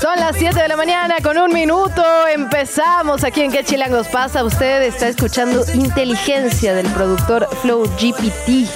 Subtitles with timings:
[0.00, 2.02] Son las 7 de la mañana con un minuto.
[2.26, 4.42] Empezamos aquí en ¿Qué chilangos pasa?
[4.42, 8.68] Usted está escuchando Inteligencia del productor Flow GPT.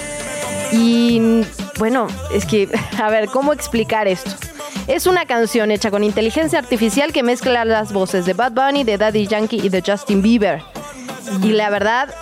[0.71, 1.45] Y
[1.81, 2.69] bueno, es que,
[3.03, 4.31] a ver, ¿cómo explicar esto?
[4.87, 8.99] Es una canción hecha con inteligencia artificial que mezcla las voces de Bad Bunny, de
[8.99, 10.63] Daddy Yankee y de Justin Bieber.
[11.43, 12.13] Y la verdad,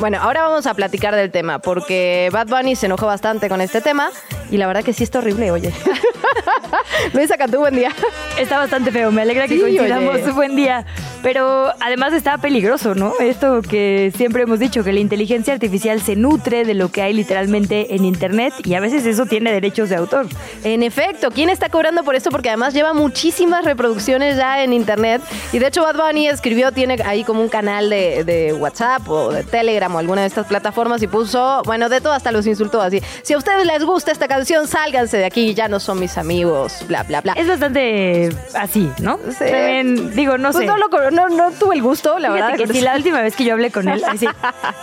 [0.00, 3.80] bueno, ahora vamos a platicar del tema, porque Bad Bunny se enojó bastante con este
[3.80, 4.10] tema
[4.50, 5.72] y la verdad que sí está horrible, oye.
[7.12, 7.90] Luisa Cantú, buen día.
[8.38, 10.14] Está bastante feo, me alegra que Sí, coincidamos.
[10.14, 10.30] oye.
[10.32, 10.84] Buen día.
[11.22, 13.14] Pero además está peligroso, ¿no?
[13.18, 17.14] Esto que siempre hemos dicho, que la inteligencia artificial se nutre de lo que hay
[17.14, 20.26] literalmente en Internet y a veces eso tiene derechos de autor.
[20.64, 22.30] En efecto, ¿quién está cobrando por esto?
[22.30, 25.22] Porque además lleva muchísimas reproducciones ya en internet.
[25.52, 29.32] Y de hecho, Bad Bunny escribió, tiene ahí como un canal de, de WhatsApp o
[29.32, 32.82] de Telegram o alguna de estas plataformas y puso, bueno, de todo hasta los insultó
[32.82, 33.00] así.
[33.22, 36.84] Si a ustedes les gusta esta canción, sálganse de aquí, ya no son mis amigos,
[36.88, 37.32] bla, bla, bla.
[37.34, 39.18] Es bastante así, ¿no?
[39.30, 39.44] Sí.
[39.50, 40.66] También, digo, no Pues sé.
[40.66, 42.66] no, lo co- no, no tuve el gusto, la Fíjate verdad.
[42.66, 44.26] que sí, la última vez que yo hablé con él, sí,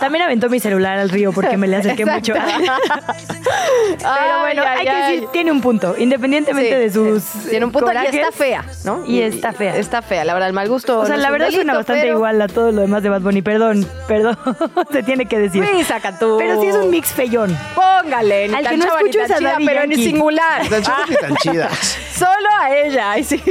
[0.00, 2.34] también aventó mi celular al río porque me le acerqué mucho.
[3.98, 7.94] Pero bueno, hay que decir, tiene un punto, independientemente de sus Tiene un punto y
[7.94, 8.14] corajes.
[8.14, 9.04] está fea, ¿no?
[9.06, 9.76] Y está fea.
[9.76, 10.98] Está fea, la verdad, el mal gusto.
[11.00, 13.42] O sea, la verdad suena bastante pero- igual a todo lo demás de Bad Bunny.
[13.42, 14.36] Perdón, perdón,
[14.92, 15.64] se tiene que decir.
[15.66, 16.36] Sí, saca tú.
[16.38, 17.56] Pero sí es un mix feyón.
[17.74, 20.10] Póngale, ni Al tan que no escucho tan es a chida, Daddy pero ni Yankee.
[20.10, 20.68] singular.
[20.68, 21.98] Tan chidas ni tan chidas.
[22.14, 23.42] Solo a ella, ay sí.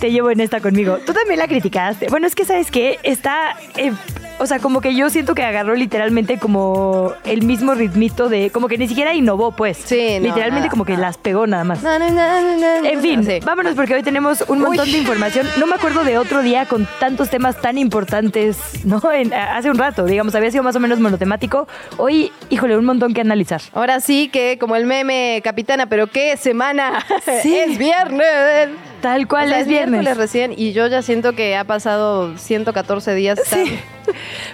[0.00, 0.98] Te llevo en esta conmigo.
[1.04, 2.06] Tú también la criticaste.
[2.08, 3.92] Bueno, es que sabes que está, eh,
[4.38, 8.68] o sea, como que yo siento que agarró literalmente como el mismo ritmito de, como
[8.68, 9.76] que ni siquiera innovó, pues.
[9.78, 11.82] Sí, no, literalmente nada, como que las pegó nada más.
[11.82, 13.40] No, no, no, no, no, En fin, sí.
[13.44, 14.92] vámonos porque hoy tenemos un montón Uy.
[14.92, 15.46] de información.
[15.58, 19.00] No me acuerdo de otro día con tantos temas tan importantes, ¿no?
[19.12, 21.66] En- hace un rato, digamos, había sido más o menos monotemático.
[21.96, 23.60] Hoy, híjole, un montón que analizar.
[23.74, 27.04] Ahora sí que como el meme capitana, pero qué semana.
[27.42, 27.56] Sí.
[27.58, 28.68] es viernes.
[29.00, 29.90] Tal cual O sea, es viernes.
[30.00, 33.38] miércoles recién y yo ya siento que ha pasado 114 días.
[33.44, 33.78] Sí.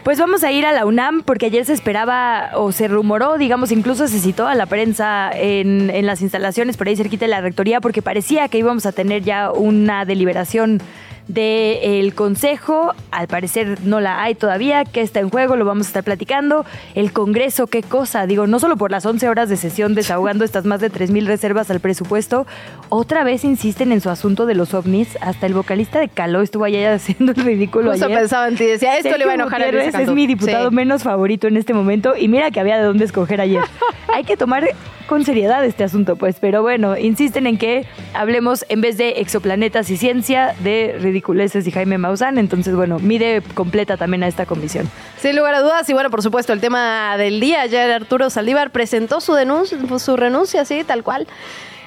[0.03, 3.71] Pues vamos a ir a la UNAM porque ayer se esperaba o se rumoró, digamos,
[3.71, 7.41] incluso se citó a la prensa en, en las instalaciones por ahí cerquita de la
[7.41, 10.83] rectoría porque parecía que íbamos a tener ya una deliberación
[11.29, 12.95] del Consejo.
[13.11, 14.85] Al parecer no la hay todavía.
[14.85, 15.57] ¿Qué está en juego?
[15.57, 16.65] Lo vamos a estar platicando.
[16.95, 18.27] El Congreso, qué cosa.
[18.27, 21.71] Digo, no solo por las 11 horas de sesión desahogando estas más de 3.000 reservas
[21.71, 22.47] al presupuesto,
[22.89, 25.17] otra vez insisten en su asunto de los ovnis.
[25.21, 28.19] Hasta el vocalista de Caló estuvo allá haciendo el ridículo Justo ayer.
[28.19, 29.99] pensaba en ti, decía, esto le va a enojar a Cantú.
[29.99, 30.75] es mi diputado Sí.
[30.75, 33.63] menos favorito en este momento y mira que había de dónde escoger ayer.
[34.15, 34.69] Hay que tomar
[35.07, 37.84] con seriedad este asunto, pues, pero bueno, insisten en que
[38.15, 43.41] hablemos en vez de exoplanetas y ciencia de ridiculeces y Jaime Maussan, entonces bueno, mide
[43.55, 44.91] completa también a esta comisión.
[45.17, 48.71] Sin lugar a dudas, y bueno, por supuesto, el tema del día, ayer Arturo Saldívar
[48.71, 51.29] presentó su denuncia, su renuncia, así, tal cual.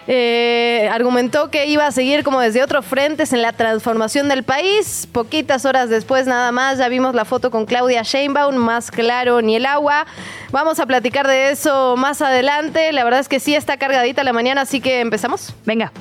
[0.09, 5.05] Eh, argumentó que iba a seguir como desde otros frentes en la transformación del país.
[5.11, 9.57] Poquitas horas después, nada más, ya vimos la foto con Claudia Sheinbaum, más claro ni
[9.57, 10.05] el agua.
[10.51, 12.93] Vamos a platicar de eso más adelante.
[12.93, 15.53] La verdad es que sí está cargadita la mañana, así que empezamos.
[15.65, 15.91] Venga.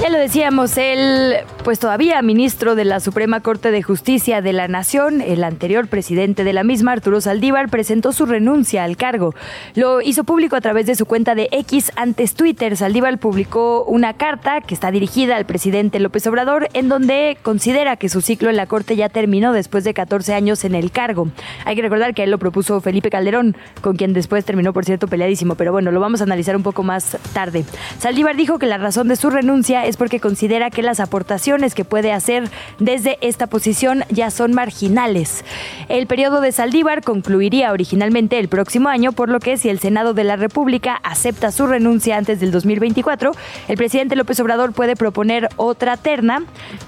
[0.00, 4.68] Ya lo decíamos, el pues todavía ministro de la Suprema Corte de Justicia de la
[4.68, 9.34] Nación, el anterior presidente de la misma, Arturo Saldívar, presentó su renuncia al cargo.
[9.74, 12.76] Lo hizo público a través de su cuenta de X antes Twitter.
[12.76, 18.10] Saldívar publicó una carta que está dirigida al presidente López Obrador en donde considera que
[18.10, 21.28] su ciclo en la Corte ya terminó después de 14 años en el cargo.
[21.64, 25.08] Hay que recordar que él lo propuso Felipe Calderón, con quien después terminó, por cierto,
[25.08, 27.64] peleadísimo, pero bueno, lo vamos a analizar un poco más tarde.
[27.98, 31.84] Saldívar dijo que la razón de su renuncia es porque considera que las aportaciones que
[31.84, 32.48] puede hacer
[32.78, 35.44] desde esta posición ya son marginales.
[35.88, 40.14] El periodo de Saldívar concluiría originalmente el próximo año, por lo que si el Senado
[40.14, 43.32] de la República acepta su renuncia antes del 2024,
[43.68, 46.42] el presidente López Obrador puede proponer otra terna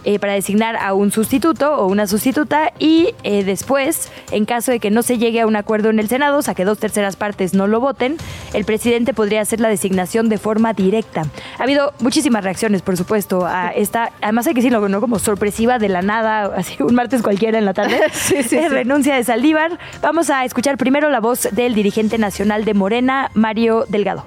[0.04, 4.80] eh, para designar a un sustituto o una sustituta y eh, después, en caso de
[4.80, 7.16] que no se llegue a un acuerdo en el Senado, o sea que dos terceras
[7.16, 8.16] partes no lo voten,
[8.54, 11.22] el presidente podría hacer la designación de forma directa.
[11.58, 15.02] Ha habido muchísimas reacciones, por supuesto, a esta, además hay que decirlo, ¿no?
[15.02, 18.62] como sorpresiva de la nada, así un martes cualquiera en la tarde, Sí, sí, eh,
[18.62, 18.68] sí.
[18.68, 19.78] renuncia de Saldívar.
[20.00, 24.24] Vamos a escuchar primero la voz del dirigente nacional de Morena, Mario Delgado.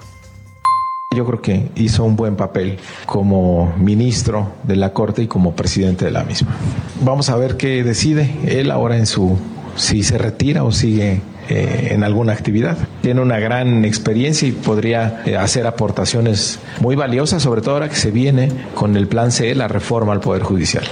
[1.12, 6.04] Yo creo que hizo un buen papel como ministro de la Corte y como presidente
[6.04, 6.54] de la misma.
[7.00, 9.40] Vamos a ver qué decide él ahora en su,
[9.74, 11.20] si se retira o sigue
[11.54, 12.78] eh, en alguna actividad.
[13.02, 17.96] Tiene una gran experiencia y podría eh, hacer aportaciones muy valiosas, sobre todo ahora que
[17.96, 20.84] se viene con el plan C, la reforma al Poder Judicial.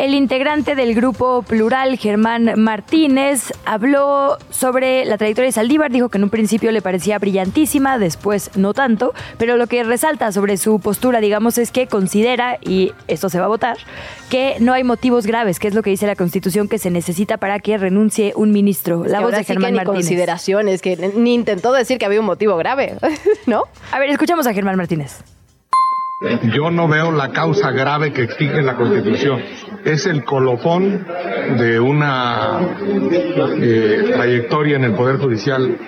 [0.00, 6.16] El integrante del grupo plural, Germán Martínez, habló sobre la trayectoria de Saldívar, dijo que
[6.16, 10.80] en un principio le parecía brillantísima, después no tanto, pero lo que resalta sobre su
[10.80, 13.76] postura, digamos, es que considera, y esto se va a votar,
[14.30, 17.36] que no hay motivos graves, que es lo que dice la Constitución que se necesita
[17.36, 19.04] para que renuncie un ministro.
[19.04, 19.96] La Que voz de sí que Germán ni Martínez.
[20.06, 22.94] consideraciones, que ni intentó decir que había un motivo grave,
[23.46, 23.64] ¿no?
[23.92, 25.18] A ver, escuchamos a Germán Martínez.
[26.52, 29.40] Yo no veo la causa grave que exige la Constitución.
[29.86, 31.06] Es el colofón
[31.56, 32.60] de una
[33.58, 35.78] eh, trayectoria en el Poder Judicial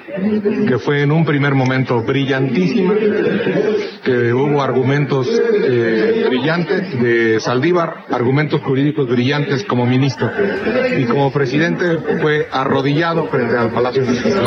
[0.67, 2.95] que fue en un primer momento brillantísima,
[4.03, 10.31] que hubo argumentos eh, brillantes de Saldívar, argumentos jurídicos brillantes como ministro.
[10.97, 14.43] Y como presidente fue arrodillado frente al Palacio de Justicia.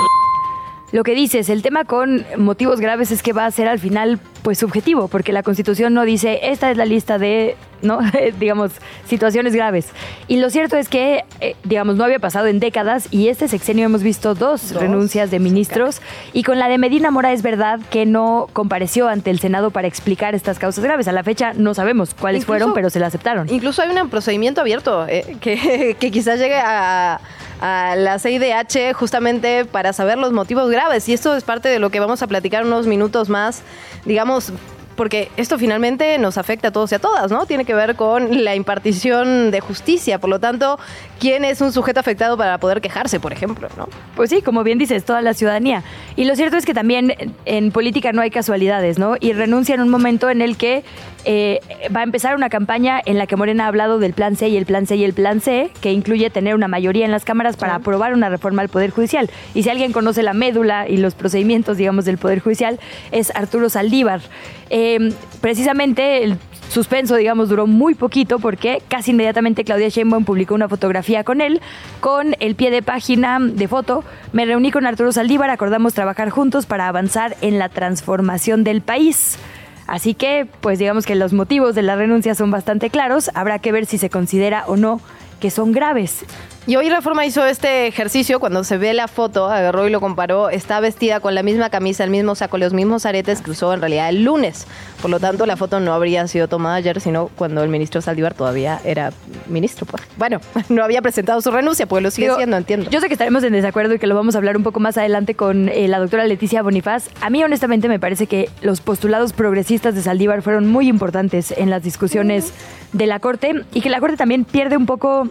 [0.95, 4.17] Lo que dices, el tema con motivos graves es que va a ser al final
[4.43, 7.99] pues subjetivo, porque la Constitución no dice esta es la lista de, ¿no?
[8.39, 8.71] digamos,
[9.05, 9.87] situaciones graves.
[10.29, 13.83] Y lo cierto es que, eh, digamos, no había pasado en décadas y este sexenio
[13.83, 14.81] hemos visto dos, Dos.
[14.81, 15.99] renuncias de ministros
[16.31, 19.89] y con la de Medina Mora es verdad que no compareció ante el Senado para
[19.89, 21.09] explicar estas causas graves.
[21.09, 23.49] A la fecha no sabemos cuáles Incluso- fueron, pero se la aceptaron.
[23.49, 27.19] Incluso hay un procedimiento abierto eh, que, que quizás llegue a,
[27.61, 31.07] a la CIDH justamente para saber los motivos graves.
[31.09, 33.61] Y esto es parte de lo que vamos a platicar unos minutos más,
[34.05, 34.51] digamos.
[34.95, 37.45] Porque esto finalmente nos afecta a todos y a todas, ¿no?
[37.45, 40.19] Tiene que ver con la impartición de justicia.
[40.19, 40.79] Por lo tanto,
[41.19, 43.89] ¿quién es un sujeto afectado para poder quejarse, por ejemplo, ¿no?
[44.15, 45.83] Pues sí, como bien dices, toda la ciudadanía.
[46.15, 47.13] Y lo cierto es que también
[47.43, 49.17] en política no hay casualidades, ¿no?
[49.19, 50.85] Y renuncia en un momento en el que
[51.25, 51.59] eh,
[51.95, 54.57] va a empezar una campaña en la que Morena ha hablado del plan C y
[54.57, 57.57] el plan C y el plan C, que incluye tener una mayoría en las cámaras
[57.57, 59.29] para aprobar una reforma al Poder Judicial.
[59.53, 62.79] Y si alguien conoce la médula y los procedimientos, digamos, del Poder Judicial,
[63.11, 64.21] es Arturo Saldívar.
[64.69, 66.37] Eh, precisamente el
[66.69, 71.61] suspenso, digamos, duró muy poquito porque casi inmediatamente Claudia Sheinbaum publicó una fotografía con él,
[72.01, 74.03] con el pie de página de foto.
[74.33, 79.37] Me reuní con Arturo Saldívar, acordamos trabajar juntos para avanzar en la transformación del país.
[79.87, 83.29] Así que, pues digamos que los motivos de la renuncia son bastante claros.
[83.33, 84.99] Habrá que ver si se considera o no
[85.39, 86.25] que son graves.
[86.67, 90.49] Y hoy Reforma hizo este ejercicio, cuando se ve la foto, agarró y lo comparó,
[90.49, 93.81] está vestida con la misma camisa, el mismo saco, los mismos aretes que usó en
[93.81, 94.65] realidad el lunes.
[94.99, 98.33] Por lo tanto, la foto no habría sido tomada ayer, sino cuando el ministro Saldívar
[98.33, 99.13] todavía era
[99.47, 99.85] ministro.
[99.85, 100.01] pues.
[100.17, 102.89] Bueno, no había presentado su renuncia, pues lo sigue Digo, siendo, entiendo.
[102.89, 104.97] Yo sé que estaremos en desacuerdo y que lo vamos a hablar un poco más
[104.97, 107.09] adelante con eh, la doctora Leticia Bonifaz.
[107.21, 111.69] A mí, honestamente, me parece que los postulados progresistas de Saldívar fueron muy importantes en
[111.69, 112.53] las discusiones
[112.91, 115.29] de la Corte y que la Corte también pierde un poco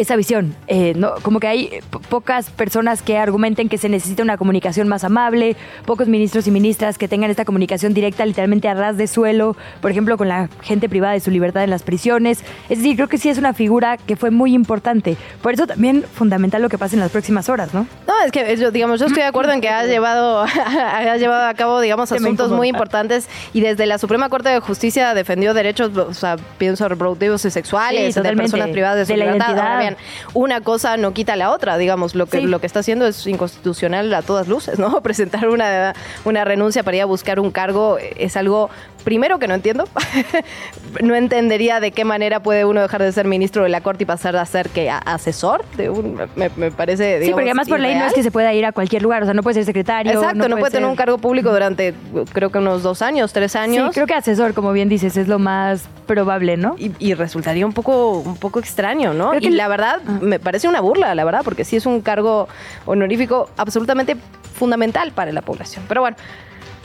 [0.00, 0.54] esa visión.
[0.66, 1.14] Eh, ¿no?
[1.22, 5.56] Como que hay po- pocas personas que argumenten que se necesita una comunicación más amable,
[5.86, 9.90] pocos ministros y ministras que tengan esta comunicación directa literalmente a ras de suelo, por
[9.90, 12.40] ejemplo, con la gente privada de su libertad en las prisiones.
[12.68, 15.16] Es decir, creo que sí es una figura que fue muy importante.
[15.42, 17.86] Por eso también fundamental lo que pasa en las próximas horas, ¿no?
[18.06, 21.54] No, es que digamos, yo estoy de acuerdo en que ha llevado, ha llevado a
[21.54, 26.14] cabo, digamos, asuntos muy importantes y desde la Suprema Corte de Justicia defendió derechos, o
[26.14, 29.48] sea, pienso reproductivos y sexuales Sí, de personas privadas de su De la libertad.
[29.54, 29.89] identidad.
[30.34, 32.46] Una cosa no quita la otra, digamos, lo que Sí.
[32.46, 35.00] lo que está haciendo es inconstitucional a todas luces, ¿no?
[35.02, 35.94] Presentar una,
[36.24, 38.70] una renuncia para ir a buscar un cargo es algo
[39.04, 39.84] primero que no entiendo.
[41.02, 44.06] no entendería de qué manera puede uno dejar de ser ministro de la Corte y
[44.06, 47.80] pasar a ser que asesor de un me, me parece sí, digamos, porque además por
[47.80, 49.64] ley no es que se pueda ir a cualquier lugar, o sea, no puede ser
[49.64, 50.12] secretario.
[50.12, 51.94] Exacto, no, puede tener ser- un cargo público durante
[52.32, 53.86] creo que unos dos años, tres años.
[53.88, 56.74] Sí, creo que asesor, como bien dices, es lo más probable, ¿no?
[56.78, 59.30] y, y resultaría un poco, un poco extraño, ¿no?
[59.30, 61.86] Creo que y el- la verdad, me parece una burla, la verdad, porque sí es
[61.86, 62.48] un cargo
[62.86, 64.16] honorífico absolutamente
[64.54, 65.84] fundamental para la población.
[65.88, 66.16] Pero bueno,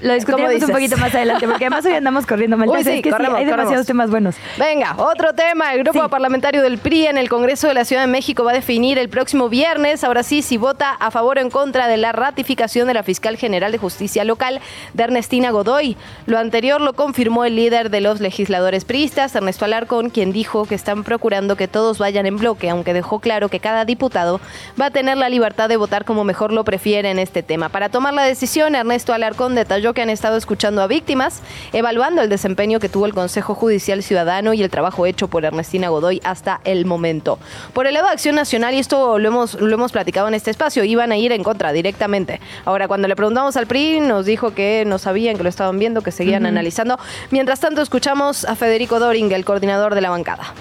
[0.02, 2.68] Lo discutiremos un poquito más adelante, porque además hoy andamos corriendo mal.
[2.70, 3.88] Uy, sí, es que corremos, hay demasiados corremos.
[3.88, 4.36] temas buenos.
[4.58, 5.74] Venga, otro tema.
[5.74, 6.10] El grupo Sí.
[6.10, 9.08] parlamentario del PRI en el Congreso de la Ciudad de México va a definir el
[9.10, 12.94] próximo viernes, ahora sí, si vota a favor o en contra de la ratificación de
[12.94, 14.60] la fiscal general de justicia local
[14.94, 15.96] de Ernestina Godoy.
[16.26, 20.76] Lo anterior lo confirmó el líder de los legisladores priistas, Ernesto Alarcón, quien dijo que
[20.76, 24.42] están procurando que todos vayan en bloque, aunque dejó claro que cada diputado
[24.80, 27.70] va a tener la libertad de votar como mejor lo prefiere en este tema.
[27.70, 31.42] Para tomar la decisión, Ernesto Alarcón detalló que han estado escuchando a víctimas,
[31.74, 35.90] evaluando el desempeño que tuvo el Consejo Judicial Ciudadano y el trabajo hecho por Ernestina
[35.90, 37.40] Godoy hasta el momento.
[37.74, 40.52] Por el lado de Acción Nacional, y esto lo hemos, lo hemos platicado en este
[40.52, 42.40] espacio, iban a ir en contra directamente.
[42.66, 46.02] Ahora, cuando le preguntamos al PRI, nos dijo que no sabían, que lo estaban viendo,
[46.02, 46.98] que seguían analizando.
[47.32, 50.54] Mientras tanto, escuchamos a Federico Doring, el coordinador de la bancada.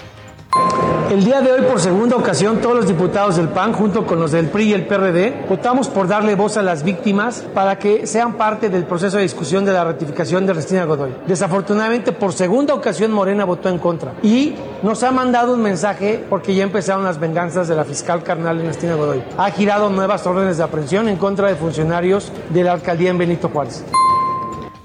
[1.11, 4.33] El día de hoy, por segunda ocasión, todos los diputados del PAN, junto con los
[4.33, 8.35] del PRI y el PRD, votamos por darle voz a las víctimas para que sean
[8.35, 11.15] parte del proceso de discusión de la ratificación de Restina Godoy.
[11.27, 14.15] Desafortunadamente, por segunda ocasión, Morena votó en contra.
[14.23, 18.59] Y nos ha mandado un mensaje porque ya empezaron las venganzas de la fiscal carnal
[18.59, 19.23] Ernestina Godoy.
[19.37, 23.51] Ha girado nuevas órdenes de aprehensión en contra de funcionarios de la alcaldía en Benito
[23.51, 23.85] Juárez.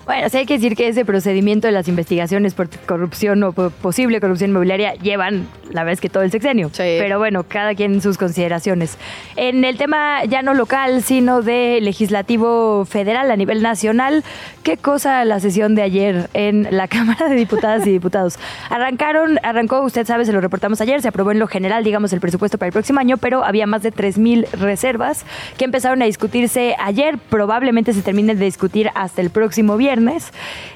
[0.10, 3.70] Bueno, sí hay que decir que ese procedimiento de las investigaciones por corrupción o po-
[3.70, 6.70] posible corrupción inmobiliaria llevan, la verdad es que todo el sexenio.
[6.70, 6.82] Sí.
[6.98, 8.98] Pero bueno, cada quien sus consideraciones.
[9.36, 14.24] En el tema ya no local, sino de legislativo federal a nivel nacional,
[14.64, 18.40] qué cosa la sesión de ayer en la Cámara de Diputadas y Diputados.
[18.72, 22.20] Arrancaron, arrancó, usted sabe, se lo reportamos ayer, se aprobó en lo general, digamos, el
[22.20, 25.24] presupuesto para el próximo año, pero había más de 3.000 reservas
[25.60, 29.99] que empezaron a discutirse ayer, probablemente se terminen de discutir hasta el próximo viernes.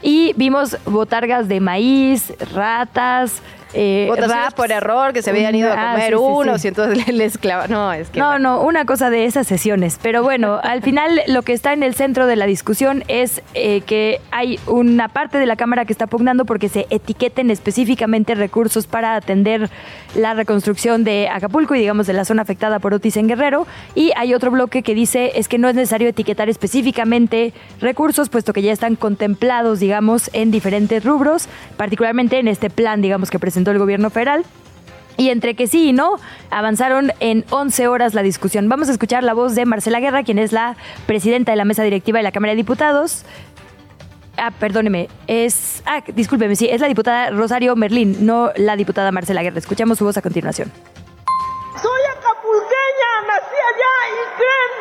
[0.01, 3.41] Y vimos botargas de maíz, ratas,
[3.73, 4.53] eh, raps.
[4.53, 6.67] por error, que se habían ido a Ah, comer sí, sí, unos sí.
[6.67, 7.67] y entonces les clava.
[7.67, 8.19] No, es que.
[8.19, 9.99] No, no, una cosa de esas sesiones.
[10.01, 13.81] Pero bueno, al final lo que está en el centro de la discusión es eh,
[13.81, 18.87] que hay una parte de la Cámara que está pugnando porque se etiqueten específicamente recursos
[18.87, 19.69] para atender
[20.15, 23.65] la reconstrucción de Acapulco y digamos de la zona afectada por Otis en Guerrero.
[23.95, 28.53] Y hay otro bloque que dice es que no es necesario etiquetar específicamente recursos, puesto
[28.53, 33.62] que ya están contemplados, digamos, en diferentes rubros, particularmente en este plan, digamos, que presentó
[33.71, 34.45] el gobierno federal.
[35.15, 38.67] Y entre que sí y no, avanzaron en 11 horas la discusión.
[38.67, 41.83] Vamos a escuchar la voz de Marcela Guerra, quien es la presidenta de la mesa
[41.83, 43.25] directiva de la Cámara de Diputados.
[44.37, 45.83] Ah, perdóneme, es...
[45.85, 49.59] Ah, discúlpeme, sí, es la diputada Rosario Merlín, no la diputada Marcela Guerra.
[49.59, 50.71] Escuchamos su voz a continuación.
[51.79, 54.71] Soy acapulqueña, nací allá y creen,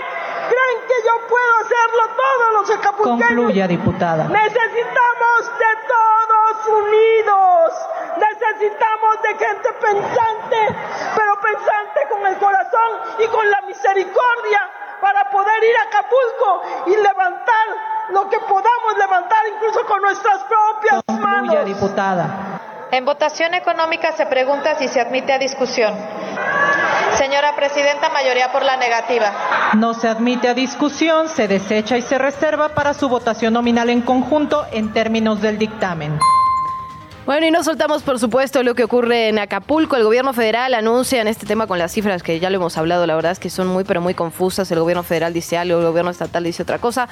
[0.49, 3.29] creen que yo puedo hacerlo todos los acapulqueños.
[3.29, 4.29] Concluya, diputada.
[4.29, 7.73] Necesitamos de todos unidos.
[8.19, 10.76] Necesitamos de gente pensante,
[11.16, 14.61] pero pensante con el corazón y con la misericordia
[15.00, 17.66] para poder ir a Acapulco y levantar
[18.11, 21.64] lo que podamos levantar incluso con nuestras propias manos.
[21.64, 22.61] diputada.
[22.92, 25.95] En votación económica se pregunta si se admite a discusión.
[27.16, 29.33] Señora Presidenta, mayoría por la negativa.
[29.75, 34.02] No se admite a discusión, se desecha y se reserva para su votación nominal en
[34.02, 36.19] conjunto en términos del dictamen.
[37.25, 39.95] Bueno, y no soltamos, por supuesto, lo que ocurre en Acapulco.
[39.95, 43.07] El gobierno federal anuncia en este tema con las cifras que ya lo hemos hablado,
[43.07, 44.69] la verdad es que son muy, pero muy confusas.
[44.73, 47.09] El gobierno federal dice algo, el gobierno estatal dice otra cosa.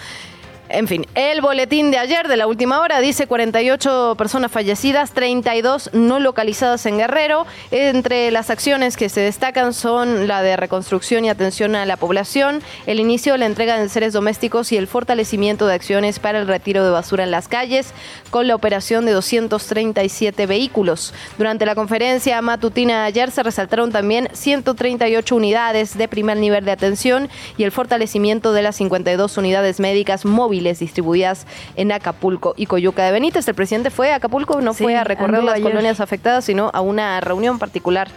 [0.73, 5.91] En fin, el boletín de ayer, de la última hora, dice 48 personas fallecidas, 32
[5.95, 7.45] no localizadas en Guerrero.
[7.73, 12.63] Entre las acciones que se destacan son la de reconstrucción y atención a la población,
[12.87, 16.47] el inicio de la entrega de seres domésticos y el fortalecimiento de acciones para el
[16.47, 17.93] retiro de basura en las calles,
[18.31, 21.13] con la operación de 237 vehículos.
[21.37, 27.29] Durante la conferencia matutina ayer se resaltaron también 138 unidades de primer nivel de atención
[27.59, 33.13] y el fortalecimiento de las 52 unidades médicas móviles distribuidas en Acapulco y Coyuca de
[33.13, 33.49] Benítez.
[33.49, 35.69] El presidente fue a Acapulco, no Sí, fue a recorrer las ayer.
[35.71, 38.09] colonias afectadas, sino a una reunión particular.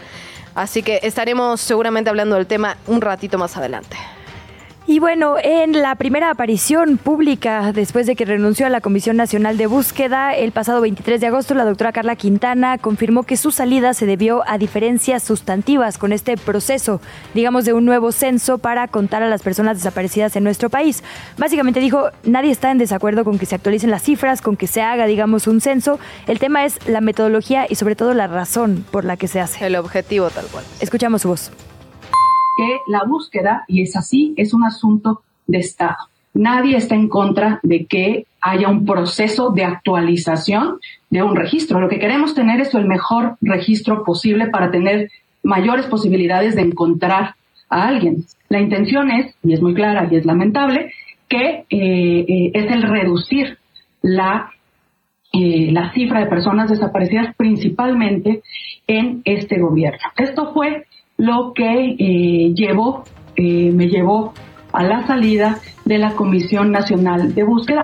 [0.56, 3.98] Así que estaremos seguramente hablando del tema un ratito más adelante.
[4.86, 9.56] Y bueno, en la primera aparición pública después de que renunció a la Comisión Nacional
[9.56, 13.94] de Búsqueda el pasado 23 de agosto, la doctora Carla Quintana confirmó que su salida
[13.94, 17.00] se debió a diferencias sustantivas con este proceso,
[17.34, 21.02] digamos, de un nuevo censo para contar a las personas desaparecidas en nuestro país.
[21.38, 24.82] Básicamente dijo, nadie está en desacuerdo con que se actualicen las cifras, con que se
[24.82, 25.98] haga, digamos, un censo.
[26.28, 29.66] El tema es la metodología y sobre todo la razón por la que se hace.
[29.66, 30.66] El objetivo tal cual.
[30.82, 31.52] Escuchamos su voz.
[32.58, 35.98] Que la búsqueda, y es así, es un asunto de Estado.
[36.34, 40.80] Nadie está en contra de que haya un proceso de actualización
[41.10, 41.80] de un registro.
[41.80, 45.12] Lo que queremos tener es el mejor registro posible para tener
[45.44, 47.36] mayores posibilidades de encontrar
[47.70, 48.26] a alguien.
[48.50, 50.92] La intención es, y es muy clara y es lamentable,
[51.30, 53.58] que es el reducir
[54.02, 54.50] la
[55.34, 58.44] la cifra de personas desaparecidas principalmente
[58.86, 60.00] en este gobierno.
[60.16, 60.86] Esto fue
[61.24, 63.06] lo que llevó,
[63.38, 64.34] me llevó
[64.74, 67.84] a la salida de la Comisión Nacional de Búsqueda.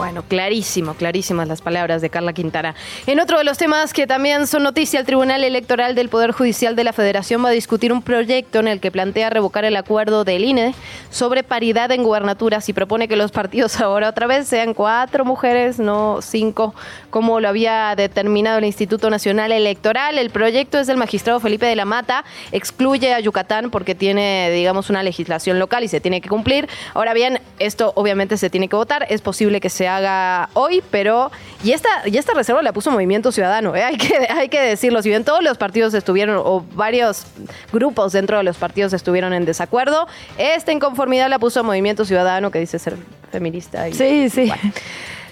[0.00, 2.74] Bueno, clarísimo, clarísimas las palabras de Carla Quintana.
[3.06, 6.74] En otro de los temas que también son noticia, el Tribunal Electoral del Poder Judicial
[6.74, 10.24] de la Federación va a discutir un proyecto en el que plantea revocar el acuerdo
[10.24, 10.74] del INE
[11.10, 15.78] sobre paridad en gubernaturas y propone que los partidos ahora otra vez sean cuatro mujeres,
[15.78, 16.74] no cinco,
[17.10, 20.16] como lo había determinado el Instituto Nacional Electoral.
[20.16, 24.88] El proyecto es del magistrado Felipe de la Mata, excluye a Yucatán porque tiene, digamos,
[24.88, 26.70] una legislación local y se tiene que cumplir.
[26.94, 31.30] Ahora bien, esto obviamente se tiene que votar, es posible que sea haga hoy, pero
[31.62, 33.82] y esta, y esta reserva la puso Movimiento Ciudadano, ¿eh?
[33.82, 37.26] hay, que, hay que decirlo, si bien todos los partidos estuvieron, o varios
[37.72, 42.60] grupos dentro de los partidos estuvieron en desacuerdo, esta inconformidad la puso Movimiento Ciudadano, que
[42.60, 42.96] dice ser
[43.30, 43.88] feminista.
[43.88, 44.50] Y, sí, sí.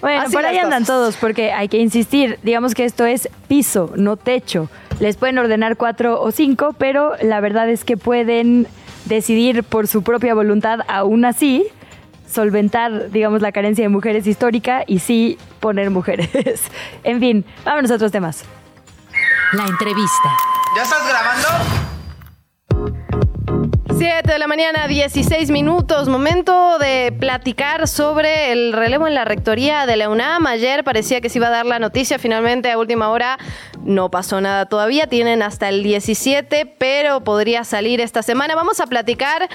[0.00, 4.16] Bueno, por ahí andan todos, porque hay que insistir, digamos que esto es piso, no
[4.16, 4.68] techo.
[5.00, 8.66] Les pueden ordenar cuatro o cinco, pero la verdad es que pueden
[9.06, 11.66] decidir por su propia voluntad aún así
[12.30, 16.28] solventar, digamos, la carencia de mujeres histórica y sí poner mujeres.
[17.04, 18.44] en fin, vámonos a otros temas.
[19.52, 20.36] La entrevista.
[20.76, 21.48] ¿Ya estás grabando?
[23.98, 26.08] 7 de la mañana, 16 minutos.
[26.08, 30.46] Momento de platicar sobre el relevo en la rectoría de la UNAM.
[30.46, 33.38] Ayer parecía que se iba a dar la noticia, finalmente a última hora
[33.82, 35.08] no pasó nada todavía.
[35.08, 38.54] Tienen hasta el 17, pero podría salir esta semana.
[38.54, 39.48] Vamos a platicar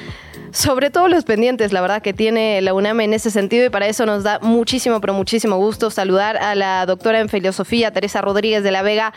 [0.54, 3.88] sobre todos los pendientes, la verdad, que tiene la UNAM en ese sentido y para
[3.88, 8.64] eso nos da muchísimo, pero muchísimo gusto saludar a la doctora en filosofía, Teresa Rodríguez
[8.64, 9.14] de la Vega.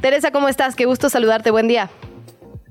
[0.00, 0.76] Teresa, ¿cómo estás?
[0.76, 1.90] Qué gusto saludarte, buen día.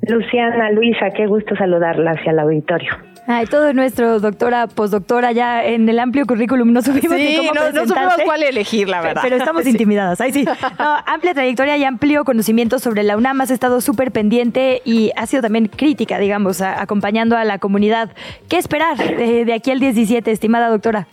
[0.09, 2.93] Luciana, Luisa, qué gusto saludarla hacia el auditorio.
[3.29, 7.71] Ay, todo nuestro doctora, postdoctora, ya en el amplio currículum no supimos sí, cómo no,
[7.73, 9.21] no supimos cuál elegir, la verdad.
[9.21, 10.45] Pero estamos intimidadas, ahí sí.
[11.05, 15.41] amplia trayectoria y amplio conocimiento sobre la UNAM, has estado súper pendiente y ha sido
[15.41, 18.11] también crítica, digamos, acompañando a la comunidad.
[18.47, 21.07] ¿Qué esperar de, de aquí al 17, estimada doctora?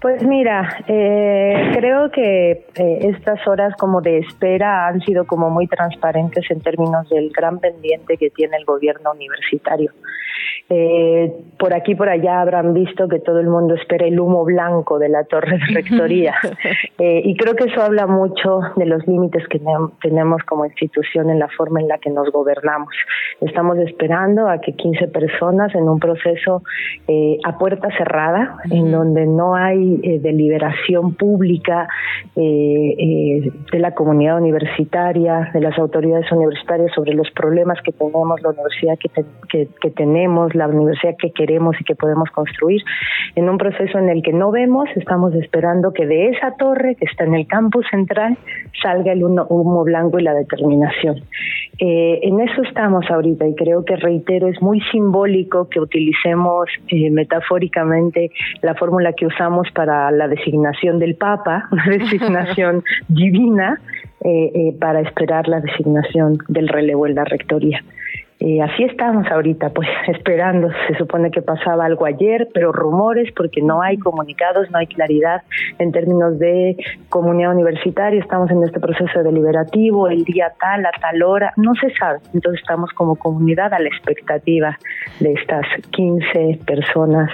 [0.00, 5.66] Pues mira, eh, creo que eh, estas horas como de espera han sido como muy
[5.66, 9.92] transparentes en términos del gran pendiente que tiene el gobierno universitario.
[10.70, 14.98] Eh, por aquí por allá habrán visto que todo el mundo espera el humo blanco
[14.98, 16.34] de la torre de rectoría.
[16.98, 19.58] Eh, y creo que eso habla mucho de los límites que
[20.02, 22.92] tenemos como institución en la forma en la que nos gobernamos.
[23.40, 26.62] Estamos esperando a que 15 personas en un proceso
[27.08, 31.88] eh, a puerta cerrada, en donde no hay eh, deliberación pública
[32.36, 38.98] de la comunidad universitaria, de las autoridades universitarias sobre los problemas que tenemos, la universidad
[38.98, 39.08] que,
[39.48, 42.82] que, que tenemos, la universidad que queremos y que podemos construir,
[43.34, 47.06] en un proceso en el que no vemos, estamos esperando que de esa torre que
[47.06, 48.36] está en el campus central
[48.82, 51.22] salga el humo blanco y la determinación.
[51.78, 57.10] Eh, en eso estamos ahorita y creo que, reitero, es muy simbólico que utilicemos eh,
[57.10, 63.80] metafóricamente la fórmula que usamos para la designación del Papa, una designación divina,
[64.22, 67.82] eh, para esperar la designación del relevo en la rectoría.
[68.40, 70.70] Eh, así estamos ahorita, pues esperando.
[70.88, 75.42] Se supone que pasaba algo ayer, pero rumores porque no hay comunicados, no hay claridad
[75.78, 76.76] en términos de
[77.10, 78.18] comunidad universitaria.
[78.18, 82.20] Estamos en este proceso deliberativo, el día tal, a tal hora, no se sabe.
[82.32, 84.78] Entonces estamos como comunidad a la expectativa
[85.20, 87.30] de estas 15 personas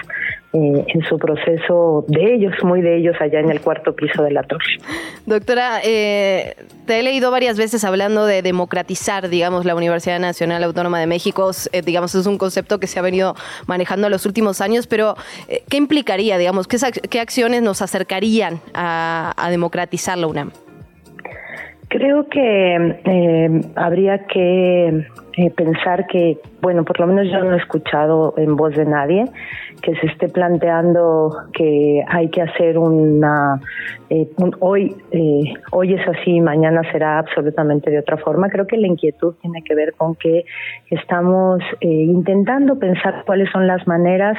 [0.57, 4.31] eh, en su proceso de ellos, muy de ellos allá en el cuarto piso de
[4.31, 4.79] la torre.
[5.27, 6.55] Doctora, eh,
[6.87, 11.51] te he leído varias veces hablando de democratizar, digamos, la Universidad Nacional Autónoma de México,
[11.73, 13.35] eh, digamos, es un concepto que se ha venido
[13.67, 15.15] manejando en los últimos años, pero
[15.69, 16.79] ¿qué implicaría, digamos, qué,
[17.11, 20.53] qué acciones nos acercarían a, a democratizar la UNAM?
[21.89, 25.07] Creo que habría que
[25.55, 29.27] pensar que, bueno, por lo menos yo no he escuchado en voz de nadie
[29.83, 33.61] que se esté planteando que hay que hacer una
[34.09, 34.29] eh,
[34.61, 38.49] hoy eh, hoy es así mañana será absolutamente de otra forma.
[38.49, 40.45] Creo que la inquietud tiene que ver con que
[40.91, 44.37] estamos eh, intentando pensar cuáles son las maneras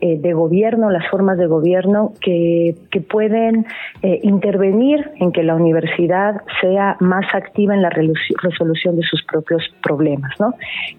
[0.00, 3.66] de gobierno las formas de gobierno que, que pueden
[4.02, 10.32] intervenir en que la universidad sea más activa en la resolución de sus propios problemas
[10.40, 10.54] no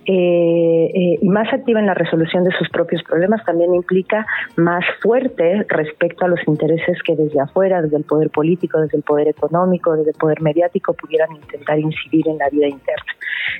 [0.05, 4.25] y más activa en la resolución de sus propios problemas también pública
[4.57, 9.03] más fuerte respecto a los intereses que desde afuera, desde el poder político, desde el
[9.03, 13.11] poder económico, desde el poder mediático, pudieran intentar incidir en la vida interna.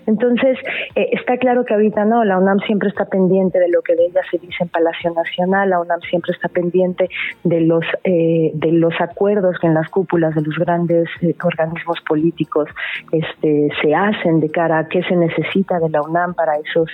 [0.08, 0.58] Entonces,
[0.96, 4.06] eh, está claro que ahorita no, la UNAM siempre está pendiente de lo que de
[4.06, 7.10] ella se dice en Palacio Nacional, la UNAM siempre está pendiente
[7.44, 12.00] de los, eh, de los acuerdos que en las cúpulas de los grandes eh, organismos
[12.08, 12.70] políticos
[13.12, 16.90] este, se hacen de cara a qué se necesita de la UNAM para esos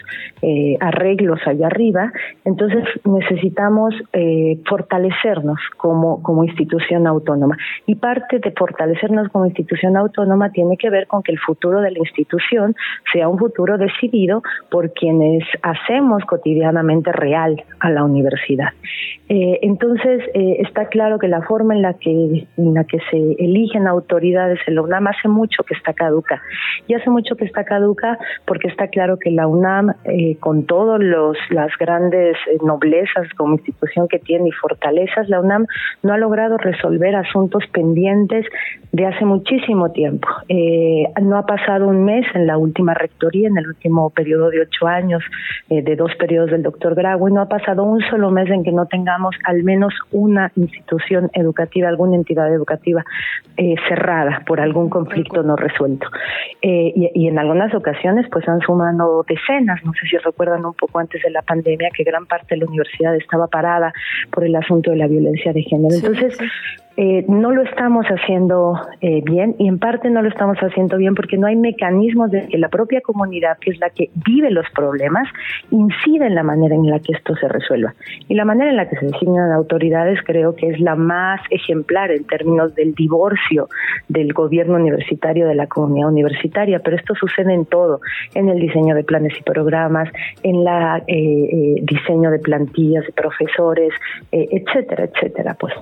[0.79, 2.11] arreglos allá arriba.
[2.45, 2.83] Entonces,
[3.19, 3.93] necesitamos
[4.67, 7.57] fortalecernos como, como institución autónoma.
[7.85, 11.91] Y parte de fortalecernos como institución autónoma tiene que ver con que el futuro de
[11.91, 12.75] la institución
[13.11, 18.69] sea un futuro decidido por quienes hacemos cotidianamente real a la universidad.
[19.29, 23.17] Eh, entonces, eh, está claro que la forma en la que, en la que se
[23.43, 26.41] eligen autoridades en la UNAM hace mucho que está caduca.
[26.87, 31.01] Y hace mucho que está caduca porque está claro que la UNAM, eh, con todas
[31.49, 33.06] las grandes noblezas
[33.37, 35.65] como institución que tiene y fortalezas, la UNAM
[36.03, 38.45] no ha logrado resolver asuntos pendientes
[38.91, 40.27] de hace muchísimo tiempo.
[41.21, 44.87] no ha pasado un mes en la última rectoría, en el último periodo de ocho
[44.87, 45.23] años,
[45.69, 48.71] de dos periodos del doctor Grau, y no ha pasado un solo mes en que
[48.71, 53.03] no tengamos al menos una institución educativa, alguna entidad educativa
[53.57, 56.07] eh, cerrada por algún conflicto no resuelto.
[56.61, 60.99] Eh, y, en algunas ocasiones pues han sumado decenas, no sé si recuerdan un poco
[60.99, 63.93] antes de la pandemia que gran parte de la universidad estaba parada
[64.31, 65.95] por el asunto de la violencia de género.
[65.95, 66.37] Entonces,
[66.99, 71.13] eh, no lo estamos haciendo eh, bien y en parte no lo estamos haciendo bien
[71.13, 74.65] porque no hay mecanismos de que la propia comunidad, que es la que vive los
[74.71, 75.27] problemas,
[75.69, 77.93] incida en la manera en la que esto se resuelva.
[78.27, 82.09] Y la manera en la que se designan autoridades creo que es la más ejemplar
[82.09, 83.69] en términos del divorcio
[84.07, 88.01] del gobierno universitario de la comunidad universitaria, pero esto sucede en todo,
[88.33, 90.09] en el diseño de planes y programas,
[90.41, 93.93] en la eh, diseño de plantillas de profesores,
[94.31, 95.75] etcétera, etcétera, pues.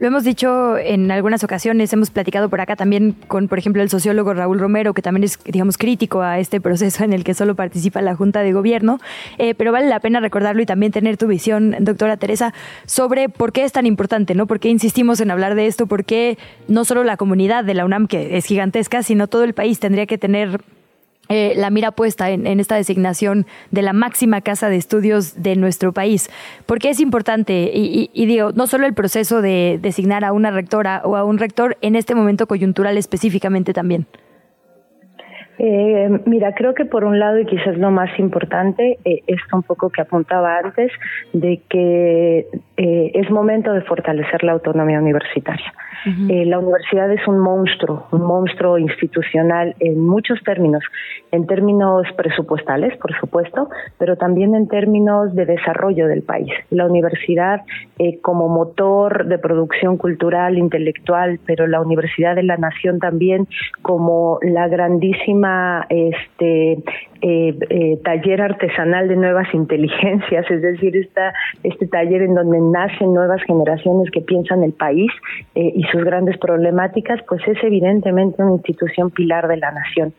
[0.00, 3.90] Lo hemos dicho en algunas ocasiones, hemos platicado por acá también con, por ejemplo, el
[3.90, 7.56] sociólogo Raúl Romero, que también es, digamos, crítico a este proceso en el que solo
[7.56, 9.00] participa la Junta de Gobierno,
[9.38, 12.54] eh, pero vale la pena recordarlo y también tener tu visión, doctora Teresa,
[12.86, 14.46] sobre por qué es tan importante, ¿no?
[14.46, 15.88] ¿Por qué insistimos en hablar de esto?
[15.88, 19.52] ¿Por qué no solo la comunidad de la UNAM, que es gigantesca, sino todo el
[19.52, 20.60] país tendría que tener
[21.28, 25.92] eh, la mira puesta en, esta designación de la máxima casa de estudios de nuestro
[25.92, 26.30] país.
[26.66, 31.16] Porque es importante, y, digo, no solo el proceso de designar a una rectora o
[31.16, 34.06] a un rector en este momento coyuntural específicamente también.
[35.58, 39.62] Eh, mira, creo que por un lado, y quizás lo más importante, eh, esto un
[39.62, 40.92] poco que apuntaba antes,
[41.32, 45.72] de que eh, es momento de fortalecer la autonomía universitaria.
[46.06, 50.84] Eh, la universidad es un monstruo, un monstruo institucional en muchos términos,
[51.32, 53.68] en términos presupuestales, por supuesto,
[53.98, 56.52] pero también en términos de desarrollo del país.
[56.70, 57.62] La universidad
[57.98, 63.48] eh, como motor de producción cultural, intelectual, pero la universidad de la nación también
[63.82, 65.47] como la grandísima
[65.88, 66.78] este,
[67.20, 71.32] eh, eh, taller artesanal de nuevas inteligencias, es decir, esta,
[71.64, 75.10] este taller en donde nacen nuevas generaciones que piensan el país
[75.56, 80.12] eh, y sus grandes problemáticas, pues es evidentemente una institución pilar de la nación.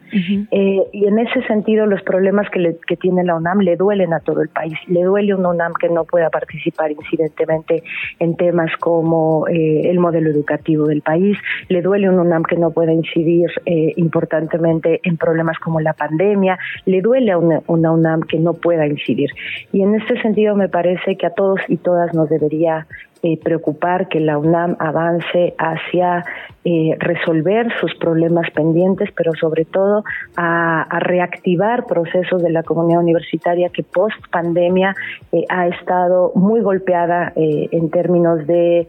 [0.51, 4.41] Y en ese sentido, los problemas que, que tiene la UNAM le duelen a todo
[4.41, 4.73] el país.
[4.87, 7.83] Le duele a una UNAM que no pueda participar incidentemente
[8.19, 11.37] en temas como el modelo educativo del país,
[11.69, 13.49] le duele a una UNAM que no pueda incidir
[13.95, 19.29] importantemente en problemas como la pandemia, le duele a una, UNAM que no pueda incidir.
[19.71, 22.87] Y en este sentido me parece que a todos y todas nos debería
[23.21, 26.23] eh, preocupar que la UNAM avance hacia
[26.63, 30.05] eh, resolver sus problemas pendientes, pero sobre todo
[30.37, 34.95] a, reactivar procesos de la comunidad universitaria que post pandemia
[35.33, 38.87] eh, ha estado muy golpeada en términos de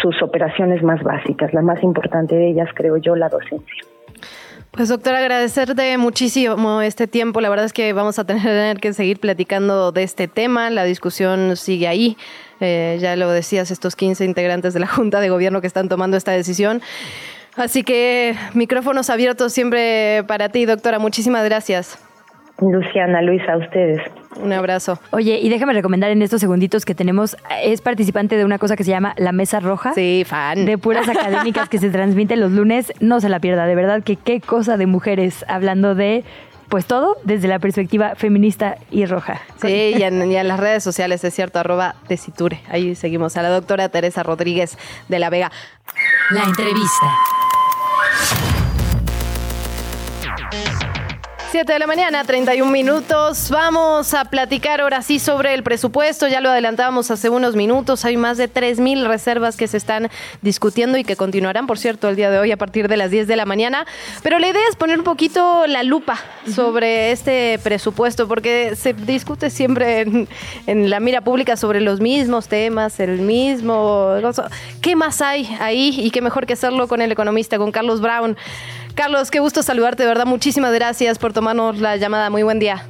[0.00, 1.52] sus operaciones más básicas.
[1.52, 3.84] La más importante de ellas, creo yo, la docencia.
[4.76, 7.40] Pues doctor, agradecerte muchísimo este tiempo.
[7.40, 10.68] La verdad es que vamos a tener que seguir platicando de este tema.
[10.68, 12.16] La discusión sigue ahí.
[12.58, 16.16] Eh, ya lo decías, estos 15 integrantes de la Junta de Gobierno que están tomando
[16.16, 16.82] esta decisión.
[17.54, 20.98] Así que micrófonos abiertos siempre para ti, doctora.
[20.98, 21.96] Muchísimas gracias.
[22.60, 24.00] Luciana, Luisa, a ustedes.
[24.36, 24.98] Un abrazo.
[25.10, 28.84] Oye, y déjame recomendar en estos segunditos que tenemos, es participante de una cosa que
[28.84, 29.92] se llama La Mesa Roja.
[29.94, 30.64] Sí, fan.
[30.64, 32.92] De puras académicas que se transmite los lunes.
[33.00, 36.24] No se la pierda, de verdad que qué cosa de mujeres hablando de
[36.68, 39.40] pues todo desde la perspectiva feminista y roja.
[39.60, 42.60] Sí, y en, las redes sociales, es cierto, arroba tesiture.
[42.68, 44.76] Ahí seguimos a la doctora Teresa Rodríguez
[45.08, 45.52] de la Vega.
[46.30, 47.06] La entrevista.
[51.54, 53.48] 7 de la mañana, 31 minutos.
[53.48, 56.26] Vamos a platicar ahora sí sobre el presupuesto.
[56.26, 58.04] Ya lo adelantábamos hace unos minutos.
[58.04, 60.10] Hay más de 3.000 reservas que se están
[60.42, 63.28] discutiendo y que continuarán, por cierto, el día de hoy a partir de las 10
[63.28, 63.86] de la mañana.
[64.24, 66.18] Pero la idea es poner un poquito la lupa
[66.52, 70.28] sobre este presupuesto, porque se discute siempre en,
[70.66, 74.16] en la mira pública sobre los mismos temas, el mismo...
[74.80, 75.94] ¿Qué más hay ahí?
[76.00, 78.36] Y qué mejor que hacerlo con el economista, con Carlos Brown.
[78.94, 80.26] Carlos, qué gusto saludarte, de verdad.
[80.26, 82.30] Muchísimas gracias por tomarnos la llamada.
[82.30, 82.84] Muy buen día.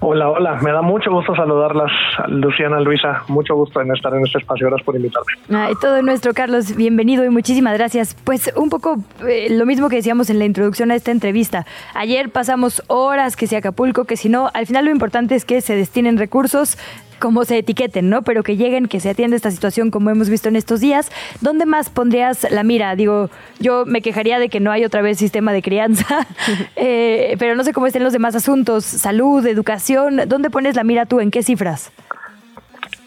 [0.00, 0.58] Hola, hola.
[0.62, 1.90] Me da mucho gusto saludarlas,
[2.28, 3.22] Luciana, Luisa.
[3.28, 4.66] Mucho gusto en estar en este espacio.
[4.66, 5.32] Gracias por invitarme.
[5.50, 6.76] Ay, todo nuestro, Carlos.
[6.76, 8.14] Bienvenido y muchísimas gracias.
[8.22, 11.66] Pues un poco eh, lo mismo que decíamos en la introducción a esta entrevista.
[11.94, 15.60] Ayer pasamos horas que si Acapulco, que si no, al final lo importante es que
[15.60, 16.76] se destinen recursos
[17.18, 18.22] como se etiqueten, ¿no?
[18.22, 21.10] Pero que lleguen, que se atienda esta situación como hemos visto en estos días.
[21.40, 22.94] ¿Dónde más pondrías la mira?
[22.96, 26.26] Digo, yo me quejaría de que no hay otra vez sistema de crianza,
[26.76, 30.22] eh, pero no sé cómo estén los demás asuntos, salud, educación.
[30.26, 31.20] ¿Dónde pones la mira tú?
[31.20, 31.92] ¿En qué cifras?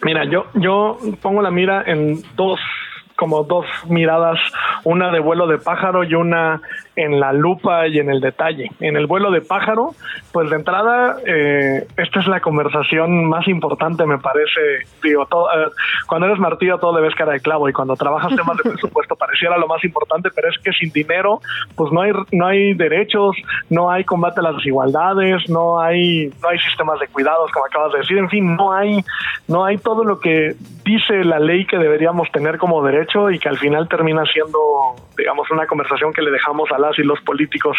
[0.02, 2.60] Mira, yo, yo pongo la mira en dos
[3.18, 4.38] como dos miradas,
[4.84, 6.62] una de vuelo de pájaro y una
[6.94, 8.70] en la lupa y en el detalle.
[8.78, 9.90] En el vuelo de pájaro,
[10.32, 14.60] pues de entrada, eh, esta es la conversación más importante, me parece.
[15.02, 15.68] Digo, todo, eh,
[16.06, 19.16] cuando eres martillo todo le ves cara de clavo y cuando trabajas temas de presupuesto
[19.16, 21.40] pareciera lo más importante, pero es que sin dinero,
[21.74, 23.34] pues no hay, no hay derechos,
[23.68, 27.92] no hay combate a las desigualdades, no hay, no hay sistemas de cuidados, como acabas
[27.94, 29.04] de decir, en fin, no hay,
[29.48, 30.54] no hay todo lo que
[30.84, 34.58] dice la ley que deberíamos tener como derecho y que al final termina siendo,
[35.16, 37.76] digamos, una conversación que le dejamos a la y los políticos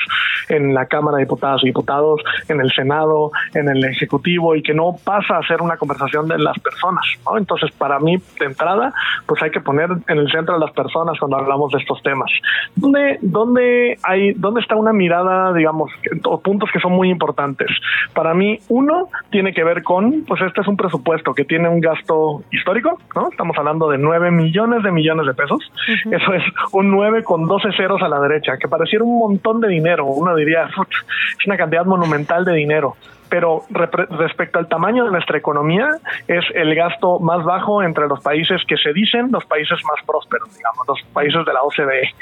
[0.50, 4.74] en la Cámara de Diputadas y Diputados, en el Senado, en el Ejecutivo y que
[4.74, 7.06] no pasa a ser una conversación de las personas.
[7.38, 8.94] Entonces, para mí, de entrada,
[9.26, 12.32] pues hay que poner en el centro a las personas cuando hablamos de estos temas.
[12.76, 15.92] ¿Dónde, dónde, hay, dónde está una mirada, digamos,
[16.24, 17.70] o puntos que son muy importantes?
[18.13, 21.82] Para mí, uno tiene que ver con, pues este es un presupuesto que tiene un
[21.82, 23.30] gasto histórico, ¿no?
[23.30, 25.71] Estamos hablando de 9 millones de millones de pesos.
[26.12, 29.67] Eso es un 9 con 12 ceros a la derecha, que pareciera un montón de
[29.67, 30.05] dinero.
[30.05, 32.95] Uno diría, es una cantidad monumental de dinero
[33.29, 35.88] pero respecto al tamaño de nuestra economía,
[36.27, 40.49] es el gasto más bajo entre los países que se dicen los países más prósperos,
[40.55, 42.13] digamos, los países de la OCDE.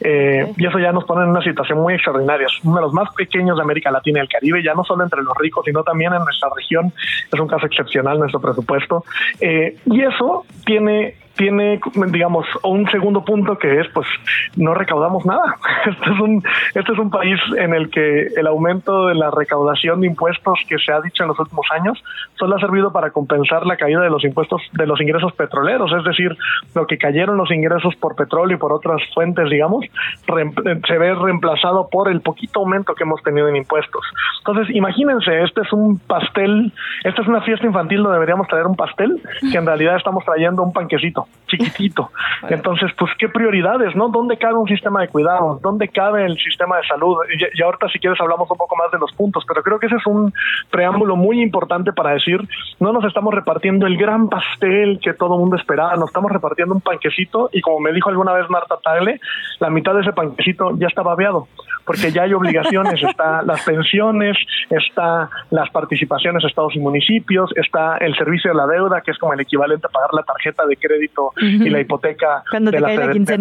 [0.00, 2.46] Eh, y eso ya nos pone en una situación muy extraordinaria.
[2.46, 5.04] Es uno de los más pequeños de América Latina y el Caribe, ya no solo
[5.04, 6.92] entre los ricos, sino también en nuestra región.
[7.32, 9.04] Es un caso excepcional nuestro presupuesto.
[9.40, 14.06] Eh, y eso tiene tiene, digamos, un segundo punto que es, pues,
[14.56, 15.56] no recaudamos nada.
[15.84, 16.42] Este es un,
[16.74, 20.78] este es un país en el que el aumento de la recaudación de impuestos que
[20.78, 22.02] se ha dicho en los últimos años
[22.38, 26.04] solo ha servido para compensar la caída de los impuestos de los ingresos petroleros, es
[26.04, 26.36] decir,
[26.74, 29.84] lo que cayeron los ingresos por petróleo y por otras fuentes, digamos,
[30.86, 34.04] se ve reemplazado por el poquito aumento que hemos tenido en impuestos.
[34.38, 36.72] Entonces, imagínense, este es un pastel,
[37.04, 39.20] esta es una fiesta infantil donde deberíamos traer un pastel,
[39.52, 42.10] que en realidad estamos trayendo un panquecito chiquitito.
[42.48, 44.08] Entonces, pues, ¿qué prioridades, no?
[44.08, 45.60] ¿Dónde cabe un sistema de cuidados?
[45.62, 47.16] ¿Dónde cabe el sistema de salud?
[47.54, 49.96] Y, ahorita, si quieres, hablamos un poco más de los puntos, pero creo que ese
[49.96, 50.32] es un
[50.70, 52.40] preámbulo muy importante para decir,
[52.80, 56.80] no nos estamos repartiendo el gran pastel que todo mundo esperaba, nos estamos repartiendo un
[56.80, 59.20] panquecito y como me dijo alguna vez Marta Tagle,
[59.60, 61.48] la mitad de ese panquecito ya está babeado,
[61.84, 64.36] porque ya hay obligaciones, está las pensiones,
[64.70, 69.32] está las participaciones estados y municipios, está el servicio de la deuda, que es como
[69.32, 72.42] el equivalente a pagar la tarjeta de crédito y la hipoteca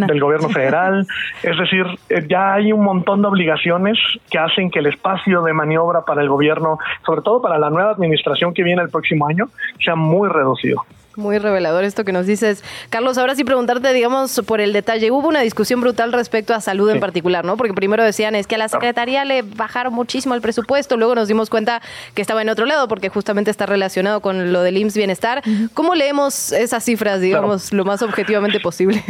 [0.08, 1.06] del gobierno federal.
[1.42, 3.98] es decir, eh, ya hay un montón de obligaciones
[4.30, 7.92] que hacen que el espacio de maniobra para el gobierno, sobre todo para la nueva
[7.92, 10.84] administración que viene el próximo año, sea muy reducido.
[11.16, 12.64] Muy revelador esto que nos dices.
[12.90, 15.12] Carlos, ahora sí preguntarte, digamos, por el detalle.
[15.12, 17.56] Hubo una discusión brutal respecto a salud en particular, ¿no?
[17.56, 21.28] Porque primero decían es que a la Secretaría le bajaron muchísimo el presupuesto, luego nos
[21.28, 21.82] dimos cuenta
[22.16, 25.44] que estaba en otro lado porque justamente está relacionado con lo del IMSS Bienestar.
[25.74, 29.04] ¿Cómo leemos esas cifras, digamos, lo más objetivamente posible?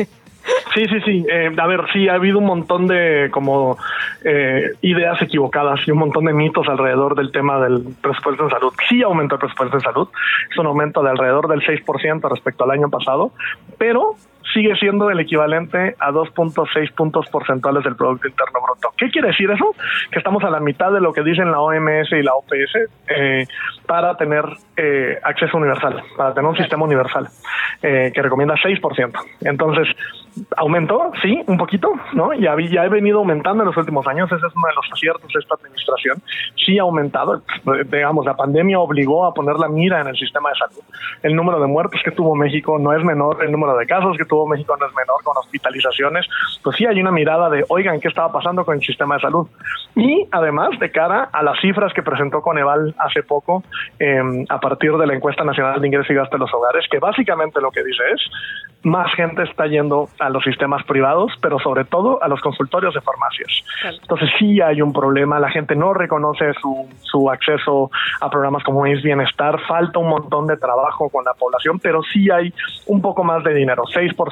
[0.73, 1.25] Sí, sí, sí.
[1.29, 3.77] Eh, a ver, sí, ha habido un montón de como
[4.23, 8.73] eh, ideas equivocadas y un montón de mitos alrededor del tema del presupuesto en salud.
[8.89, 10.07] Sí aumentó el presupuesto en salud,
[10.49, 13.31] es un aumento de alrededor del 6% respecto al año pasado,
[13.77, 14.15] pero
[14.53, 18.89] sigue siendo el equivalente a 2.6 puntos porcentuales del Producto Interno Bruto.
[18.97, 19.75] ¿Qué quiere decir eso?
[20.11, 23.45] Que estamos a la mitad de lo que dicen la OMS y la OPS eh,
[23.85, 27.27] para tener eh, acceso universal, para tener un sistema universal
[27.81, 29.11] eh, que recomienda 6%.
[29.41, 29.87] Entonces,
[30.57, 32.33] aumentó, sí, un poquito, ¿no?
[32.33, 35.31] Y ya ha venido aumentando en los últimos años, ese es uno de los aciertos
[35.33, 36.21] de esta administración.
[36.65, 37.43] Sí ha aumentado,
[37.91, 40.83] digamos, la pandemia obligó a poner la mira en el sistema de salud.
[41.21, 44.25] El número de muertos que tuvo México no es menor, el número de casos que
[44.25, 46.25] tuvo tuvo México no es menor con hospitalizaciones,
[46.63, 49.47] pues sí hay una mirada de, oigan, ¿qué estaba pasando con el sistema de salud?
[49.95, 53.63] Y además, de cara a las cifras que presentó Coneval hace poco,
[53.99, 56.97] em, a partir de la encuesta nacional de ingreso y gasto de los hogares, que
[56.97, 58.21] básicamente lo que dice es,
[58.83, 63.01] más gente está yendo a los sistemas privados, pero sobre todo a los consultorios de
[63.01, 63.63] farmacias.
[64.01, 68.85] Entonces sí hay un problema, la gente no reconoce su, su acceso a programas como
[68.87, 72.51] es bienestar, falta un montón de trabajo con la población, pero sí hay
[72.87, 74.22] un poco más de dinero, 6%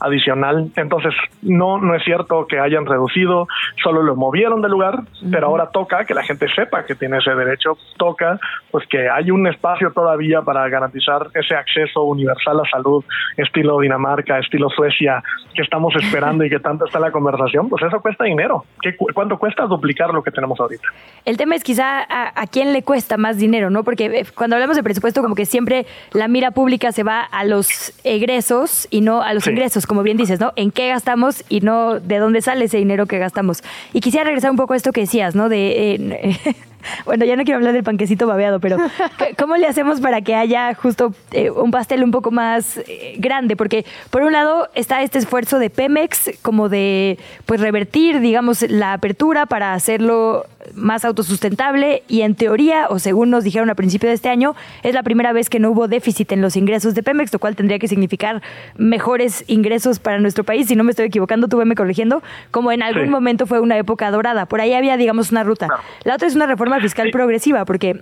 [0.00, 0.70] adicional.
[0.76, 3.46] Entonces no, no es cierto que hayan reducido,
[3.82, 7.34] solo lo movieron de lugar, pero ahora toca que la gente sepa que tiene ese
[7.34, 8.38] derecho, toca
[8.70, 13.04] pues que hay un espacio todavía para garantizar ese acceso universal a salud,
[13.36, 15.22] estilo Dinamarca, estilo Suecia,
[15.54, 18.64] que estamos esperando y que tanto está la conversación, pues eso cuesta dinero.
[18.80, 20.84] ¿Qué, ¿Cuánto cuesta duplicar lo que tenemos ahorita?
[21.24, 23.84] El tema es quizá a, quién le cuesta más dinero, ¿no?
[23.84, 27.44] Porque eh, cuando hablamos de presupuesto, como que siempre la mira pública se va a
[27.44, 30.52] los egresos y no a los ingresos, como bien dices, ¿no?
[30.56, 33.62] En qué gastamos y no de dónde sale ese dinero que gastamos.
[33.92, 35.48] Y quisiera regresar un poco a esto que decías, ¿no?
[35.48, 36.36] De eh,
[37.04, 38.76] Bueno, ya no quiero hablar del panquecito babeado, pero
[39.38, 43.56] ¿cómo le hacemos para que haya justo eh, un pastel un poco más eh, grande?
[43.56, 48.94] Porque por un lado está este esfuerzo de Pemex como de pues revertir, digamos, la
[48.94, 54.14] apertura para hacerlo más autosustentable y en teoría, o según nos dijeron a principio de
[54.14, 57.32] este año, es la primera vez que no hubo déficit en los ingresos de Pemex,
[57.32, 58.42] lo cual tendría que significar
[58.76, 60.68] mejores ingresos para nuestro país.
[60.68, 64.10] Si no me estoy equivocando, tú me corrigiendo, como en algún momento fue una época
[64.10, 64.46] dorada.
[64.46, 65.68] Por ahí había, digamos, una ruta.
[66.04, 68.00] La otra es una reforma fiscal progresiva, porque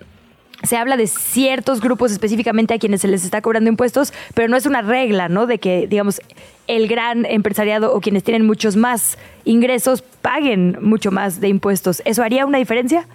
[0.63, 4.57] se habla de ciertos grupos específicamente a quienes se les está cobrando impuestos, pero no
[4.57, 5.47] es una regla, ¿no?
[5.47, 6.21] De que, digamos,
[6.67, 12.03] el gran empresariado o quienes tienen muchos más ingresos paguen mucho más de impuestos.
[12.05, 13.07] ¿Eso haría una diferencia?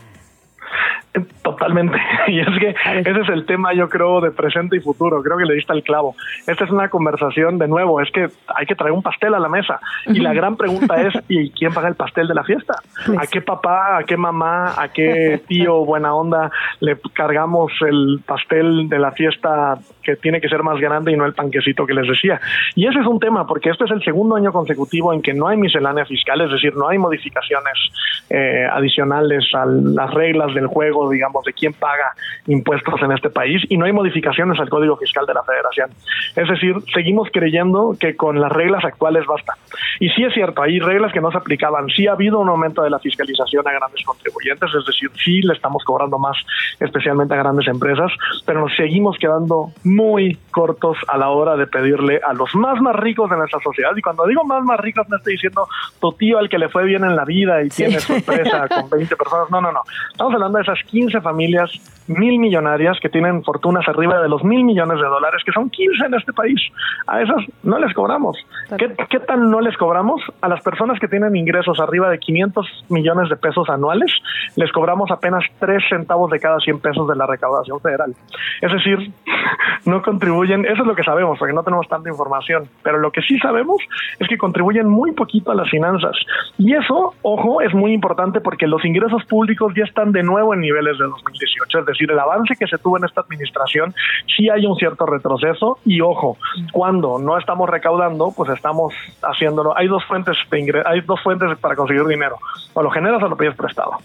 [1.44, 1.98] Totalmente.
[2.28, 2.70] Y es que
[3.02, 5.22] ese es el tema, yo creo, de presente y futuro.
[5.22, 6.16] Creo que le diste el clavo.
[6.48, 9.48] Esta es una conversación, de nuevo, es que hay que traer un pastel a la
[9.48, 9.80] mesa.
[10.08, 12.82] Y la gran pregunta es, ¿y quién paga el pastel de la fiesta?
[13.06, 18.22] Pues ¿A qué papá, a qué mamá, a qué tío buena onda le cargamos el
[18.26, 21.94] pastel de la fiesta que tiene que ser más grande y no el panquecito que
[21.94, 22.42] les decía?
[22.74, 25.48] Y ese es un tema, porque este es el segundo año consecutivo en que no
[25.48, 27.92] hay miscelánea fiscal, es decir, no hay modificaciones
[28.30, 32.12] eh, adicionales a las reglas del juego, digamos, de quién paga
[32.48, 35.92] impuestos en este país y no hay modificaciones al Código Fiscal de la Federación.
[36.36, 39.54] Es decir, seguimos creyendo que con las reglas actuales basta.
[40.00, 41.88] Y sí es cierto, hay reglas que no se aplicaban.
[41.90, 45.54] Sí ha habido un aumento de la fiscalización a grandes contribuyentes, es decir, sí le
[45.54, 46.38] estamos cobrando más,
[46.80, 48.12] especialmente a grandes empresas,
[48.46, 52.96] pero nos seguimos quedando muy cortos a la hora de pedirle a los más más
[52.96, 53.92] ricos de nuestra sociedad.
[53.96, 55.68] Y cuando digo más más ricos, no estoy diciendo
[56.00, 58.90] tu tío al que le fue bien en la vida y tiene su empresa con
[58.90, 59.50] 20 personas.
[59.52, 59.82] No, no, no.
[60.12, 61.72] Estamos hablando de esas 15 familias
[62.08, 66.06] mil millonarias que tienen fortunas arriba de los mil millones de dólares, que son 15
[66.06, 66.62] en este país.
[67.08, 68.38] A esas no les cobramos.
[68.78, 70.22] ¿Qué, ¿Qué tan no les cobramos?
[70.42, 74.12] A las personas que tienen ingresos arriba de 500 millones de pesos anuales,
[74.56, 78.14] les cobramos apenas 3 centavos de cada 100 pesos de la recaudación federal.
[78.62, 79.12] Es decir,
[79.86, 83.22] no contribuyen, eso es lo que sabemos, porque no tenemos tanta información, pero lo que
[83.22, 83.78] sí sabemos
[84.20, 86.16] es que contribuyen muy poquito a las finanzas.
[86.58, 88.05] Y eso, ojo, es muy importante
[88.42, 92.20] porque los ingresos públicos ya están de nuevo en niveles de 2018, es decir, el
[92.20, 93.94] avance que se tuvo en esta administración,
[94.36, 96.38] sí hay un cierto retroceso y ojo,
[96.72, 99.78] cuando no estamos recaudando, pues estamos haciéndolo.
[99.78, 102.38] Hay dos fuentes de hay dos fuentes para conseguir dinero,
[102.74, 103.98] o lo generas o lo pides prestado.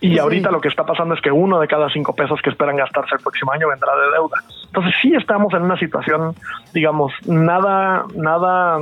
[0.00, 2.76] Y ahorita lo que está pasando es que uno de cada cinco pesos que esperan
[2.76, 4.38] gastarse el próximo año vendrá de deuda.
[4.66, 6.34] Entonces sí estamos en una situación,
[6.72, 8.78] digamos, nada, nada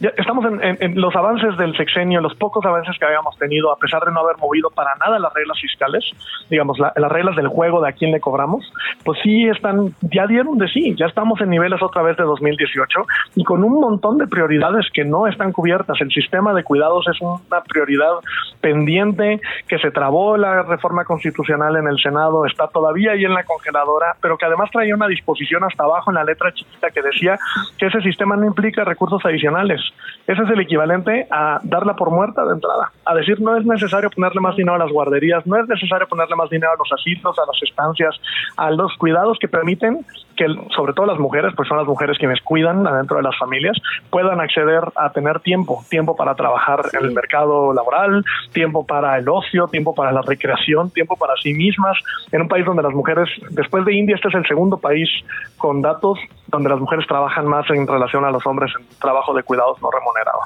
[0.00, 4.12] estamos en, los avances del sexenio, los pocos avances que habíamos tenido, a pesar de
[4.12, 6.04] no haber movido para nada las reglas fiscales,
[6.50, 8.70] digamos, las reglas del juego de a quién le cobramos,
[9.04, 13.06] pues sí están, ya dieron de sí, ya estamos en niveles otra vez de 2018
[13.36, 16.00] y con un montón de prioridades que no están cubiertas.
[16.00, 18.12] El sistema de cuidados es una prioridad
[18.60, 23.44] pendiente que se trabó la reforma constitucional en el Senado, está todavía ahí en la
[23.44, 27.38] congeladora, pero que además traía una disposición hasta abajo en la letra chiquita que decía
[27.78, 29.85] que ese sistema no implica recursos adicionales.
[30.26, 34.10] Ese es el equivalente a darla por muerta de entrada, a decir no es necesario
[34.10, 37.38] ponerle más dinero a las guarderías, no es necesario ponerle más dinero a los asilos,
[37.38, 38.20] a las estancias,
[38.56, 40.04] a los cuidados que permiten
[40.36, 43.76] que sobre todo las mujeres, pues son las mujeres quienes cuidan adentro de las familias,
[44.10, 49.28] puedan acceder a tener tiempo, tiempo para trabajar en el mercado laboral, tiempo para el
[49.28, 51.98] ocio, tiempo para la recreación, tiempo para sí mismas,
[52.32, 55.08] en un país donde las mujeres, después de India, este es el segundo país
[55.56, 56.18] con datos
[56.48, 59.90] donde las mujeres trabajan más en relación a los hombres en trabajo de cuidados no
[59.90, 60.44] remunerados.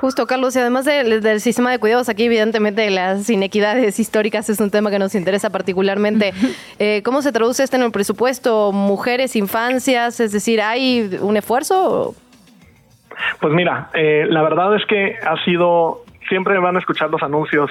[0.00, 4.60] Justo, Carlos, y además del, del sistema de cuidados, aquí evidentemente las inequidades históricas es
[4.60, 6.34] un tema que nos interesa particularmente.
[6.78, 8.72] Eh, ¿Cómo se traduce esto en el presupuesto?
[8.72, 10.20] ¿Mujeres, infancias?
[10.20, 12.14] Es decir, ¿hay un esfuerzo?
[13.40, 17.70] Pues mira, eh, la verdad es que ha sido siempre van a escuchar los anuncios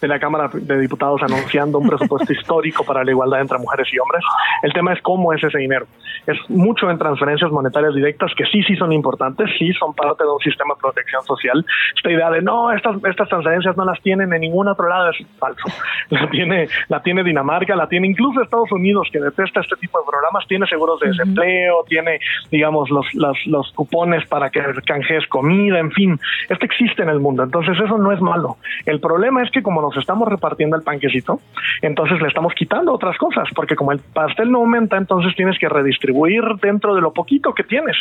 [0.00, 3.98] de la Cámara de Diputados anunciando un presupuesto histórico para la igualdad entre mujeres y
[3.98, 4.22] hombres.
[4.62, 5.86] El tema es cómo es ese dinero.
[6.26, 10.30] Es mucho en transferencias monetarias directas que sí, sí son importantes, sí son parte de
[10.30, 11.64] un sistema de protección social.
[11.96, 15.26] Esta idea de no, estas, estas transferencias no las tienen en ningún otro lado es
[15.38, 15.64] falso.
[16.10, 20.04] La tiene, la tiene Dinamarca, la tiene incluso Estados Unidos que detesta este tipo de
[20.06, 25.78] programas, tiene seguros de desempleo, tiene, digamos, los, los, los cupones para que canjees comida,
[25.78, 27.42] en fin, esto existe en el mundo.
[27.42, 28.56] Entonces eso no es malo.
[28.86, 31.40] El problema es que como nos estamos repartiendo el panquecito,
[31.82, 35.68] entonces le estamos quitando otras cosas, porque como el pastel no aumenta, entonces tienes que
[35.68, 37.96] redistribuir dentro de lo poquito que tienes.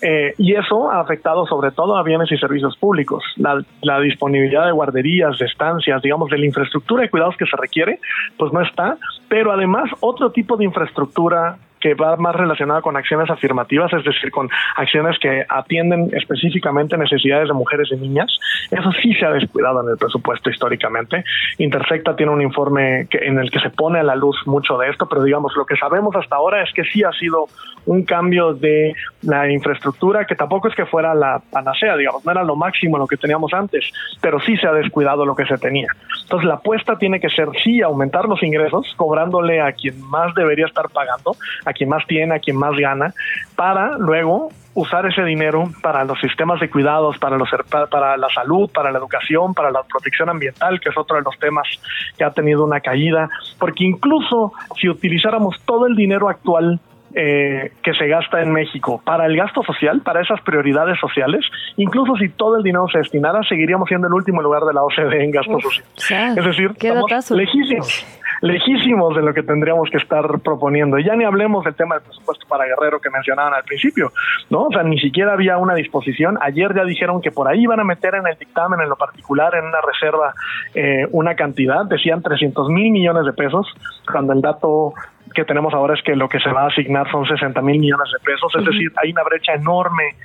[0.00, 3.24] Eh, y eso ha afectado sobre todo a bienes y servicios públicos.
[3.36, 7.56] La, la disponibilidad de guarderías, de estancias, digamos, de la infraestructura de cuidados que se
[7.56, 7.98] requiere,
[8.36, 8.96] pues no está,
[9.28, 14.30] pero además otro tipo de infraestructura que va más relacionada con acciones afirmativas, es decir,
[14.30, 18.38] con acciones que atienden específicamente necesidades de mujeres y niñas.
[18.70, 21.24] Eso sí se ha descuidado en el presupuesto históricamente.
[21.58, 24.88] Intersecta tiene un informe que, en el que se pone a la luz mucho de
[24.88, 27.46] esto, pero digamos, lo que sabemos hasta ahora es que sí ha sido
[27.86, 32.44] un cambio de la infraestructura, que tampoco es que fuera la panacea, digamos, no era
[32.44, 35.88] lo máximo lo que teníamos antes, pero sí se ha descuidado lo que se tenía.
[36.22, 40.66] Entonces, la apuesta tiene que ser sí aumentar los ingresos, cobrándole a quien más debería
[40.66, 43.14] estar pagando, a quien más tiene, a quien más gana,
[43.56, 47.50] para luego usar ese dinero para los sistemas de cuidados, para, los,
[47.90, 51.38] para la salud, para la educación, para la protección ambiental, que es otro de los
[51.38, 51.66] temas
[52.16, 56.80] que ha tenido una caída, porque incluso si utilizáramos todo el dinero actual
[57.14, 61.44] eh, que se gasta en México para el gasto social, para esas prioridades sociales,
[61.76, 65.24] incluso si todo el dinero se destinara, seguiríamos siendo el último lugar de la OCDE
[65.24, 66.38] en gasto social.
[66.38, 68.04] es decir, estamos lejísimos
[68.42, 70.98] lejísimos de lo que tendríamos que estar proponiendo.
[70.98, 74.12] Y ya ni hablemos del tema del presupuesto para Guerrero que mencionaban al principio,
[74.50, 74.64] ¿no?
[74.64, 76.36] O sea, ni siquiera había una disposición.
[76.42, 79.54] Ayer ya dijeron que por ahí iban a meter en el dictamen, en lo particular,
[79.54, 80.34] en una reserva,
[80.74, 83.66] eh, una cantidad, decían 300 mil millones de pesos,
[84.10, 84.92] cuando el dato
[85.32, 88.10] que tenemos ahora es que lo que se va a asignar son 60 mil millones
[88.12, 90.16] de pesos, es decir, hay una brecha enorme,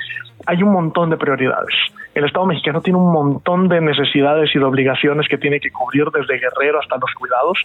[0.45, 1.75] hay un montón de prioridades.
[2.13, 6.05] El Estado mexicano tiene un montón de necesidades y de obligaciones que tiene que cubrir
[6.05, 7.59] desde Guerrero hasta los cuidados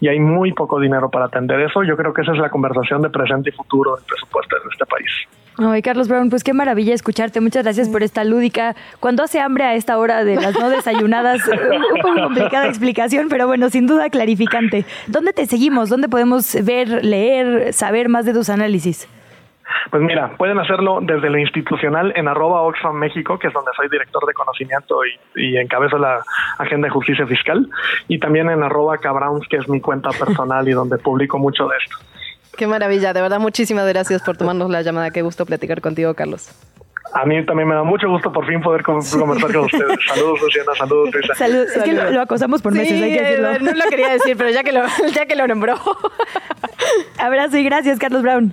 [0.00, 1.82] y hay muy poco dinero para atender eso.
[1.82, 4.86] Yo creo que esa es la conversación de presente y futuro del presupuesto de este
[4.86, 5.10] país.
[5.60, 7.40] Ay, Carlos Brown, pues qué maravilla escucharte.
[7.40, 8.76] Muchas gracias por esta lúdica.
[9.00, 13.48] Cuando hace hambre a esta hora de las no desayunadas, un poco complicada explicación, pero
[13.48, 14.84] bueno, sin duda clarificante.
[15.08, 15.88] ¿Dónde te seguimos?
[15.88, 19.08] ¿Dónde podemos ver, leer, saber más de tus análisis?
[19.90, 23.88] Pues mira, pueden hacerlo desde lo institucional en arroba Oxfam México, que es donde soy
[23.88, 26.22] director de conocimiento y, y encabezo la
[26.58, 27.68] agenda de justicia fiscal,
[28.06, 31.76] y también en arroba Cabrowns, que es mi cuenta personal y donde publico mucho de
[31.78, 31.96] esto.
[32.58, 36.48] Qué maravilla, de verdad muchísimas gracias por tomarnos la llamada, qué gusto platicar contigo, Carlos.
[37.14, 39.98] A mí también me da mucho gusto por fin poder conversar con ustedes.
[40.08, 40.72] Saludos, Luciana.
[40.76, 41.34] Saludos, Luisa.
[41.36, 41.66] Salud.
[41.72, 43.58] Es que lo, lo, acosamos por meses, hay que decirlo.
[43.60, 44.82] No lo quería decir, pero ya que lo,
[45.14, 45.76] ya que lo nombró.
[47.18, 48.52] Abrazo y gracias, Carlos Brown.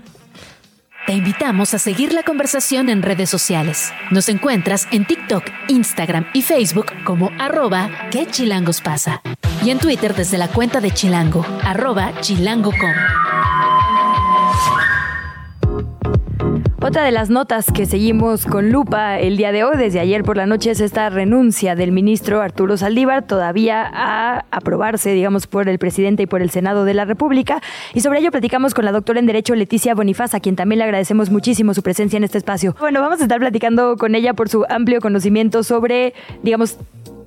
[1.08, 3.92] Te invitamos a seguir la conversación en redes sociales.
[4.12, 9.24] Nos encuentras en TikTok, Instagram y Facebook como arroba que chilangos pasa.
[9.64, 13.55] Y en Twitter desde la cuenta de Chilango, arroba chilango.com.
[16.88, 20.38] Otra de las notas que seguimos con lupa el día de hoy, desde ayer por
[20.38, 25.80] la noche, es esta renuncia del ministro Arturo Saldívar, todavía a aprobarse, digamos, por el
[25.80, 27.60] presidente y por el Senado de la República.
[27.96, 30.84] Y sobre ello platicamos con la doctora en Derecho Leticia Bonifaz, a quien también le
[30.84, 32.76] agradecemos muchísimo su presencia en este espacio.
[32.80, 36.14] Bueno, vamos a estar platicando con ella por su amplio conocimiento sobre,
[36.44, 36.78] digamos,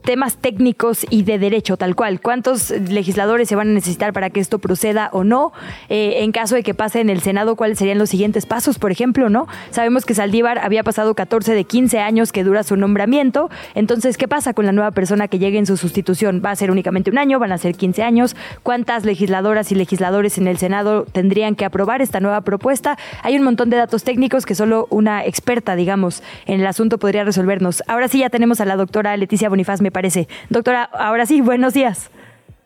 [0.09, 2.23] temas técnicos y de derecho, tal cual.
[2.23, 5.53] ¿Cuántos legisladores se van a necesitar para que esto proceda o no?
[5.91, 8.91] Eh, en caso de que pase en el Senado, ¿cuáles serían los siguientes pasos, por
[8.91, 9.29] ejemplo?
[9.29, 9.49] ¿no?
[9.71, 13.51] Sabemos que Saldívar había pasado 14 de 15 años que dura su nombramiento.
[13.75, 16.41] Entonces, ¿qué pasa con la nueva persona que llegue en su sustitución?
[16.43, 17.39] ¿Va a ser únicamente un año?
[17.39, 18.35] ¿Van a ser 15 años?
[18.63, 22.97] ¿Cuántas legisladoras y legisladores en el Senado tendrían que aprobar esta nueva propuesta?
[23.23, 27.25] Hay un montón de datos técnicos que solo una experta, digamos, en el asunto podría
[27.25, 27.83] resolvernos.
[27.89, 30.29] Ahora sí ya tenemos a la doctora Leticia Bonifaz, parece.
[30.49, 32.09] Doctora, ahora sí, buenos días.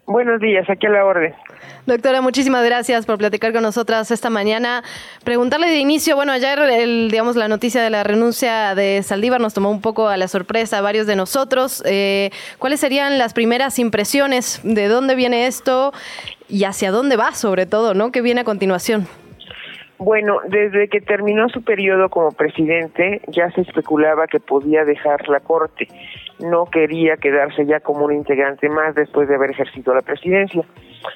[0.04, 1.32] Buenos días, aquí a la orden.
[1.86, 4.82] Doctora, muchísimas gracias por platicar con nosotras esta mañana.
[5.24, 9.54] Preguntarle de inicio, bueno, ayer el, digamos la noticia de la renuncia de Saldívar nos
[9.54, 11.82] tomó un poco a la sorpresa a varios de nosotros.
[11.86, 12.28] Eh,
[12.58, 15.94] ¿Cuáles serían las primeras impresiones de dónde viene esto
[16.50, 18.12] y hacia dónde va, sobre todo, no?
[18.12, 19.08] ¿Qué viene a continuación?
[20.04, 25.38] Bueno, desde que terminó su periodo como presidente ya se especulaba que podía dejar la
[25.38, 25.86] Corte.
[26.40, 30.64] No quería quedarse ya como un integrante más después de haber ejercido la presidencia.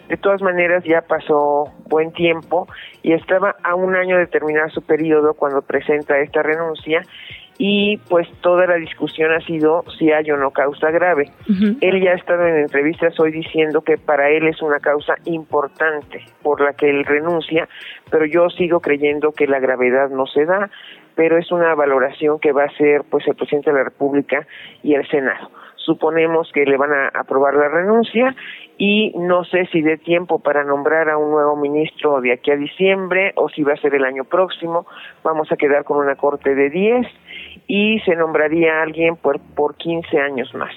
[0.08, 2.68] De todas maneras, ya pasó buen tiempo
[3.02, 7.02] y estaba a un año de terminar su periodo cuando presenta esta renuncia
[7.58, 11.30] y pues toda la discusión ha sido si hay o no causa grave.
[11.80, 16.24] Él ya ha estado en entrevistas hoy diciendo que para él es una causa importante
[16.42, 17.68] por la que él renuncia,
[18.10, 20.70] pero yo sigo creyendo que la gravedad no se da,
[21.14, 24.46] pero es una valoración que va a hacer pues el presidente de la República
[24.82, 25.50] y el Senado.
[25.76, 28.34] Suponemos que le van a aprobar la renuncia
[28.76, 32.56] y no sé si dé tiempo para nombrar a un nuevo ministro de aquí a
[32.56, 34.86] diciembre o si va a ser el año próximo.
[35.22, 37.06] Vamos a quedar con una corte de 10
[37.66, 40.72] y se nombraría a alguien por, por 15 años más.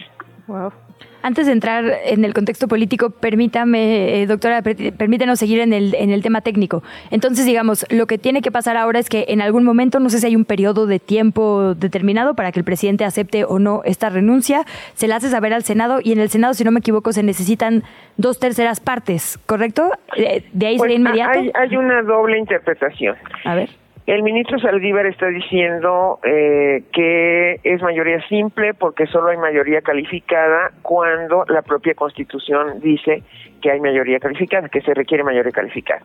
[1.21, 6.11] Antes de entrar en el contexto político, permítame, eh, doctora, permítanos seguir en el, en
[6.11, 6.81] el tema técnico.
[7.11, 10.19] Entonces, digamos, lo que tiene que pasar ahora es que en algún momento, no sé
[10.19, 14.09] si hay un periodo de tiempo determinado para que el presidente acepte o no esta
[14.09, 14.63] renuncia,
[14.93, 17.21] se la hace saber al Senado y en el Senado, si no me equivoco, se
[17.21, 17.83] necesitan
[18.15, 19.91] dos terceras partes, ¿correcto?
[20.15, 21.39] Eh, ¿De ahí sería Pues, inmediato?
[21.39, 23.17] Hay, hay una doble interpretación.
[23.43, 23.69] A ver.
[24.09, 30.71] El ministro Saldívar está diciendo eh, que es mayoría simple porque solo hay mayoría calificada
[30.81, 33.21] cuando la propia Constitución dice
[33.61, 36.01] que hay mayoría calificada, que se requiere mayoría calificada.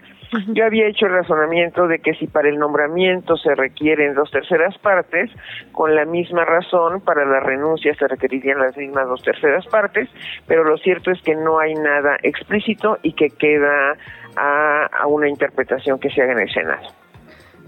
[0.48, 4.76] Yo había hecho el razonamiento de que si para el nombramiento se requieren dos terceras
[4.76, 5.30] partes,
[5.72, 10.10] con la misma razón para la renuncia se requerirían las mismas dos terceras partes,
[10.46, 13.96] pero lo cierto es que no hay nada explícito y que queda
[14.36, 17.03] a, a una interpretación que se haga en el Senado.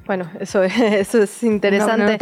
[0.07, 2.18] Bueno, eso, eso es interesante.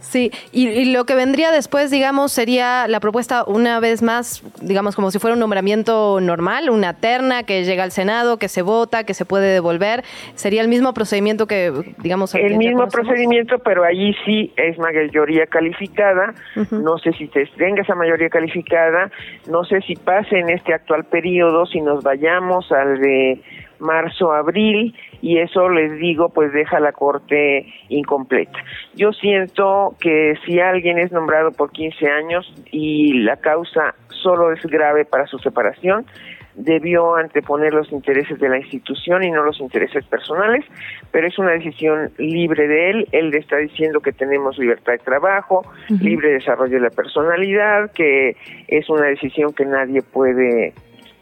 [0.00, 4.96] Sí, y, y lo que vendría después, digamos, sería la propuesta una vez más, digamos,
[4.96, 9.04] como si fuera un nombramiento normal, una terna que llega al Senado, que se vota,
[9.04, 10.02] que se puede devolver.
[10.34, 16.34] Sería el mismo procedimiento que, digamos, El mismo procedimiento, pero allí sí es mayoría calificada.
[16.70, 19.10] No sé si se tenga esa mayoría calificada,
[19.48, 23.40] no sé si pase en este actual periodo, si nos vayamos al de
[23.82, 28.58] marzo, abril, y eso les digo, pues deja la corte incompleta.
[28.94, 34.64] Yo siento que si alguien es nombrado por 15 años y la causa solo es
[34.64, 36.06] grave para su separación,
[36.54, 40.64] debió anteponer los intereses de la institución y no los intereses personales,
[41.10, 43.08] pero es una decisión libre de él.
[43.12, 48.36] Él está diciendo que tenemos libertad de trabajo, libre desarrollo de la personalidad, que
[48.68, 50.74] es una decisión que nadie puede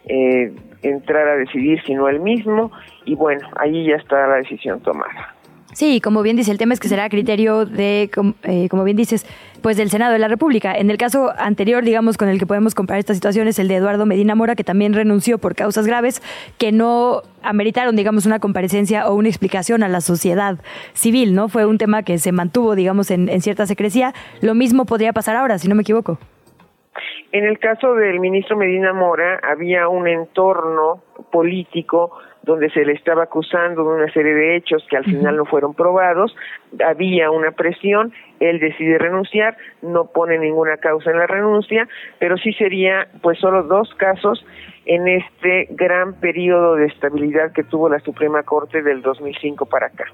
[0.06, 0.52] eh,
[0.83, 2.72] entrar a decidir sino él mismo,
[3.05, 5.35] y bueno, ahí ya está la decisión tomada.
[5.72, 8.11] Sí, como bien dice, el tema es que será criterio de,
[8.43, 9.24] eh, como bien dices,
[9.62, 10.74] pues del Senado de la República.
[10.74, 13.76] En el caso anterior, digamos, con el que podemos comparar esta situación es el de
[13.76, 16.22] Eduardo Medina Mora, que también renunció por causas graves
[16.59, 20.59] que no ameritaron, digamos, una comparecencia o una explicación a la sociedad
[20.93, 21.49] civil, ¿no?
[21.49, 24.12] Fue un tema que se mantuvo, digamos, en, en cierta secrecía.
[24.41, 26.18] Lo mismo podría pasar ahora, si no me equivoco.
[27.33, 33.24] En el caso del ministro Medina Mora, había un entorno político donde se le estaba
[33.24, 36.35] acusando de una serie de hechos que al final no fueron probados,
[36.85, 41.87] había una presión, él decide renunciar, no pone ninguna causa en la renuncia,
[42.18, 44.45] pero sí sería pues solo dos casos
[44.87, 50.07] en este gran periodo de estabilidad que tuvo la Suprema Corte del 2005 para acá.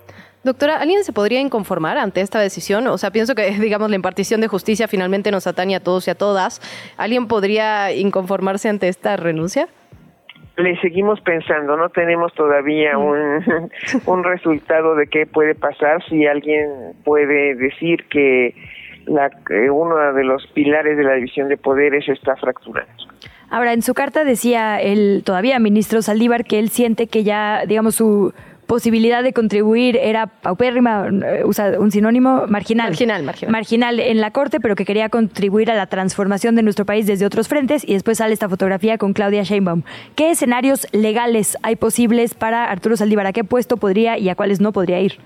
[0.47, 2.86] Doctora, ¿alguien se podría inconformar ante esta decisión?
[2.86, 6.12] O sea, pienso que, digamos, la impartición de justicia finalmente nos atañe a todos y
[6.12, 6.61] a todas.
[6.97, 9.66] ¿Alguien podría inconformarse ante esta renuncia?
[10.57, 13.44] le seguimos pensando, no tenemos todavía un,
[14.07, 18.55] un resultado de qué puede pasar si alguien puede decir que
[19.05, 22.88] la, que uno de los pilares de la división de poderes está fracturado.
[23.51, 27.97] Ahora, en su carta decía el todavía ministro Saldívar que él siente que ya, digamos,
[27.97, 28.32] su
[28.67, 32.89] posibilidad de contribuir era paupérrima, eh, usa un sinónimo, marginal.
[32.89, 33.53] Marginal, marginal.
[33.53, 37.27] Marginal en la Corte, pero que quería contribuir a la transformación de nuestro país desde
[37.27, 39.83] otros frentes y después sale esta fotografía con Claudia Sheinbaum.
[40.14, 43.27] ¿Qué escenarios legales hay posibles para Arturo Saldívar?
[43.27, 45.19] ¿A qué puesto podría y a cuáles no podría ir?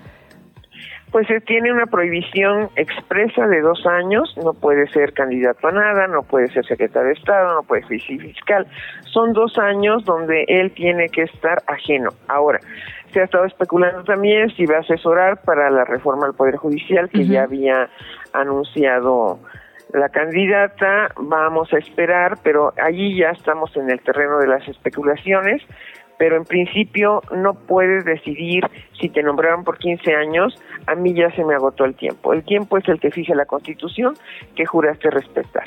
[1.11, 6.07] Pues eh, tiene una prohibición expresa de dos años, no puede ser candidato a nada,
[6.07, 8.65] no puede ser secretario de Estado, no puede ser fiscal.
[9.11, 12.11] Son dos años donde él tiene que estar ajeno.
[12.29, 12.61] Ahora,
[13.11, 17.09] se ha estado especulando también si va a asesorar para la reforma al Poder Judicial
[17.09, 17.89] que ya había
[18.33, 19.39] anunciado
[19.93, 25.61] la candidata, vamos a esperar, pero allí ya estamos en el terreno de las especulaciones,
[26.17, 28.63] pero en principio no puedes decidir
[28.99, 30.55] si te nombraron por 15 años,
[30.87, 32.31] a mí ya se me agotó el tiempo.
[32.31, 34.13] El tiempo es el que fija la Constitución
[34.55, 35.65] que juraste respetar.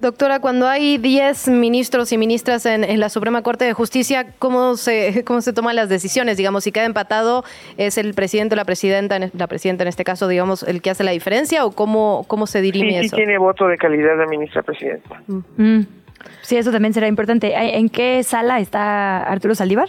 [0.00, 4.76] Doctora, cuando hay 10 ministros y ministras en, en, la Suprema Corte de Justicia, ¿cómo
[4.76, 6.36] se, ¿cómo se toman las decisiones?
[6.36, 7.42] Digamos, si queda empatado,
[7.76, 11.02] ¿es el presidente o la presidenta, la presidenta en este caso, digamos, el que hace
[11.02, 13.16] la diferencia o cómo, cómo se dirime sí, eso?
[13.16, 15.20] Sí, tiene voto de calidad la ministra presidenta.
[15.56, 15.80] Mm.
[16.42, 17.52] Sí, eso también será importante.
[17.54, 19.88] ¿En qué sala está Arturo Saldívar?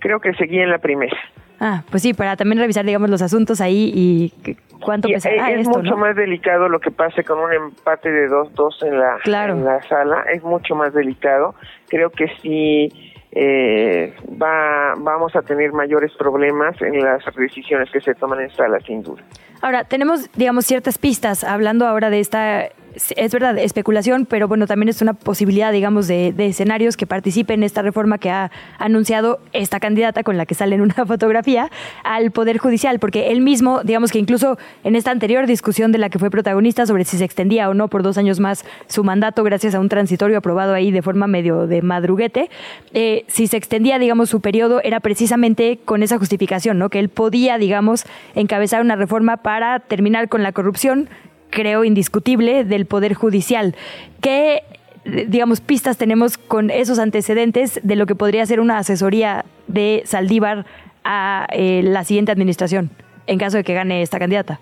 [0.00, 1.16] Creo que seguía en la primera.
[1.60, 5.60] Ah, pues sí, para también revisar, digamos, los asuntos ahí y cuánto y pesará es
[5.60, 5.96] esto, mucho ¿no?
[5.98, 9.52] más delicado lo que pase con un empate de 2-2 en, la, Claro.
[9.52, 11.54] en la sala, es mucho más delicado.
[11.88, 12.88] Creo que sí
[13.32, 18.80] eh, va, vamos a tener mayores problemas en las decisiones que se toman en sala,
[18.80, 19.22] sin duda.
[19.60, 22.70] Ahora, tenemos, digamos, ciertas pistas, hablando ahora de esta,
[23.16, 27.60] es verdad, especulación, pero bueno, también es una posibilidad, digamos, de, de escenarios que participen
[27.60, 31.70] en esta reforma que ha anunciado esta candidata con la que sale en una fotografía
[32.04, 36.10] al Poder Judicial, porque él mismo, digamos que incluso en esta anterior discusión de la
[36.10, 39.44] que fue protagonista sobre si se extendía o no por dos años más su mandato
[39.44, 42.50] gracias a un transitorio aprobado ahí de forma medio de madruguete,
[42.92, 46.88] eh, si se extendía, digamos, su periodo era precisamente con esa justificación, ¿no?
[46.90, 51.08] Que él podía, digamos, encabezar una reforma para terminar con la corrupción,
[51.50, 53.74] creo, indiscutible del Poder Judicial.
[54.20, 54.62] ¿Qué,
[55.04, 60.64] digamos, pistas tenemos con esos antecedentes de lo que podría ser una asesoría de Saldívar
[61.04, 62.90] a eh, la siguiente administración,
[63.26, 64.60] en caso de que gane esta candidata?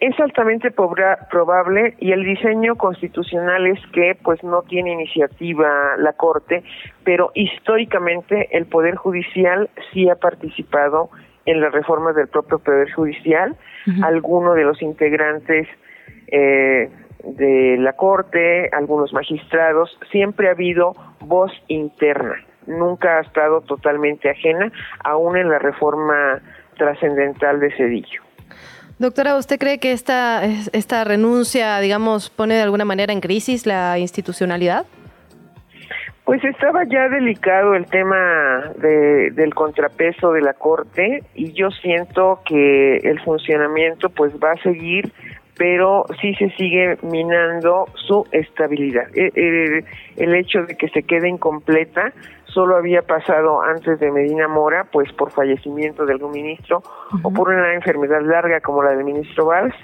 [0.00, 6.62] Es altamente probable y el diseño constitucional es que pues no tiene iniciativa la Corte,
[7.04, 11.10] pero históricamente el Poder Judicial sí ha participado
[11.46, 13.56] en las reformas del propio Poder Judicial.
[14.02, 15.66] Algunos de los integrantes
[16.28, 16.90] eh,
[17.24, 22.34] de la Corte, algunos magistrados, siempre ha habido voz interna,
[22.66, 24.72] nunca ha estado totalmente ajena,
[25.04, 26.40] aún en la reforma
[26.76, 28.22] trascendental de Cedillo.
[28.98, 33.98] Doctora, ¿usted cree que esta, esta renuncia, digamos, pone de alguna manera en crisis la
[33.98, 34.84] institucionalidad?
[36.30, 42.38] Pues estaba ya delicado el tema de, del contrapeso de la Corte y yo siento
[42.44, 45.12] que el funcionamiento pues va a seguir,
[45.58, 49.08] pero sí se sigue minando su estabilidad.
[49.12, 49.84] Eh, eh,
[50.18, 52.12] el hecho de que se quede incompleta
[52.44, 56.80] solo había pasado antes de Medina Mora, pues por fallecimiento de algún ministro
[57.24, 59.74] o por una enfermedad larga como la del ministro Valls,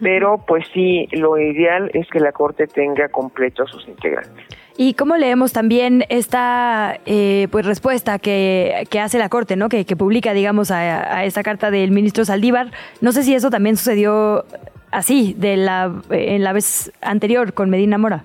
[0.00, 4.59] pero pues sí, lo ideal es que la Corte tenga completo a sus integrantes.
[4.82, 9.68] ¿Y cómo leemos también esta eh, pues respuesta que, que, hace la Corte, ¿no?
[9.68, 12.68] que, que publica, digamos, a, a, esta carta del ministro Saldívar?
[13.02, 14.46] No sé si eso también sucedió
[14.90, 18.22] así de la, en la vez anterior con Medina Mora.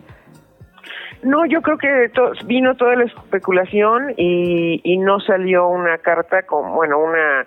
[1.23, 6.43] No, yo creo que to vino toda la especulación y, y no salió una carta
[6.43, 7.45] con, bueno, una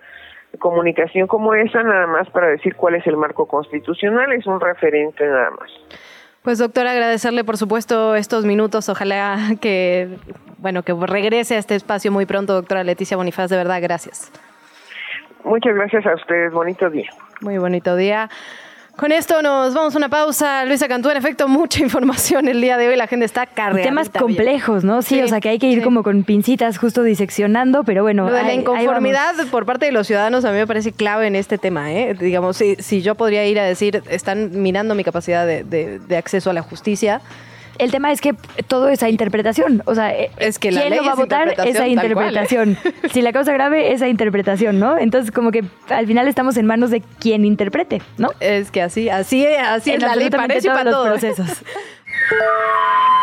[0.59, 5.27] comunicación como esa nada más para decir cuál es el marco constitucional, es un referente
[5.27, 5.71] nada más.
[6.49, 10.17] Pues doctora, agradecerle por supuesto estos minutos, ojalá que
[10.57, 14.33] bueno, que regrese a este espacio muy pronto, doctora Leticia Bonifaz, de verdad, gracias.
[15.45, 17.11] Muchas gracias a ustedes, bonito día.
[17.43, 18.31] Muy bonito día.
[18.99, 20.65] Con esto nos vamos a una pausa.
[20.65, 22.97] Luisa Cantú, en efecto, mucha información el día de hoy.
[22.97, 23.85] La gente está cargada.
[23.85, 25.03] Temas complejos, ¿no?
[25.03, 25.85] Sí, Sí, o sea que hay que ir sí.
[25.85, 28.29] como con pincitas justo diseccionando, pero bueno.
[28.29, 31.37] Lo de la inconformidad por parte de los ciudadanos a mí me parece clave en
[31.37, 31.93] este tema.
[31.93, 32.15] ¿eh?
[32.19, 36.17] Digamos, si, si yo podría ir a decir, están minando mi capacidad de, de- de
[36.17, 37.21] acceso a la justicia.
[37.79, 38.35] El tema es que
[38.67, 41.19] todo esa interpretación, o sea, eh, Es que la ¿quién ley lo va a es
[41.19, 41.49] votar?
[41.49, 41.89] Esa cual, ¿eh?
[41.91, 42.79] interpretación.
[43.13, 44.99] Si la causa grave, esa interpretación, ¿no?
[44.99, 48.31] Entonces, como que al final estamos en manos de quien interprete, ¿no?
[48.41, 51.05] Es que así, así, así En es la ley, para todos para los todo.
[51.07, 51.49] procesos.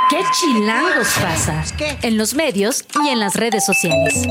[0.10, 1.64] ¿Qué chilangos pasa?
[2.02, 4.26] En los medios y en las redes sociales.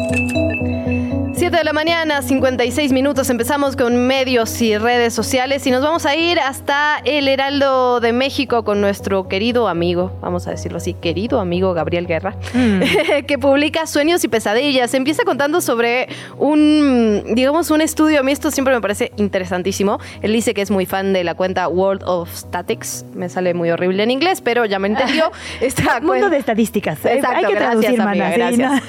[1.45, 3.28] 7 de la mañana, 56 minutos.
[3.28, 8.14] Empezamos con medios y redes sociales y nos vamos a ir hasta el Heraldo de
[8.14, 12.34] México con nuestro querido amigo, vamos a decirlo así, querido amigo Gabriel Guerra,
[13.26, 14.95] que publica Sueños y Pesadillas.
[14.95, 18.20] Empieza contando sobre un, digamos, un estudio.
[18.20, 19.99] A mí esto siempre me parece interesantísimo.
[20.22, 23.05] Él dice que es muy fan de la cuenta World of Statics.
[23.12, 25.30] Me sale muy horrible en inglés, pero ya me entendió.
[25.61, 27.05] Esta Mundo cuen- de estadísticas.
[27.05, 28.51] Exacto, Hay que gracias, traducir, amiga, mana.
[28.51, 28.82] sí, gracias.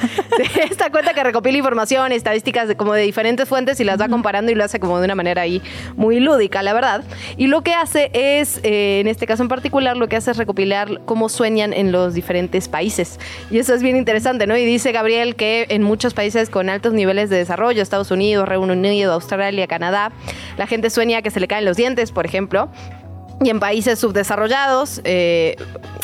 [0.72, 2.14] Esta cuenta que recopila información,
[2.46, 5.06] estadísticas de, como de diferentes fuentes y las va comparando y lo hace como de
[5.06, 5.62] una manera ahí
[5.96, 7.04] muy lúdica, la verdad.
[7.38, 10.38] Y lo que hace es, eh, en este caso en particular, lo que hace es
[10.38, 13.20] recopilar cómo sueñan en los diferentes países.
[13.50, 14.56] Y eso es bien interesante, ¿no?
[14.56, 18.74] Y dice Gabriel que en muchos países con altos niveles de desarrollo, Estados Unidos, Reino
[18.74, 20.12] Unido, Australia, Canadá,
[20.58, 22.70] la gente sueña que se le caen los dientes, por ejemplo.
[23.44, 25.58] Y en países subdesarrollados, eh,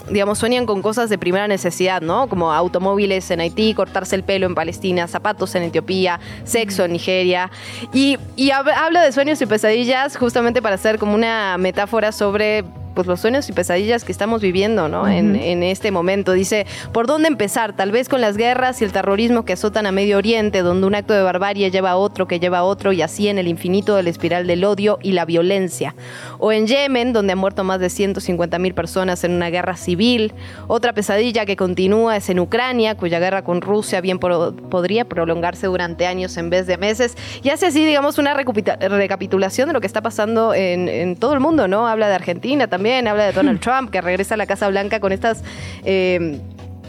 [0.09, 2.27] digamos, sueñan con cosas de primera necesidad, ¿no?
[2.27, 7.49] Como automóviles en Haití, cortarse el pelo en Palestina, zapatos en Etiopía, sexo en Nigeria.
[7.93, 12.65] Y, y hab- habla de sueños y pesadillas justamente para hacer como una metáfora sobre
[12.93, 15.07] pues los sueños y pesadillas que estamos viviendo, ¿no?
[15.07, 16.33] en, en este momento.
[16.33, 17.75] Dice, ¿por dónde empezar?
[17.75, 20.95] Tal vez con las guerras y el terrorismo que azotan a Medio Oriente, donde un
[20.95, 23.95] acto de barbarie lleva a otro que lleva a otro y así en el infinito
[23.95, 25.95] de la espiral del odio y la violencia.
[26.39, 30.33] O en Yemen, donde han muerto más de 150 mil personas en una guerra civil.
[30.67, 35.67] Otra pesadilla que continúa es en Ucrania, cuya guerra con Rusia bien por- podría prolongarse
[35.67, 37.15] durante años en vez de meses.
[37.43, 41.39] Y hace así, digamos, una recapitulación de lo que está pasando en, en todo el
[41.39, 41.87] mundo, ¿no?
[41.87, 45.11] Habla de Argentina también, habla de Donald Trump, que regresa a la Casa Blanca con
[45.11, 45.43] estas...
[45.83, 46.39] eh,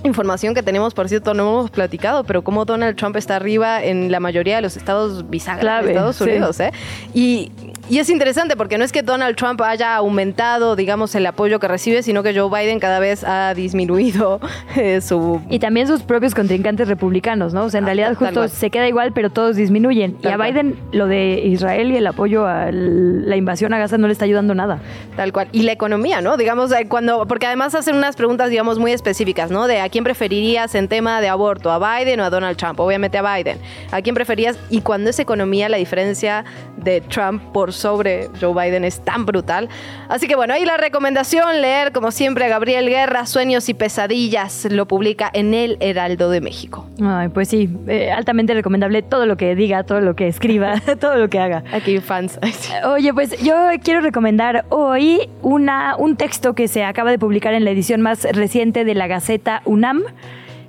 [0.04, 4.10] Información que tenemos, por cierto, no hemos platicado, pero cómo Donald Trump está arriba en
[4.10, 6.24] la mayoría de los estados bisagras Clave, de Estados sí.
[6.24, 6.72] Unidos, ¿eh?
[7.14, 7.52] Y,
[7.92, 11.68] y es interesante porque no es que Donald Trump haya aumentado, digamos, el apoyo que
[11.68, 14.40] recibe, sino que Joe Biden cada vez ha disminuido
[14.76, 15.42] eh, su...
[15.50, 17.64] Y también sus propios contrincantes republicanos, ¿no?
[17.64, 20.16] O sea, en realidad tal justo se queda igual, pero todos disminuyen.
[20.22, 20.52] y a cual.
[20.54, 24.24] Biden lo de Israel y el apoyo a la invasión a Gaza no le está
[24.24, 24.80] ayudando nada.
[25.14, 25.48] Tal cual.
[25.52, 26.38] Y la economía, ¿no?
[26.38, 29.66] Digamos, eh, cuando, porque además hacen unas preguntas, digamos, muy específicas, ¿no?
[29.66, 32.80] De a quién preferirías en tema de aborto, a Biden o a Donald Trump.
[32.80, 33.58] Obviamente a Biden.
[33.90, 34.58] ¿A quién preferías?
[34.70, 36.46] Y cuando es economía, la diferencia
[36.78, 39.68] de Trump por sobre Joe Biden es tan brutal.
[40.08, 44.66] Así que bueno, ahí la recomendación, leer como siempre a Gabriel Guerra, Sueños y Pesadillas,
[44.70, 46.86] lo publica en El Heraldo de México.
[47.04, 51.16] Ay, pues sí, eh, altamente recomendable todo lo que diga, todo lo que escriba, todo
[51.16, 51.64] lo que haga.
[51.72, 52.38] Aquí fans.
[52.84, 57.64] Oye, pues yo quiero recomendar hoy una, un texto que se acaba de publicar en
[57.64, 60.02] la edición más reciente de la Gaceta UNAM,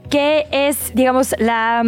[0.09, 1.83] que es, digamos, la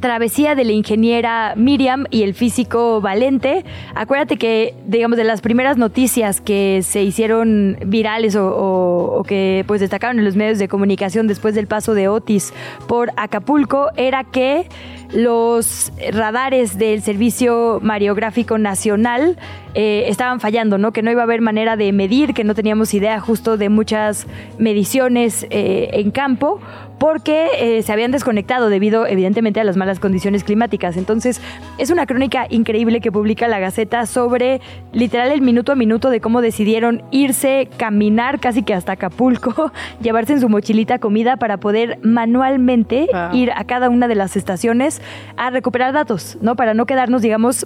[0.00, 3.64] travesía de la ingeniera Miriam y el físico Valente.
[3.94, 10.18] Acuérdate que, digamos, de las primeras noticias que se hicieron virales o, que pues destacaron
[10.18, 12.52] en los medios de comunicación después del paso de Otis
[12.86, 14.68] por Acapulco era que
[15.12, 19.38] los radares del Servicio Mariográfico Nacional
[19.80, 20.90] eh, estaban fallando, ¿no?
[20.90, 24.26] Que no iba a haber manera de medir, que no teníamos idea justo de muchas
[24.58, 26.58] mediciones eh, en campo,
[26.98, 30.96] porque eh, se habían desconectado debido, evidentemente, a las malas condiciones climáticas.
[30.96, 31.40] Entonces,
[31.78, 34.60] es una crónica increíble que publica la Gaceta sobre
[34.92, 39.70] literal el minuto a minuto de cómo decidieron irse, caminar casi que hasta Acapulco,
[40.02, 43.32] llevarse en su mochilita comida para poder manualmente Wow.
[43.32, 45.00] ir a cada una de las estaciones
[45.36, 46.56] a recuperar datos, ¿no?
[46.56, 47.64] Para no quedarnos, digamos,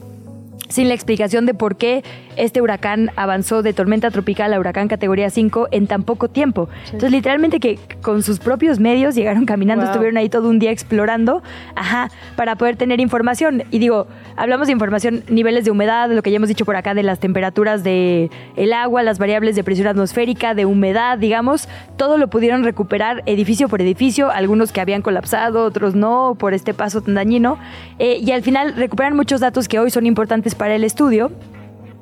[0.69, 2.03] sin la explicación de por qué
[2.37, 6.69] este huracán avanzó de tormenta tropical a huracán categoría 5 en tan poco tiempo.
[6.87, 9.91] Entonces, literalmente que con sus propios medios llegaron caminando, Wow.
[9.93, 11.43] estuvieron ahí todo un día explorando,
[11.75, 13.65] ajá, para poder tener información.
[13.71, 14.07] Y digo,
[14.37, 17.19] hablamos de información, niveles de humedad, lo que ya hemos dicho por acá de las
[17.19, 22.65] temperaturas de el agua, las variables de presión atmosférica, de humedad, digamos, todo lo pudieron
[22.65, 27.59] recuperar edificio por edificio, algunos que habían colapsado, otros no, por este paso tan dañino.
[27.99, 31.33] Eh, y al final recuperan muchos datos que hoy son importantes para el estudio.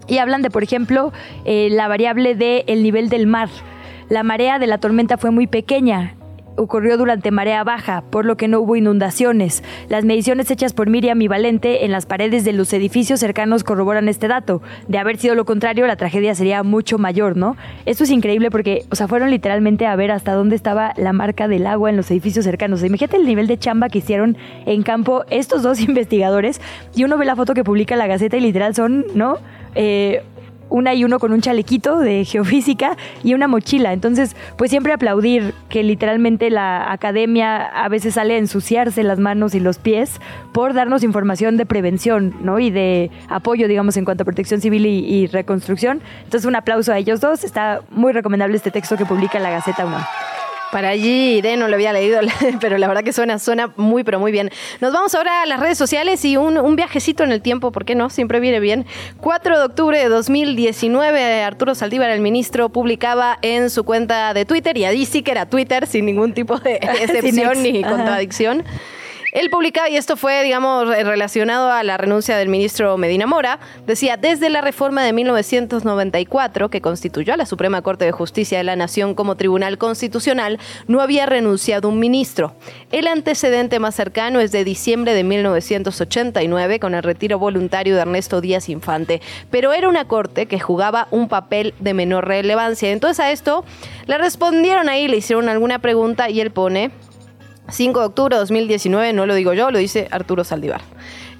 [0.06, 1.12] Y hablan de, por ejemplo,
[1.44, 3.48] eh, la variable del nivel del mar.
[4.08, 6.16] La marea de la tormenta fue muy pequeña.
[6.56, 9.62] Ocurrió durante marea baja, por lo que no hubo inundaciones.
[9.88, 14.08] Las mediciones hechas por Miriam y Valente en las paredes de los edificios cercanos corroboran
[14.08, 14.60] este dato.
[14.88, 17.56] De haber sido lo contrario, la tragedia sería mucho mayor, ¿no?
[17.86, 21.48] Esto es increíble porque, o sea, fueron literalmente a ver hasta dónde estaba la marca
[21.48, 22.84] del agua en los edificios cercanos.
[22.84, 24.36] Imagínate el nivel de chamba que hicieron
[24.66, 26.60] en campo estos dos investigadores.
[26.94, 29.38] Y uno ve la foto que publica la Gaceta y literal son, ¿no?
[29.74, 30.22] Eh,
[30.70, 33.92] una y uno con un chalequito de geofísica y una mochila.
[33.92, 39.54] Entonces, pues siempre aplaudir que literalmente la academia a veces sale a ensuciarse las manos
[39.54, 40.20] y los pies
[40.52, 42.58] por darnos información de prevención, ¿no?
[42.58, 46.00] Y de apoyo, digamos, en cuanto a protección civil y, y reconstrucción.
[46.24, 47.44] Entonces, un aplauso a ellos dos.
[47.44, 50.39] Está muy recomendable este texto que publica la Gaceta 1.
[50.72, 52.20] Para allí, de no lo había leído,
[52.60, 54.50] pero la verdad que suena, suena muy, pero muy bien.
[54.80, 57.84] Nos vamos ahora a las redes sociales y un, un viajecito en el tiempo, ¿por
[57.84, 58.08] qué no?
[58.10, 58.86] Siempre viene bien.
[59.20, 64.76] 4 de octubre de 2019, Arturo Saldívar, el ministro, publicaba en su cuenta de Twitter,
[64.76, 67.58] y ahí sí que era Twitter, sin ningún tipo de excepción ex.
[67.58, 68.20] ni Ajá.
[69.32, 74.16] Él publicaba, y esto fue, digamos, relacionado a la renuncia del ministro Medina Mora, decía,
[74.16, 78.74] desde la reforma de 1994, que constituyó a la Suprema Corte de Justicia de la
[78.74, 80.58] Nación como Tribunal Constitucional,
[80.88, 82.56] no había renunciado un ministro.
[82.90, 88.40] El antecedente más cercano es de diciembre de 1989, con el retiro voluntario de Ernesto
[88.40, 89.20] Díaz Infante,
[89.50, 92.90] pero era una corte que jugaba un papel de menor relevancia.
[92.90, 93.64] Entonces a esto
[94.06, 96.90] le respondieron ahí, le hicieron alguna pregunta y él pone...
[97.70, 100.80] 5 de octubre de 2019, no lo digo yo, lo dice Arturo Saldívar.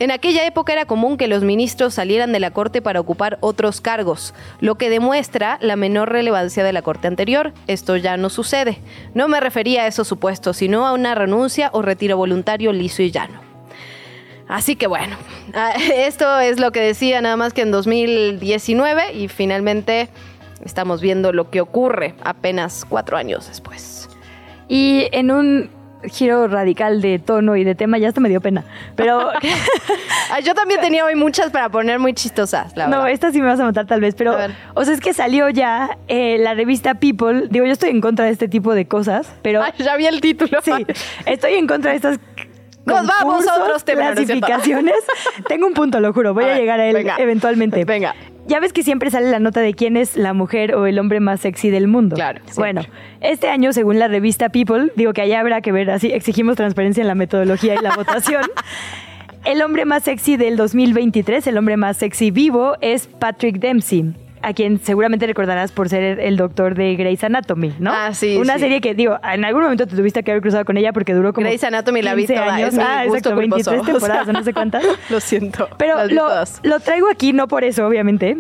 [0.00, 3.82] En aquella época era común que los ministros salieran de la Corte para ocupar otros
[3.82, 7.52] cargos, lo que demuestra la menor relevancia de la Corte anterior.
[7.66, 8.78] Esto ya no sucede.
[9.12, 13.10] No me refería a esos supuestos, sino a una renuncia o retiro voluntario liso y
[13.10, 13.40] llano.
[14.48, 15.16] Así que bueno,
[15.54, 20.08] ah, esto es lo que decía nada más que en 2019 y finalmente
[20.64, 24.08] estamos viendo lo que ocurre apenas cuatro años después.
[24.66, 28.64] Y en un giro radical de tono y de tema, ya hasta me dio pena.
[28.96, 29.30] Pero.
[30.30, 33.10] Ay, yo también tenía hoy muchas para poner muy chistosas, la no, verdad.
[33.12, 34.36] esta sí me vas a matar tal vez, pero.
[34.74, 37.48] O sea, es que salió ya eh, la revista People.
[37.50, 39.62] Digo, yo estoy en contra de este tipo de cosas, pero.
[39.62, 40.60] Ay, ya vi el título.
[40.62, 40.72] Sí,
[41.26, 42.18] estoy en contra de estas.
[42.86, 44.14] Nos vamos a otros temas, ¿no?
[44.14, 44.94] Clasificaciones.
[45.48, 46.34] Tengo un punto, lo juro.
[46.34, 47.16] Voy a, A ver, llegar a él venga.
[47.18, 47.84] eventualmente.
[47.84, 48.14] Venga.
[48.46, 51.20] Ya ves que siempre sale la nota de quién es la mujer o el hombre
[51.20, 52.16] más sexy del mundo.
[52.16, 52.82] Claro, Bueno,
[53.20, 57.00] este año, según la revista People, digo que allá habrá que ver, así exigimos transparencia
[57.00, 58.42] en la metodología y la votación.
[59.44, 64.12] El hombre más sexy del 2023, el hombre más sexy vivo, es Patrick Dempsey.
[64.42, 67.92] A quien seguramente recordarás por ser el doctor de Grey's Anatomy, ¿no?
[67.92, 68.60] Ah, sí, Una sí.
[68.60, 71.34] serie que, digo, en algún momento te tuviste que haber cruzado con ella porque duró
[71.34, 71.46] como.
[71.46, 72.72] Grey's Anatomy la vi 15 toda, años.
[72.72, 73.70] es ah, exacto, culposo.
[73.70, 74.84] 23 temporadas, O sea, no sé cuántas.
[75.10, 75.68] Lo siento.
[75.76, 75.96] Pero
[76.62, 78.36] lo traigo aquí no por eso, obviamente,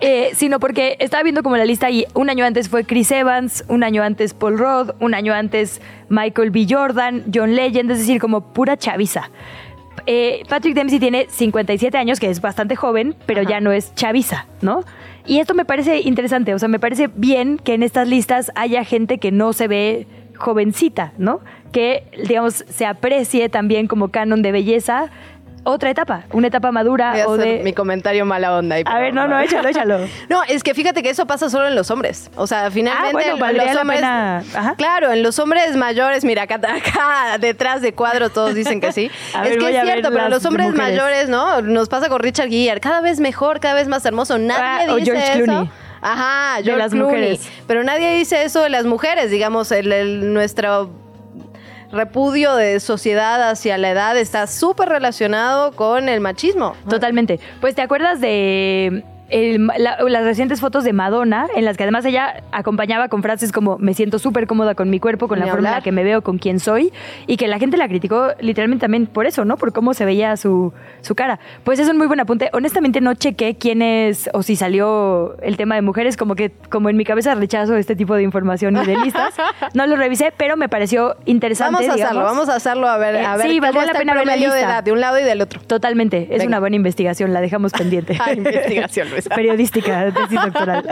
[0.00, 3.64] eh, sino porque estaba viendo como la lista y un año antes fue Chris Evans,
[3.68, 6.66] un año antes Paul Rudd, un año antes Michael B.
[6.68, 9.30] Jordan, John Legend, es decir, como pura chaviza.
[10.06, 14.46] Eh, Patrick Dempsey tiene 57 años, que es bastante joven, pero ya no es chaviza,
[14.60, 14.84] ¿no?
[15.26, 18.84] Y esto me parece interesante, o sea, me parece bien que en estas listas haya
[18.84, 20.06] gente que no se ve
[20.36, 21.40] jovencita, ¿no?
[21.72, 25.10] Que, digamos, se aprecie también como canon de belleza
[25.64, 27.64] otra etapa, una etapa madura Voy a o hacer de...
[27.64, 28.76] mi comentario mala onda.
[28.76, 29.98] ahí, A ver, no, no, échalo, échalo.
[30.28, 32.30] No, es que fíjate que eso pasa solo en los hombres.
[32.36, 33.98] O sea, finalmente Ah, bueno, en valdría los la hombres.
[34.00, 34.38] pena.
[34.54, 34.74] Ajá.
[34.76, 39.10] Claro, en los hombres mayores, mira, acá, acá detrás de cuadro todos dicen que sí.
[39.34, 40.90] Es ver, que es cierto, pero los hombres mujeres.
[40.98, 41.60] mayores, ¿no?
[41.62, 44.38] Nos pasa con Richard Gere, cada vez mejor, cada vez más hermoso.
[44.38, 45.44] Nadie Ah, o dice George eso.
[45.44, 45.70] Clooney.
[46.02, 47.16] Ajá, De George las Clooney.
[47.16, 47.48] mujeres.
[47.66, 50.90] Pero nadie dice eso de las mujeres, digamos, el, el- nuestro
[51.94, 56.74] repudio de sociedad hacia la edad está súper relacionado con el machismo.
[56.88, 57.40] Totalmente.
[57.60, 59.04] Pues te acuerdas de
[59.34, 63.50] el- la- las recientes fotos de Madonna, en las que además ella acompañaba con frases
[63.50, 66.04] como me siento súper cómoda con mi cuerpo, con la forma en la que me
[66.04, 66.92] veo, con quién soy,
[67.26, 69.56] y que la gente la criticó literalmente también por eso, ¿no?
[69.56, 71.40] Por cómo se veía su, su cara.
[71.64, 72.48] Pues es un muy buen apunte.
[72.52, 76.88] Honestamente no chequé quién es o si salió el tema de mujeres, como que como
[76.88, 79.34] en mi cabeza rechazo este tipo de información y de listas.
[79.74, 81.74] No lo revisé, pero me pareció interesante.
[81.88, 83.98] Vamos a hacerlo, vamos a hacerlo a ver, Eh, a ver sí, cómo valdría la
[83.98, 84.60] pena ver la de lista.
[84.60, 85.60] edad de un lado y del otro.
[85.66, 86.46] Totalmente, es Venga.
[86.46, 88.16] una buena investigación, la dejamos pendiente.
[88.24, 90.84] Ah, investigación, Periodística, tesis doctoral.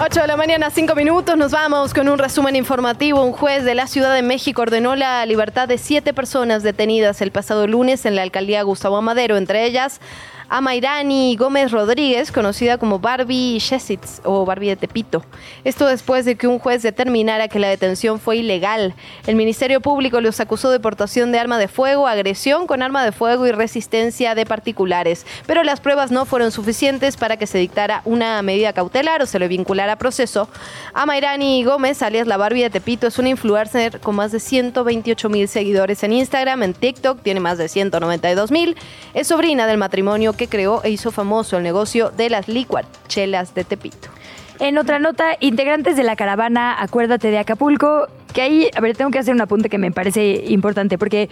[0.00, 3.22] 8 de la mañana, 5 minutos, nos vamos con un resumen informativo.
[3.22, 7.30] Un juez de la Ciudad de México ordenó la libertad de siete personas detenidas el
[7.30, 10.00] pasado lunes en la alcaldía Gustavo Amadero, entre ellas
[10.48, 15.24] a Mayrani Gómez Rodríguez, conocida como Barbie Shesitz o Barbie de Tepito.
[15.64, 18.94] Esto después de que un juez determinara que la detención fue ilegal.
[19.26, 23.12] El Ministerio Público los acusó de portación de arma de fuego, agresión con arma de
[23.12, 28.02] fuego y resistencia de particulares, pero las pruebas no fueron suficientes para que se dictara
[28.04, 30.48] una medida cautelar o se le vinculara a proceso.
[30.92, 35.28] A Mayrani Gómez, alias la Barbie de Tepito, es una influencer con más de 128
[35.28, 38.76] mil seguidores en Instagram, en TikTok tiene más de 192 mil.
[39.14, 43.64] Es sobrina del matrimonio que creó e hizo famoso el negocio de las licuachelas de
[43.64, 44.08] Tepito.
[44.60, 49.10] En otra nota, integrantes de la caravana Acuérdate de Acapulco, que ahí, a ver, tengo
[49.10, 51.28] que hacer un apunte que me parece importante, porque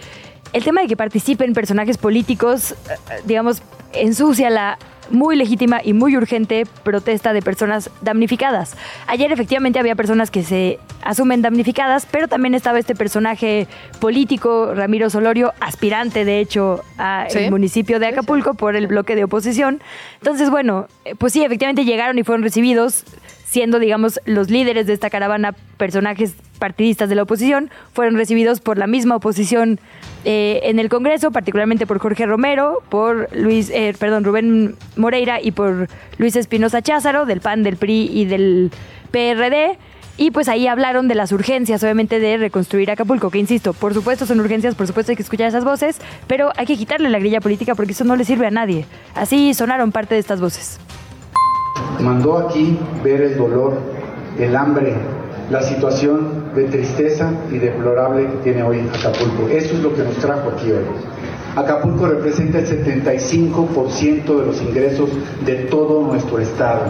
[0.51, 3.61] el tema de que participen personajes políticos, eh, digamos,
[3.93, 4.77] ensucia la
[5.09, 8.75] muy legítima y muy urgente protesta de personas damnificadas.
[9.07, 13.67] Ayer efectivamente había personas que se asumen damnificadas, pero también estaba este personaje
[13.99, 17.49] político, Ramiro Solorio, aspirante de hecho al Sí.
[17.49, 19.81] municipio de Acapulco por el bloque de oposición.
[20.19, 23.03] Entonces, bueno, eh, pues sí, efectivamente llegaron y fueron recibidos
[23.53, 28.79] siendo, digamos, los líderes de esta caravana, personajes partidistas de la oposición, fueron recibidos por
[28.79, 29.79] la misma oposición
[30.25, 35.51] eh, en el Congreso, particularmente por Jorge Romero, por Luis, eh, perdón, Rubén Moreira y
[35.51, 35.87] por
[36.17, 38.71] Luis Espinosa Cházaro, del PAN, del PRI y del
[39.11, 39.77] PRD.
[40.17, 44.25] Y pues ahí hablaron de las urgencias, obviamente, de reconstruir Acapulco, que insisto, por supuesto
[44.25, 47.39] son urgencias, por supuesto hay que escuchar esas voces, pero hay que quitarle la grilla
[47.39, 48.87] política porque eso no le sirve a nadie.
[49.13, 50.79] Así sonaron parte de estas voces.
[51.99, 53.73] Mandó aquí ver el dolor,
[54.39, 54.93] el hambre,
[55.49, 59.47] la situación de tristeza y deplorable que tiene hoy Acapulco.
[59.49, 60.85] Eso es lo que nos trajo aquí hoy.
[61.55, 65.09] Acapulco representa el 75% de los ingresos
[65.45, 66.85] de todo nuestro estado.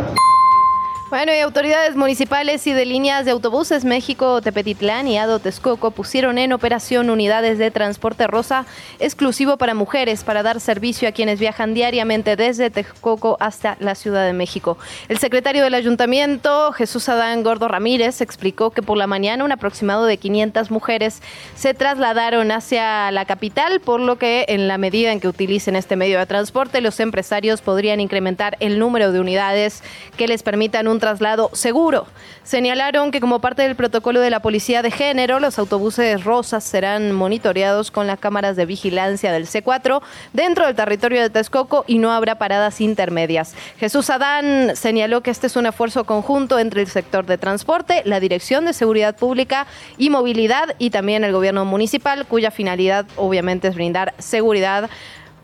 [1.14, 6.39] Bueno, y autoridades municipales y de líneas de autobuses México, Tepetitlán y Ado Texcoco pusieron
[6.39, 8.66] en operación unidades de transporte rosa
[8.97, 14.26] exclusivo para mujeres para dar servicio a quienes viajan diariamente desde Texcoco hasta la Ciudad
[14.26, 14.80] de México.
[15.07, 20.05] El secretario del ayuntamiento, Jesús Adán Gordo Ramírez, explicó que por la mañana un aproximado
[20.07, 21.22] de 500 mujeres
[21.53, 25.95] se trasladaron hacia la capital, por lo que en la medida en que utilicen este
[25.95, 29.84] medio de transporte, los empresarios podrían incrementar el número de unidades
[30.18, 32.08] que les permitan un traslado seguro.
[32.43, 37.12] Señalaron que como parte del protocolo de la Policía de Género, los autobuses rosas serán
[37.12, 40.01] monitoreados con las cámaras de vigilancia del C4
[40.32, 43.54] dentro del territorio de Texcoco y no habrá paradas intermedias.
[43.78, 48.22] Jesús Adán señaló que este es un esfuerzo conjunto entre el sector de transporte, la
[48.22, 53.76] Dirección de Seguridad Pública y Movilidad y también el gobierno municipal, cuya finalidad obviamente es
[53.76, 54.89] brindar seguridad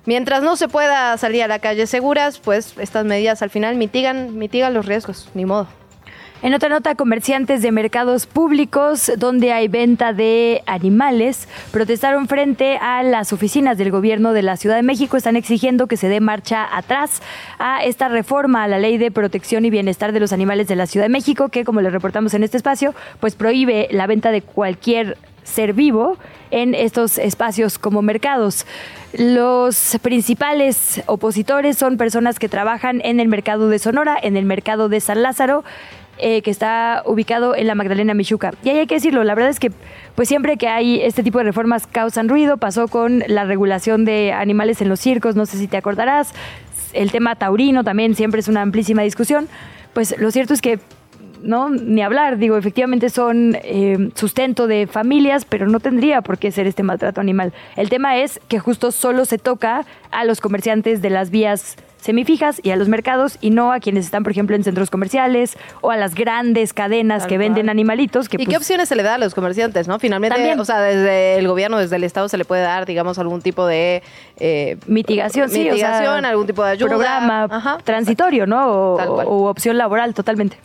[0.05, 4.37] Mientras no se pueda salir a la calle seguras, pues estas medidas al final mitigan,
[4.37, 5.67] mitigan los riesgos, ni modo.
[6.41, 13.03] En otra nota, comerciantes de mercados públicos donde hay venta de animales protestaron frente a
[13.03, 15.17] las oficinas del gobierno de la Ciudad de México.
[15.17, 17.21] Están exigiendo que se dé marcha atrás
[17.57, 20.87] a esta reforma a la ley de protección y bienestar de los animales de la
[20.87, 24.41] Ciudad de México, que como les reportamos en este espacio, pues prohíbe la venta de
[24.41, 26.17] cualquier ser vivo
[26.51, 28.65] en estos espacios como mercados.
[29.13, 34.89] Los principales opositores son personas que trabajan en el mercado de Sonora, en el mercado
[34.89, 35.63] de San Lázaro,
[36.21, 38.53] eh, que está ubicado en la Magdalena Michuca.
[38.63, 39.71] Y hay que decirlo, la verdad es que
[40.15, 44.33] pues siempre que hay este tipo de reformas causan ruido, pasó con la regulación de
[44.33, 46.33] animales en los circos, no sé si te acordarás,
[46.91, 49.47] el tema taurino también siempre es una amplísima discusión,
[49.93, 50.79] pues lo cierto es que
[51.41, 56.51] no, ni hablar, digo, efectivamente son eh, sustento de familias, pero no tendría por qué
[56.51, 57.53] ser este maltrato animal.
[57.75, 62.59] El tema es que justo solo se toca a los comerciantes de las vías semifijas
[62.63, 65.91] y a los mercados y no a quienes están, por ejemplo, en centros comerciales o
[65.91, 68.29] a las grandes cadenas que venden animalitos.
[68.29, 69.99] Que, ¿Y qué pues, opciones se le da a los comerciantes, no?
[69.99, 73.41] Finalmente, o sea, desde el gobierno, desde el Estado se le puede dar, digamos, algún
[73.41, 74.01] tipo de...
[74.37, 75.63] Eh, mitigación, sí.
[75.65, 76.89] Mitigación, algún tipo de ayuda.
[76.89, 78.71] Programa transitorio, ¿no?
[78.71, 80.57] O, o opción laboral, totalmente.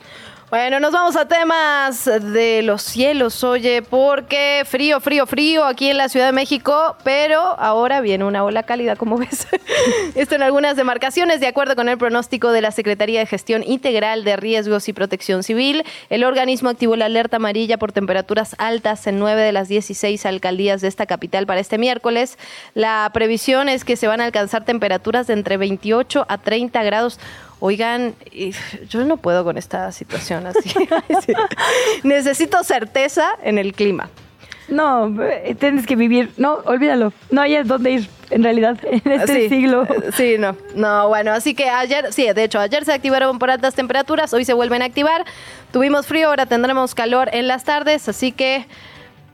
[0.55, 5.97] Bueno, nos vamos a temas de los cielos, oye, porque frío, frío, frío aquí en
[5.97, 9.49] la Ciudad de México, pero ahora viene una ola cálida, como ves.
[10.15, 14.23] Esto en algunas demarcaciones, de acuerdo con el pronóstico de la Secretaría de Gestión Integral
[14.23, 19.19] de Riesgos y Protección Civil, el organismo activó la alerta amarilla por temperaturas altas en
[19.19, 22.39] nueve de las 16 alcaldías de esta capital para este miércoles.
[22.75, 27.19] La previsión es que se van a alcanzar temperaturas de entre 28 a 30 grados.
[27.67, 28.15] Oigan,
[28.91, 30.71] yo no puedo con esta situación así.
[32.03, 34.11] Necesito certeza en el clima.
[34.69, 36.31] No, eh, tienes que vivir.
[36.37, 37.15] No, olvídalo.
[37.31, 39.89] No hay dónde ir, en realidad, en este siglo.
[40.15, 40.55] Sí, no.
[40.75, 44.45] No, bueno, así que ayer, sí, de hecho, ayer se activaron por altas temperaturas, hoy
[44.45, 45.25] se vuelven a activar.
[45.73, 48.67] Tuvimos frío, ahora tendremos calor en las tardes, así que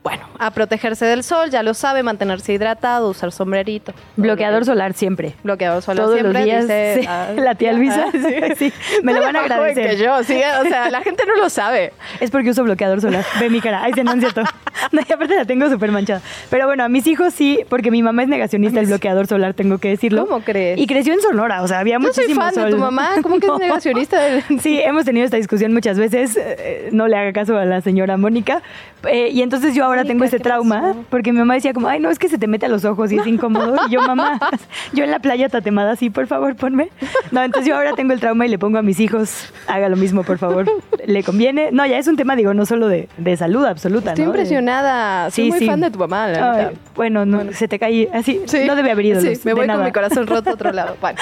[0.03, 3.93] bueno, a protegerse del sol, ya lo sabe, mantenerse hidratado, usar sombrerito.
[4.15, 5.35] Bloqueador solar siempre.
[5.43, 6.33] Bloqueador solar Todos siempre.
[6.39, 8.05] Los días, dice, ah, la tía Luisa,
[8.57, 8.73] sí,
[9.03, 9.91] me lo van a agradecer.
[9.91, 11.93] Que yo, sí, o sea, la gente no lo sabe.
[12.19, 13.23] Es porque uso bloqueador solar.
[13.39, 13.83] Ve mi cara.
[13.83, 14.41] Ay, sí, no es cierto.
[14.93, 16.21] No, y aparte la tengo súper manchada.
[16.49, 19.77] Pero bueno, a mis hijos sí, porque mi mamá es negacionista del bloqueador solar, tengo
[19.77, 20.25] que decirlo.
[20.25, 20.79] ¿Cómo crees?
[20.79, 22.65] Y creció en Sonora, o sea, había yo muchísimo soy fan sol.
[22.65, 24.19] de tu mamá, ¿cómo que es negacionista?
[24.19, 24.43] Del...
[24.61, 26.35] Sí, hemos tenido esta discusión muchas veces.
[26.37, 28.61] eh, No le haga caso a la señora Mónica.
[29.07, 32.09] Eh, y entonces yo ahora tengo ese trauma porque mi mamá decía como, ay, no,
[32.09, 33.75] es que se te mete a los ojos y es incómodo.
[33.87, 34.39] Y yo, mamá,
[34.93, 36.89] yo en la playa tatemada así, por favor, ponme.
[37.31, 39.95] No, entonces yo ahora tengo el trauma y le pongo a mis hijos, haga lo
[39.97, 40.65] mismo, por favor.
[41.05, 41.69] ¿Le conviene?
[41.71, 45.29] No, ya es un tema, digo, no solo de, de salud absoluta, Estoy impresionada.
[45.31, 45.65] Soy Sí, muy sí.
[45.67, 48.41] fan de tu mamá, la Ay, bueno, no, se te cae así.
[48.45, 48.59] Sí.
[48.67, 49.21] No debe haber ido.
[49.21, 50.95] Sí, me voy con mi corazón roto a otro lado.
[51.01, 51.19] Bueno.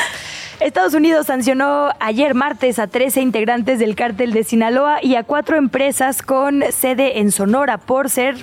[0.59, 5.55] Estados Unidos sancionó ayer martes a 13 integrantes del cártel de Sinaloa y a cuatro
[5.55, 8.35] empresas con sede en Sonora por ser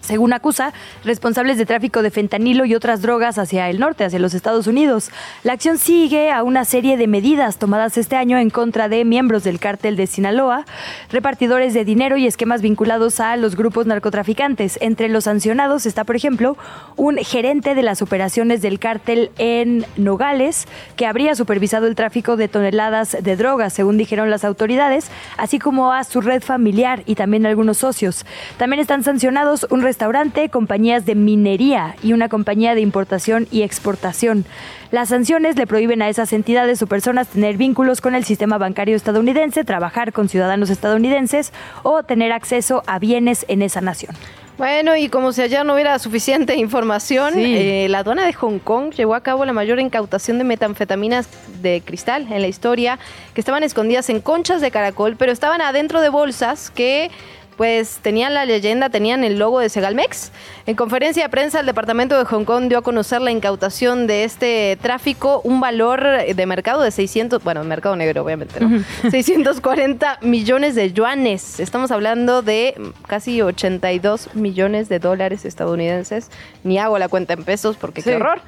[0.00, 0.72] según acusa,
[1.04, 5.10] responsables de tráfico de fentanilo y otras drogas hacia el norte, hacia los Estados Unidos.
[5.44, 9.44] La acción sigue a una serie de medidas tomadas este año en contra de miembros
[9.44, 10.64] del cártel de Sinaloa,
[11.10, 14.78] repartidores de dinero y esquemas vinculados a los grupos narcotraficantes.
[14.80, 16.56] Entre los sancionados está, por ejemplo,
[16.96, 22.48] un gerente de las operaciones del cártel en Nogales, que habría supervisado el tráfico de
[22.48, 27.46] toneladas de drogas, según dijeron las autoridades, así como a su red familiar y también
[27.46, 28.24] algunos socios.
[28.56, 34.44] También están sancionados un restaurante, compañías de minería y una compañía de importación y exportación.
[34.92, 38.94] Las sanciones le prohíben a esas entidades o personas tener vínculos con el sistema bancario
[38.94, 44.14] estadounidense, trabajar con ciudadanos estadounidenses o tener acceso a bienes en esa nación.
[44.58, 48.92] Bueno, y como si ayer no hubiera suficiente información, eh, la aduana de Hong Kong
[48.92, 51.26] llevó a cabo la mayor incautación de metanfetaminas
[51.62, 52.98] de cristal en la historia,
[53.32, 57.10] que estaban escondidas en conchas de caracol, pero estaban adentro de bolsas que
[57.56, 60.32] pues tenían la leyenda, tenían el logo de Segalmex.
[60.66, 64.24] En conferencia de prensa, el Departamento de Hong Kong dio a conocer la incautación de
[64.24, 66.02] este tráfico, un valor
[66.34, 68.82] de mercado de 600, bueno, mercado negro, obviamente, ¿no?
[69.10, 71.60] 640 millones de yuanes.
[71.60, 72.74] Estamos hablando de
[73.06, 76.30] casi 82 millones de dólares estadounidenses.
[76.64, 78.40] Ni hago la cuenta en pesos porque qué horror.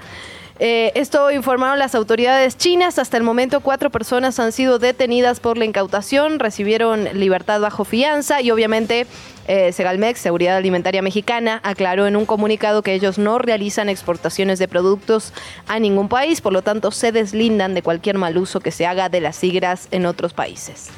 [0.65, 3.01] Eh, esto informaron las autoridades chinas.
[3.01, 8.41] Hasta el momento, cuatro personas han sido detenidas por la incautación, recibieron libertad bajo fianza
[8.41, 9.09] y obviamente
[9.49, 14.69] eh, Segalmex, Seguridad Alimentaria Mexicana, aclaró en un comunicado que ellos no realizan exportaciones de
[14.69, 15.33] productos
[15.67, 19.09] a ningún país, por lo tanto se deslindan de cualquier mal uso que se haga
[19.09, 20.93] de las siglas en otros países.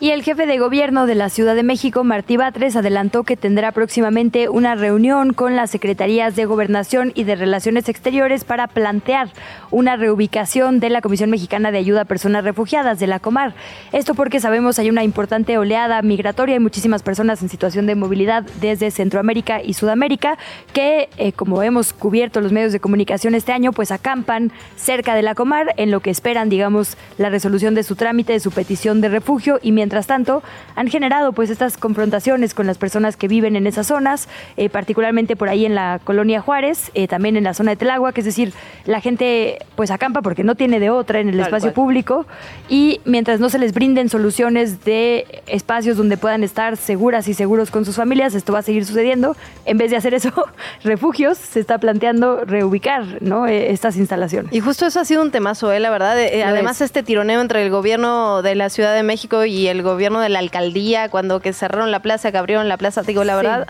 [0.00, 3.72] Y el jefe de gobierno de la Ciudad de México, Martí Batres, adelantó que tendrá
[3.72, 9.30] próximamente una reunión con las secretarías de Gobernación y de Relaciones Exteriores para plantear
[9.72, 13.54] una reubicación de la Comisión Mexicana de Ayuda a Personas Refugiadas de la Comar.
[13.90, 18.44] Esto porque sabemos hay una importante oleada migratoria y muchísimas personas en situación de movilidad
[18.60, 20.38] desde Centroamérica y Sudamérica
[20.72, 25.22] que, eh, como hemos cubierto los medios de comunicación este año, pues acampan cerca de
[25.22, 29.00] la Comar en lo que esperan, digamos, la resolución de su trámite, de su petición
[29.00, 30.42] de refugio y mientras mientras tanto,
[30.76, 34.28] han generado pues estas confrontaciones con las personas que viven en esas zonas,
[34.58, 38.12] eh, particularmente por ahí en la colonia Juárez, eh, también en la zona de Telagua,
[38.12, 38.52] que es decir,
[38.84, 42.26] la gente pues acampa porque no tiene de otra en el espacio público
[42.68, 47.70] y mientras no se les brinden soluciones de espacios donde puedan estar seguras y seguros
[47.70, 49.36] con sus familias, esto va a seguir sucediendo.
[49.64, 50.32] En vez de hacer eso,
[50.84, 53.46] refugios, se está planteando reubicar ¿no?
[53.46, 54.52] Eh, estas instalaciones.
[54.52, 55.80] Y justo eso ha sido un temazo, ¿eh?
[55.80, 56.18] la verdad.
[56.44, 60.20] además, este tironeo entre el gobierno de la Ciudad de México y el el gobierno
[60.20, 63.66] de la alcaldía, cuando que cerraron la plaza, que abrieron la plaza, digo la verdad.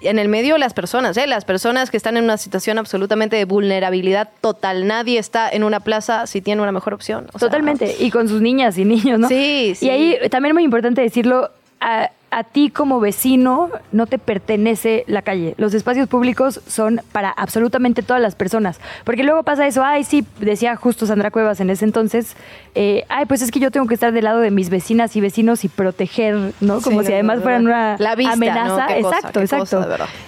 [0.00, 1.26] En el medio las personas, ¿eh?
[1.26, 4.86] las personas que están en una situación absolutamente de vulnerabilidad total.
[4.86, 7.26] Nadie está en una plaza si tiene una mejor opción.
[7.36, 7.96] Totalmente.
[7.98, 9.26] Y con sus niñas y niños, ¿no?
[9.26, 9.86] Sí, sí.
[9.86, 11.50] Y ahí también es muy importante decirlo,
[11.80, 15.54] a, a ti como vecino no te pertenece la calle.
[15.56, 18.80] Los espacios públicos son para absolutamente todas las personas.
[19.04, 22.36] Porque luego pasa eso, ay, sí, decía justo Sandra Cuevas en ese entonces,
[22.74, 25.20] eh, ay, pues es que yo tengo que estar del lado de mis vecinas y
[25.20, 26.80] vecinos y proteger, ¿no?
[26.80, 28.96] Como si además fueran una amenaza.
[28.96, 29.86] exacto, exacto.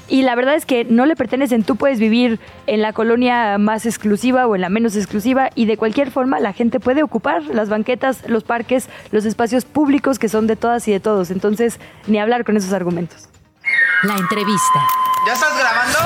[0.08, 1.64] y la verdad es que no le pertenecen.
[1.64, 5.76] Tú puedes vivir en la colonia más exclusiva o en la menos exclusiva y de
[5.76, 10.46] cualquier forma la gente puede ocupar las banquetas, los parques, los espacios públicos que son
[10.46, 11.30] de todas y de todos.
[11.30, 13.28] Entonces, ni hablar con esos argumentos.
[14.02, 14.80] La entrevista.
[15.26, 15.98] ¿Ya estás grabando?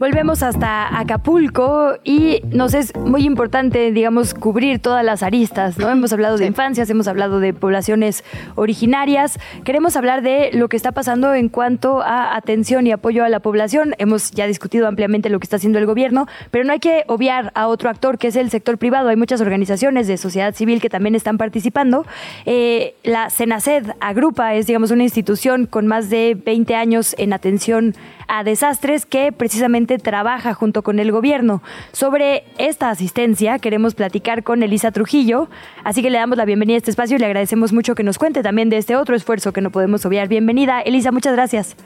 [0.00, 5.90] Volvemos hasta Acapulco y nos es muy importante, digamos, cubrir todas las aristas, ¿no?
[5.90, 8.24] Hemos hablado de infancias, hemos hablado de poblaciones
[8.54, 13.28] originarias, queremos hablar de lo que está pasando en cuanto a atención y apoyo a
[13.28, 13.94] la población.
[13.98, 17.52] Hemos ya discutido ampliamente lo que está haciendo el gobierno, pero no hay que obviar
[17.54, 19.10] a otro actor que es el sector privado.
[19.10, 22.06] Hay muchas organizaciones de sociedad civil que también están participando.
[22.46, 27.94] Eh, la CENACED agrupa, es, digamos, una institución con más de 20 años en atención
[28.30, 31.62] a desastres que precisamente trabaja junto con el gobierno.
[31.92, 35.48] Sobre esta asistencia queremos platicar con Elisa Trujillo,
[35.82, 38.18] así que le damos la bienvenida a este espacio y le agradecemos mucho que nos
[38.18, 40.28] cuente también de este otro esfuerzo que no podemos obviar.
[40.28, 41.76] Bienvenida, Elisa, muchas gracias.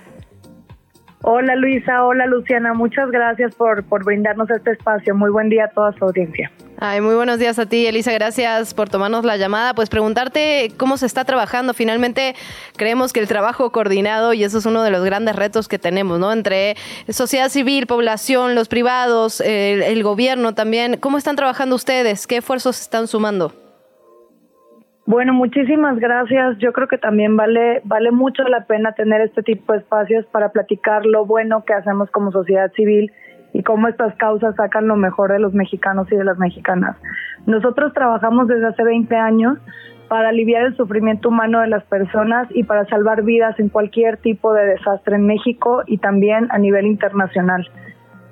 [1.22, 5.14] Hola Luisa, hola Luciana, muchas gracias por, por brindarnos este espacio.
[5.14, 6.50] Muy buen día a toda su audiencia.
[6.86, 8.12] Ay, muy buenos días a ti, Elisa.
[8.12, 9.72] Gracias por tomarnos la llamada.
[9.72, 11.72] Pues preguntarte cómo se está trabajando.
[11.72, 12.34] Finalmente,
[12.76, 16.18] creemos que el trabajo coordinado, y eso es uno de los grandes retos que tenemos,
[16.18, 16.30] ¿no?
[16.30, 16.74] Entre
[17.08, 20.98] sociedad civil, población, los privados, el, el gobierno también.
[20.98, 22.26] ¿Cómo están trabajando ustedes?
[22.26, 23.54] ¿Qué esfuerzos están sumando?
[25.06, 26.58] Bueno, muchísimas gracias.
[26.58, 30.50] Yo creo que también vale vale mucho la pena tener este tipo de espacios para
[30.50, 33.10] platicar lo bueno que hacemos como sociedad civil
[33.54, 36.96] y cómo estas causas sacan lo mejor de los mexicanos y de las mexicanas.
[37.46, 39.58] Nosotros trabajamos desde hace 20 años
[40.08, 44.52] para aliviar el sufrimiento humano de las personas y para salvar vidas en cualquier tipo
[44.52, 47.66] de desastre en México y también a nivel internacional.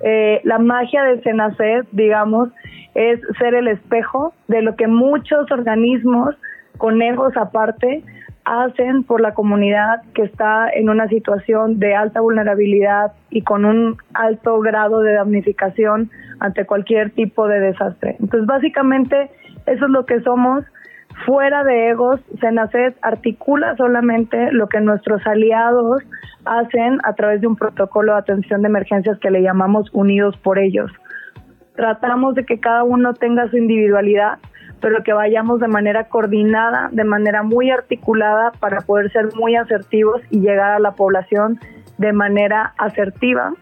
[0.03, 2.49] Eh, la magia de Senacet, digamos,
[2.93, 6.35] es ser el espejo de lo que muchos organismos
[6.77, 8.03] con egos aparte,
[8.45, 13.97] hacen por la comunidad que está en una situación de alta vulnerabilidad y con un
[14.13, 18.17] alto grado de damnificación ante cualquier tipo de desastre.
[18.19, 19.31] Entonces, básicamente,
[19.65, 20.65] eso es lo que somos.
[21.25, 26.03] Fuera de egos, Senacet articula solamente lo que nuestros aliados
[26.43, 30.59] hacen a través de un protocolo de atención de emergencias que le llamamos Unidos por
[30.59, 30.91] ellos.
[31.75, 34.39] Tratamos de que cada uno tenga su individualidad,
[34.83, 40.21] pero que vayamos de manera coordinada, de manera muy articulada para poder ser muy asertivos
[40.29, 41.57] y llegar a la población
[41.97, 43.53] de manera asertiva,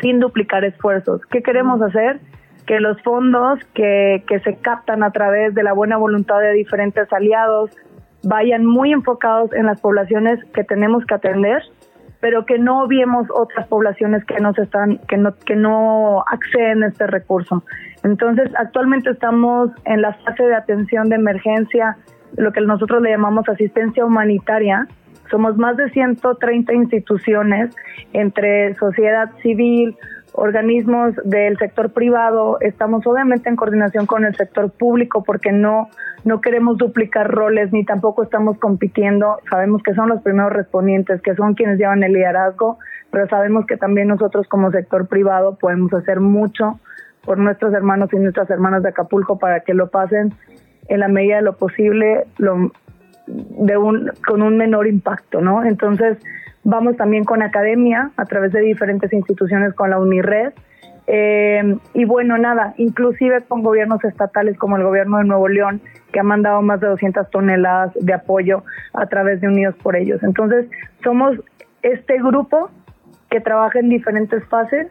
[0.00, 1.20] sin duplicar esfuerzos.
[1.30, 2.18] ¿Qué queremos hacer?
[2.66, 7.12] Que los fondos que, que se captan a través de la buena voluntad de diferentes
[7.12, 7.70] aliados
[8.24, 11.62] vayan muy enfocados en las poblaciones que tenemos que atender
[12.20, 16.86] pero que no viemos otras poblaciones que nos están que no que no acceden a
[16.86, 17.64] este recurso.
[18.04, 21.96] Entonces, actualmente estamos en la fase de atención de emergencia,
[22.36, 24.88] lo que nosotros le llamamos asistencia humanitaria.
[25.30, 27.74] Somos más de 130 instituciones
[28.12, 29.96] entre sociedad civil,
[30.34, 35.88] organismos del sector privado, estamos obviamente en coordinación con el sector público porque no,
[36.24, 39.38] no queremos duplicar roles ni tampoco estamos compitiendo.
[39.50, 42.78] Sabemos que son los primeros respondientes, que son quienes llevan el liderazgo,
[43.10, 46.80] pero sabemos que también nosotros como sector privado podemos hacer mucho
[47.24, 50.32] por nuestros hermanos y nuestras hermanas de Acapulco para que lo pasen
[50.88, 52.72] en la medida de lo posible lo,
[53.26, 55.64] de un, con un menor impacto, ¿no?
[55.64, 56.18] Entonces,
[56.64, 60.52] Vamos también con academia a través de diferentes instituciones con la UNIRED.
[61.08, 65.80] Eh, y bueno, nada, inclusive con gobiernos estatales como el gobierno de Nuevo León,
[66.12, 68.62] que ha mandado más de 200 toneladas de apoyo
[68.94, 70.22] a través de Unidos por Ellos.
[70.22, 70.68] Entonces,
[71.02, 71.36] somos
[71.82, 72.70] este grupo
[73.28, 74.86] que trabaja en diferentes fases,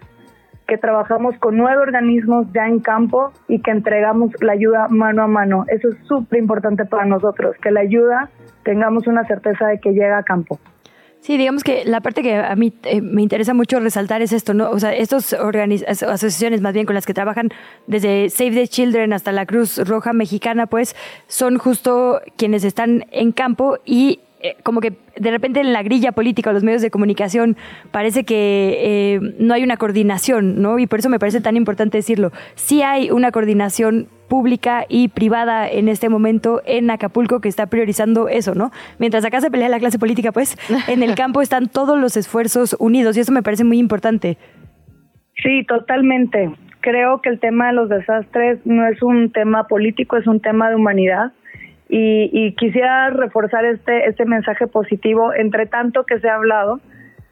[0.72, 5.28] que trabajamos con nueve organismos ya en campo y que entregamos la ayuda mano a
[5.28, 5.66] mano.
[5.68, 8.30] Eso es súper importante para nosotros, que la ayuda
[8.64, 10.62] tengamos una certeza de que llega a campo.
[11.20, 14.54] Sí, digamos que la parte que a mí eh, me interesa mucho resaltar es esto,
[14.54, 14.70] ¿no?
[14.70, 17.50] O sea, estas asociaciones más bien con las que trabajan
[17.88, 20.96] desde Save the Children hasta la Cruz Roja Mexicana, pues
[21.28, 26.12] son justo quienes están en campo y eh, como que de repente en la grilla
[26.12, 27.58] política o los medios de comunicación
[27.92, 30.80] parece que eh, no hay una coordinación, ¿no?
[30.80, 32.32] Y por eso me parece tan importante decirlo.
[32.56, 38.30] Sí hay una coordinación pública y privada en este momento en Acapulco que está priorizando
[38.30, 38.72] eso, ¿no?
[38.98, 40.58] Mientras acá se pelea la clase política, pues
[40.88, 44.38] en el campo están todos los esfuerzos unidos y eso me parece muy importante.
[45.44, 46.50] Sí, totalmente.
[46.80, 50.70] Creo que el tema de los desastres no es un tema político, es un tema
[50.70, 51.34] de humanidad
[51.94, 55.34] y, quisiera reforzar este, este mensaje positivo.
[55.34, 56.80] Entre tanto que se ha hablado,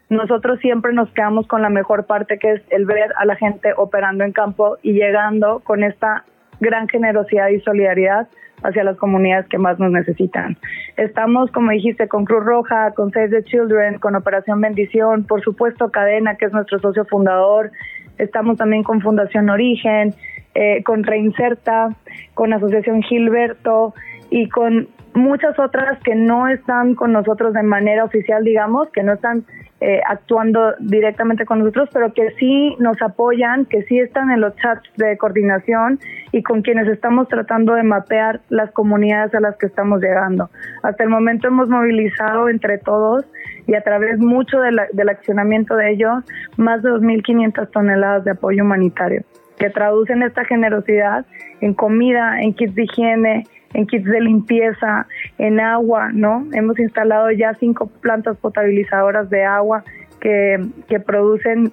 [0.10, 3.72] nosotros siempre nos quedamos con la mejor parte, que es el ver a la gente
[3.78, 6.26] operando en campo y llegando con esta
[6.60, 8.28] gran generosidad y solidaridad
[8.62, 10.58] hacia las comunidades que más nos necesitan.
[10.98, 15.90] Estamos, como dijiste, con Cruz Roja, con Save the Children, con Operación Bendición, por supuesto
[15.90, 17.72] Cadena, que es nuestro socio fundador.
[18.18, 20.14] Estamos también con Fundación Origen,
[20.54, 21.96] eh, con Reinserta,
[22.34, 23.94] con Asociación Gilberto
[24.30, 29.14] y con muchas otras que no están con nosotros de manera oficial, digamos, que no
[29.14, 29.46] están
[29.82, 34.54] eh, actuando directamente con nosotros, pero que sí nos apoyan, que sí están en los
[34.58, 36.00] chats de coordinación
[36.34, 40.50] y con quienes estamos tratando de mapear las comunidades a las que estamos llegando.
[40.84, 43.26] Hasta el momento hemos movilizado entre todos
[43.68, 46.26] y a través mucho del accionamiento de ellos
[46.58, 49.24] más de 2.500 toneladas de apoyo humanitario,
[49.58, 51.26] que traducen esta generosidad
[51.62, 53.44] en comida, en kits de higiene,
[53.74, 56.46] en kits de limpieza, en agua, ¿no?
[56.54, 59.84] Hemos instalado ya cinco plantas potabilizadoras de agua
[60.20, 61.72] que, que producen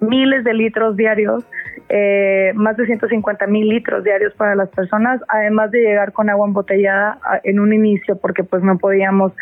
[0.00, 1.44] miles de litros diarios,
[1.88, 6.46] eh, más de 150 mil litros diarios para las personas, además de llegar con agua
[6.46, 9.32] embotellada en un inicio porque pues no podíamos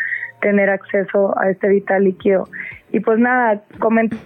[0.41, 2.47] tener acceso a este vital líquido.
[2.91, 3.61] Y pues nada,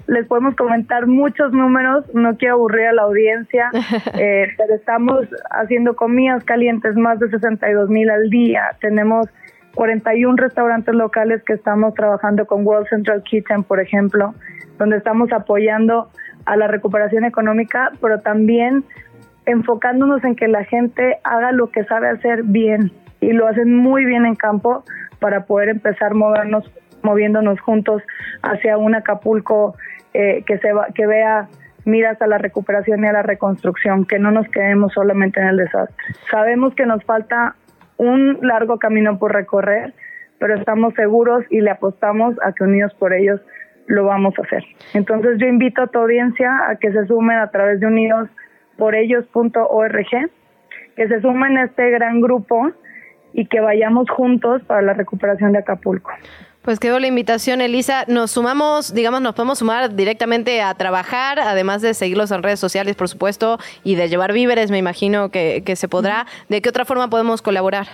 [0.07, 3.71] les podemos comentar muchos números, no quiero aburrir a la audiencia,
[4.13, 8.75] eh, pero estamos haciendo comidas calientes más de 62 mil al día.
[8.79, 9.27] Tenemos
[9.75, 14.35] 41 restaurantes locales que estamos trabajando con World Central Kitchen, por ejemplo,
[14.77, 16.09] donde estamos apoyando
[16.45, 18.83] a la recuperación económica, pero también
[19.45, 24.05] enfocándonos en que la gente haga lo que sabe hacer bien y lo hacen muy
[24.05, 24.83] bien en campo
[25.21, 26.69] para poder empezar movernos,
[27.03, 28.01] moviéndonos juntos
[28.41, 29.75] hacia un Acapulco
[30.13, 31.47] eh, que, se va, que vea
[31.85, 35.57] miras a la recuperación y a la reconstrucción, que no nos quedemos solamente en el
[35.57, 35.95] desastre.
[36.29, 37.55] Sabemos que nos falta
[37.97, 39.93] un largo camino por recorrer,
[40.39, 43.39] pero estamos seguros y le apostamos a que unidos por ellos
[43.85, 44.63] lo vamos a hacer.
[44.95, 50.31] Entonces yo invito a tu audiencia a que se sumen a través de unidosporellos.org,
[50.95, 52.71] que se sumen a este gran grupo
[53.33, 56.11] y que vayamos juntos para la recuperación de Acapulco.
[56.61, 58.05] Pues quedó la invitación, Elisa.
[58.07, 62.95] Nos sumamos, digamos, nos podemos sumar directamente a trabajar, además de seguirlos en redes sociales,
[62.95, 66.27] por supuesto, y de llevar víveres, me imagino que, se podrá.
[66.49, 67.87] ¿De qué otra forma podemos colaborar?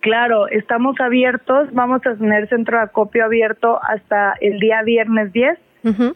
[0.00, 5.58] Claro, estamos abiertos, vamos a tener centro de acopio abierto hasta el día viernes 10.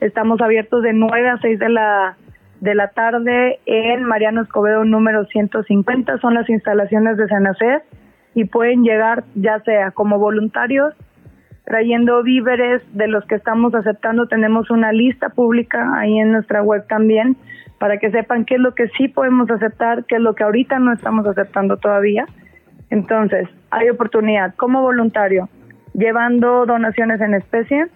[0.01, 2.17] Estamos abiertos de 9 a 6 de la
[2.61, 6.19] de la tarde en Mariano Escobedo número 150.
[6.19, 7.83] Son las instalaciones de Senacet
[8.35, 10.95] y pueden llegar ya sea como voluntarios
[11.65, 14.27] trayendo víveres de los que estamos aceptando.
[14.27, 17.37] Tenemos una lista pública ahí en nuestra web también
[17.79, 20.79] para que sepan qué es lo que sí podemos aceptar, qué es lo que ahorita
[20.81, 22.27] no estamos aceptando todavía.
[22.91, 25.49] Entonces, hay oportunidad como voluntario,
[25.95, 27.87] llevando donaciones en especie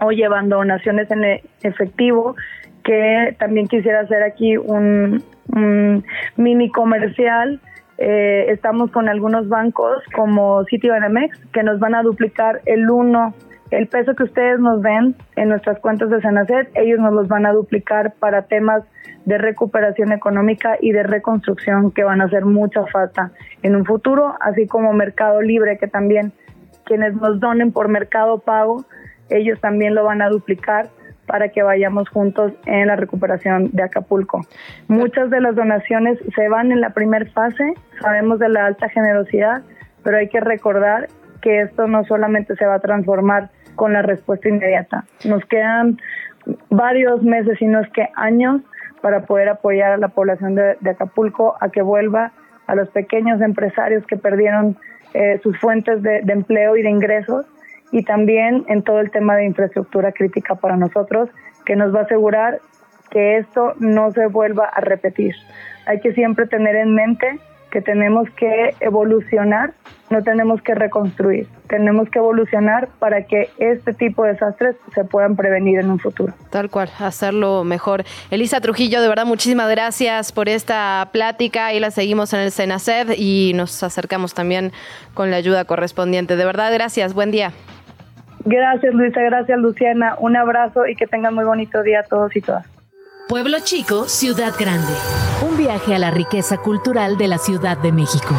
[0.00, 2.36] o llevando donaciones en efectivo,
[2.84, 6.04] que también quisiera hacer aquí un, un
[6.36, 7.60] mini comercial
[7.98, 13.34] eh, estamos con algunos bancos como Citibanamex que nos van a duplicar el uno,
[13.72, 17.44] el peso que ustedes nos ven en nuestras cuentas de Senacet, ellos nos los van
[17.44, 18.84] a duplicar para temas
[19.24, 24.36] de recuperación económica y de reconstrucción que van a hacer mucha falta en un futuro,
[24.40, 26.32] así como Mercado Libre que también
[26.84, 28.84] quienes nos donen por Mercado Pago,
[29.28, 30.88] ellos también lo van a duplicar
[31.28, 34.40] para que vayamos juntos en la recuperación de Acapulco.
[34.88, 39.62] Muchas de las donaciones se van en la primera fase, sabemos de la alta generosidad,
[40.02, 41.08] pero hay que recordar
[41.42, 45.04] que esto no solamente se va a transformar con la respuesta inmediata.
[45.24, 45.98] Nos quedan
[46.70, 48.62] varios meses, si no es que años,
[49.02, 52.32] para poder apoyar a la población de, Acapulco a que vuelva,
[52.66, 54.76] a los pequeños empresarios que perdieron
[55.14, 57.46] eh, sus fuentes de empleo y de ingresos
[57.92, 61.28] y también en todo el tema de infraestructura crítica para nosotros,
[61.64, 62.60] que nos va a asegurar
[63.10, 65.34] que esto no se vuelva a repetir.
[65.86, 67.38] Hay que siempre tener en mente
[67.70, 69.74] que tenemos que evolucionar,
[70.10, 75.36] no tenemos que reconstruir, tenemos que evolucionar para que este tipo de desastres se puedan
[75.36, 76.32] prevenir en un futuro.
[76.50, 78.04] Tal cual, hacerlo mejor.
[78.30, 83.14] Elisa Trujillo, de verdad, muchísimas gracias por esta plática y la seguimos en el Senaced
[83.16, 84.72] y nos acercamos también
[85.12, 86.36] con la ayuda correspondiente.
[86.36, 87.52] De verdad, gracias, buen día.
[88.50, 92.40] Gracias Luisa, gracias Luciana, un abrazo y que tengan muy bonito día a todos y
[92.40, 92.66] todas.
[93.28, 94.90] Pueblo Chico, Ciudad Grande.
[95.46, 98.34] Un viaje a la riqueza cultural de la Ciudad de México.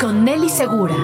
[0.00, 0.94] Con Nelly Segura.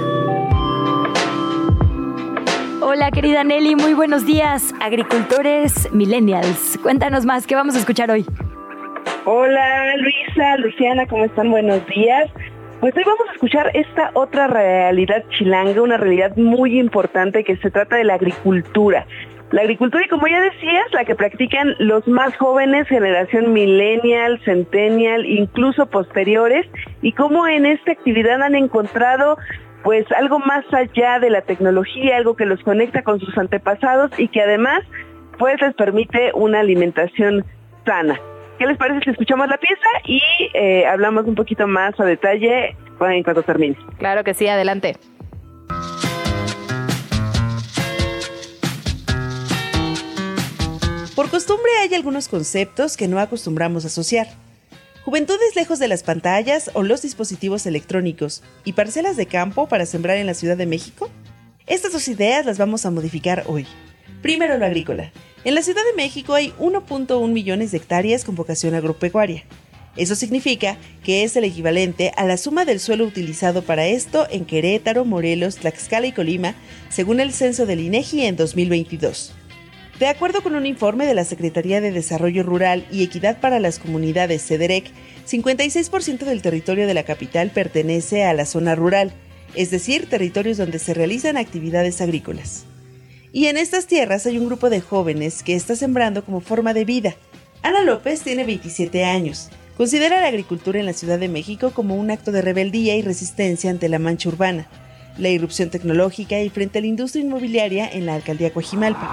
[2.83, 4.73] Hola querida Nelly, muy buenos días.
[4.81, 6.79] Agricultores millennials.
[6.81, 8.25] Cuéntanos más, ¿qué vamos a escuchar hoy?
[9.25, 11.51] Hola Luisa, Luciana, ¿cómo están?
[11.51, 12.31] Buenos días.
[12.81, 17.71] Pues hoy vamos a escuchar esta otra realidad chilanga, una realidad muy importante que se
[17.71, 19.07] trata de la agricultura.
[19.51, 25.25] La agricultura, y como ya decías, la que practican los más jóvenes, generación millennial, centennial,
[25.25, 26.67] incluso posteriores,
[27.01, 29.39] y cómo en esta actividad han encontrado
[29.83, 34.29] pues algo más allá de la tecnología, algo que los conecta con sus antepasados y
[34.29, 34.83] que además
[35.39, 37.45] pues les permite una alimentación
[37.87, 38.21] sana.
[38.59, 40.23] ¿Qué les parece si escuchamos la pieza y
[40.55, 43.77] eh, hablamos un poquito más a detalle en cuanto termine?
[43.99, 44.97] Claro que sí, adelante.
[51.15, 54.27] Por costumbre hay algunos conceptos que no acostumbramos a asociar.
[55.05, 60.17] Juventudes lejos de las pantallas o los dispositivos electrónicos y parcelas de campo para sembrar
[60.17, 61.11] en la Ciudad de México.
[61.67, 63.67] Estas dos ideas las vamos a modificar hoy.
[64.27, 65.13] Primero lo agrícola.
[65.45, 69.45] En la Ciudad de México hay 1.1 millones de hectáreas con vocación agropecuaria.
[69.97, 74.45] Eso significa que es el equivalente a la suma del suelo utilizado para esto en
[74.45, 76.57] Querétaro, Morelos, Tlaxcala y Colima,
[76.89, 79.33] según el censo del INEGI en 2022.
[80.01, 83.79] De acuerdo con un informe de la Secretaría de Desarrollo Rural y Equidad para las
[83.79, 84.91] Comunidades, CEDEREC,
[85.25, 89.13] 56% del territorio de la capital pertenece a la zona rural,
[89.55, 92.67] es decir, territorios donde se realizan actividades agrícolas.
[93.37, 96.87] Y en estas tierras hay un grupo de jóvenes que está sembrando como forma de
[96.87, 97.17] vida.
[97.63, 99.51] Ana López tiene 27 años.
[99.77, 103.71] Considera la agricultura en la Ciudad de México como un acto de rebeldía y resistencia
[103.71, 104.69] ante la mancha urbana,
[105.19, 109.07] la irrupción tecnológica y frente a la industria inmobiliaria en la alcaldía Coajimalpa.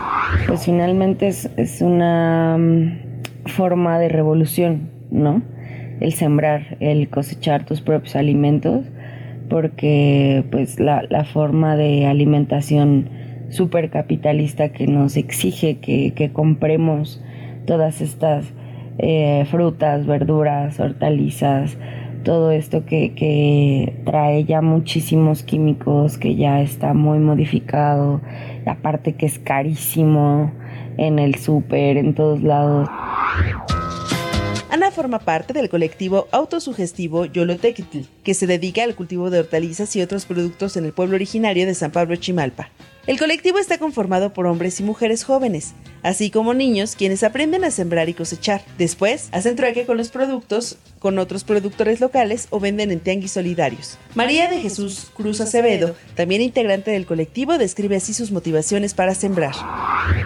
[0.48, 5.42] Pues finalmente es, una mm, forma de revolución, ¿no?
[6.00, 8.86] El sembrar, el cosechar tus propios alimentos,
[9.50, 13.22] porque pues la, la forma de alimentación
[13.92, 17.22] capitalista que nos exige que, compremos
[17.66, 18.46] todas estas
[18.98, 21.78] eh, frutas, verduras, hortalizas,
[22.24, 28.22] todo esto que, que, trae ya muchísimos químicos, que ya está muy modificado,
[28.66, 30.52] aparte que es carísimo
[30.98, 32.90] en el súper, en todos lados.
[34.70, 40.02] Ana forma parte del colectivo autosugestivo Yolotequitl, que se dedica al cultivo de hortalizas y
[40.02, 42.70] otros productos en el pueblo originario de San Pablo Chimalpa.
[43.06, 45.74] El colectivo está conformado por hombres y mujeres jóvenes,
[46.04, 48.62] así como niños quienes aprenden a sembrar y cosechar.
[48.78, 53.98] Después, hacen trueque con los productos con otros productores locales o venden en tianguis solidarios.
[54.16, 59.56] María de Jesús Cruz Acevedo, también integrante del colectivo, describe así sus motivaciones para sembrar.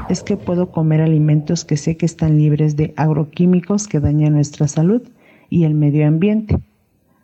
[0.07, 4.67] Es que puedo comer alimentos que sé que están libres de agroquímicos que dañan nuestra
[4.67, 5.01] salud
[5.49, 6.59] y el medio ambiente.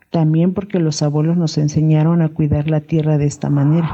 [0.09, 3.91] También porque los abuelos nos enseñaron a cuidar la tierra de esta manera.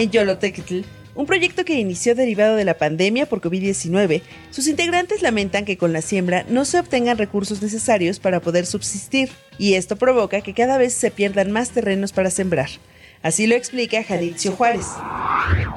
[0.00, 5.66] En Yolotequitl, un proyecto que inició derivado de la pandemia por COVID-19, sus integrantes lamentan
[5.66, 9.28] que con la siembra no se obtengan recursos necesarios para poder subsistir,
[9.58, 12.70] y esto provoca que cada vez se pierdan más terrenos para sembrar.
[13.22, 14.86] Así lo explica Janitzio Juárez.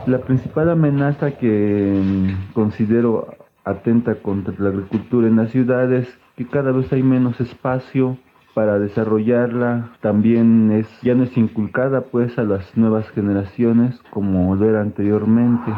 [0.07, 3.35] La principal amenaza que mm, considero
[3.65, 8.17] atenta contra la agricultura en las ciudades es que cada vez hay menos espacio
[8.53, 14.69] para desarrollarla también es ya no es inculcada pues a las nuevas generaciones como lo
[14.69, 15.71] era anteriormente.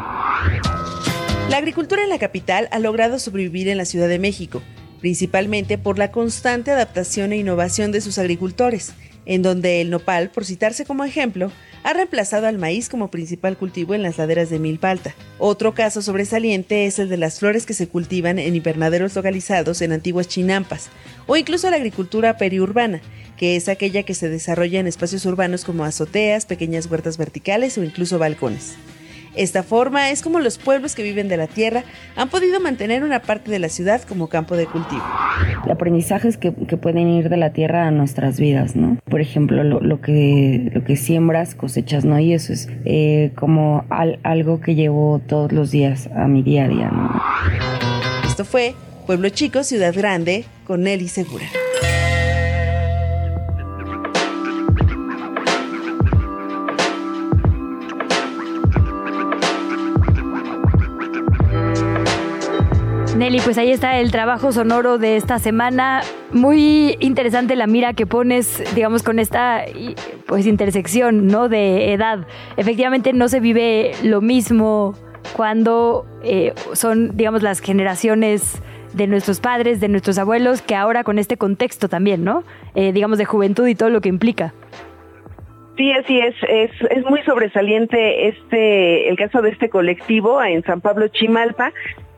[1.50, 4.62] La agricultura en la capital ha logrado sobrevivir en la Ciudad de México,
[5.00, 8.94] principalmente por la constante adaptación e innovación de sus agricultores,
[9.26, 13.94] en donde el nopal, por citarse como ejemplo, ha reemplazado al maíz como principal cultivo
[13.94, 15.14] en las laderas de Milpalta.
[15.38, 19.92] Otro caso sobresaliente es el de las flores que se cultivan en invernaderos localizados en
[19.92, 20.88] antiguas chinampas,
[21.26, 23.00] o incluso la agricultura periurbana,
[23.36, 27.84] que es aquella que se desarrolla en espacios urbanos como azoteas, pequeñas huertas verticales o
[27.84, 28.74] incluso balcones.
[29.36, 31.84] Esta forma es como los pueblos que viven de la tierra
[32.16, 35.02] han podido mantener una parte de la ciudad como campo de cultivo.
[35.70, 38.96] Aprendizajes que, que pueden ir de la tierra a nuestras vidas, ¿no?
[39.08, 42.18] Por ejemplo, lo, lo que, lo que siembras, cosechas, ¿no?
[42.18, 46.64] Y eso es eh, como al- algo que llevo todos los días a mi día
[46.64, 47.22] a día, ¿no?
[48.26, 48.74] Esto fue
[49.06, 51.44] Pueblo Chico, Ciudad Grande, con Nelly Segura.
[63.16, 66.02] Nelly, pues ahí está el trabajo sonoro de esta semana.
[66.32, 69.64] Muy interesante la mira que pones, digamos, con esta
[70.26, 71.48] pues intersección, ¿no?
[71.48, 72.26] De edad.
[72.58, 74.94] Efectivamente no se vive lo mismo
[75.34, 78.60] cuando eh, son, digamos, las generaciones
[78.92, 82.44] de nuestros padres, de nuestros abuelos, que ahora con este contexto también, ¿no?
[82.74, 84.52] Eh, digamos, de juventud y todo lo que implica.
[85.76, 90.80] Sí, así es, es, es muy sobresaliente este, el caso de este colectivo en San
[90.80, 91.72] Pablo Chimalpa,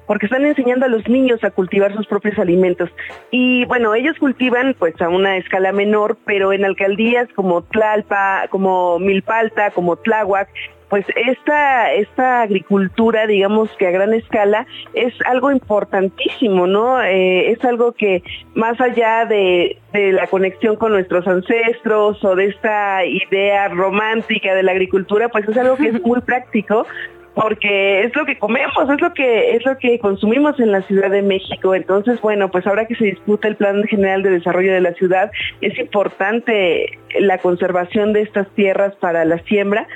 [0.08, 2.90] porque están enseñando a los niños a cultivar sus propios alimentos.
[3.30, 8.98] Y bueno, ellos cultivan pues a una escala menor, pero en alcaldías como Tlalpa, como
[8.98, 10.48] Milpalta, como Tláhuac,
[10.88, 17.02] pues esta, esta agricultura, digamos que a gran escala, es algo importantísimo, ¿no?
[17.02, 18.22] Eh, es algo que
[18.54, 24.62] más allá de, de la conexión con nuestros ancestros o de esta idea romántica de
[24.62, 26.86] la agricultura, pues es algo que es muy práctico
[27.40, 31.10] porque es lo que comemos, es lo que es lo que consumimos en la Ciudad
[31.10, 31.74] de México.
[31.74, 35.30] Entonces, bueno, pues ahora que se disputa el Plan General de Desarrollo de la ciudad,
[35.60, 39.86] es importante la conservación de estas tierras para la siembra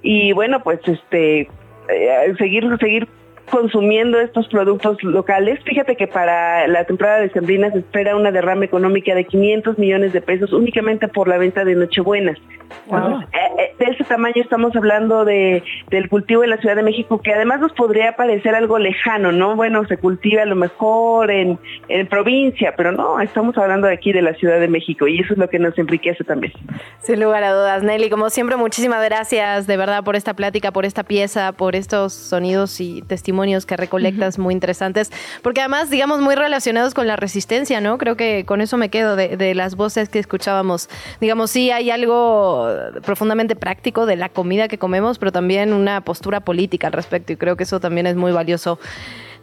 [0.00, 3.06] y bueno, pues este eh, seguir seguir
[3.50, 5.58] consumiendo estos productos locales.
[5.64, 10.12] Fíjate que para la temporada de sembrina se espera una derrama económica de 500 millones
[10.12, 12.38] de pesos únicamente por la venta de Nochebuenas.
[12.84, 16.82] Entonces, eh, eh, de ese tamaño estamos hablando de, del cultivo en la Ciudad de
[16.82, 19.56] México, que además nos podría parecer algo lejano, ¿no?
[19.56, 21.58] Bueno, se cultiva a lo mejor en,
[21.88, 25.32] en provincia, pero no, estamos hablando de aquí de la Ciudad de México y eso
[25.32, 26.52] es lo que nos enriquece también.
[26.98, 28.10] Sin lugar a dudas, Nelly.
[28.10, 32.82] Como siempre, muchísimas gracias de verdad por esta plática, por esta pieza, por estos sonidos
[32.82, 35.12] y testimonios que recolectas muy interesantes,
[35.42, 37.96] porque además, digamos, muy relacionados con la resistencia, ¿no?
[37.96, 40.88] Creo que con eso me quedo de, de las voces que escuchábamos.
[41.20, 42.68] Digamos, sí hay algo
[43.04, 47.36] profundamente práctico de la comida que comemos, pero también una postura política al respecto y
[47.36, 48.80] creo que eso también es muy valioso.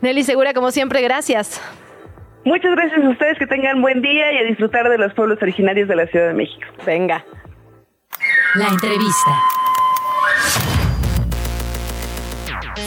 [0.02, 1.62] Nelly Segura, como siempre, gracias.
[2.44, 5.88] Muchas gracias a ustedes, que tengan buen día y a disfrutar de los pueblos originarios
[5.88, 6.68] de la Ciudad de México.
[6.86, 7.26] Venga.
[8.56, 9.55] La entrevista.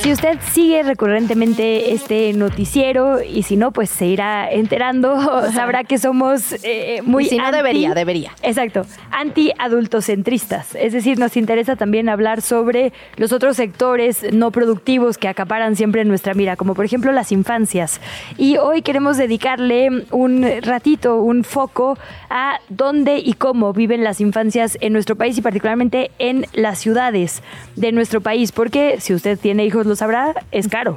[0.09, 5.21] Si usted sigue recurrentemente este noticiero y si no, pues se irá enterando,
[5.53, 7.25] sabrá que somos eh, muy...
[7.25, 8.33] Y si no, anti- debería, debería.
[8.43, 10.75] Exacto, anti-adultocentristas.
[10.77, 16.07] Es decir, nos interesa también hablar sobre los otros sectores no productivos que acaparan siempre
[16.07, 18.01] nuestra mira, como por ejemplo las infancias.
[18.39, 21.99] Y hoy queremos dedicarle un ratito, un foco
[22.31, 27.43] a dónde y cómo viven las infancias en nuestro país y particularmente en las ciudades
[27.77, 30.97] de nuestro país, porque si usted tiene hijos lo sabrá, es caro.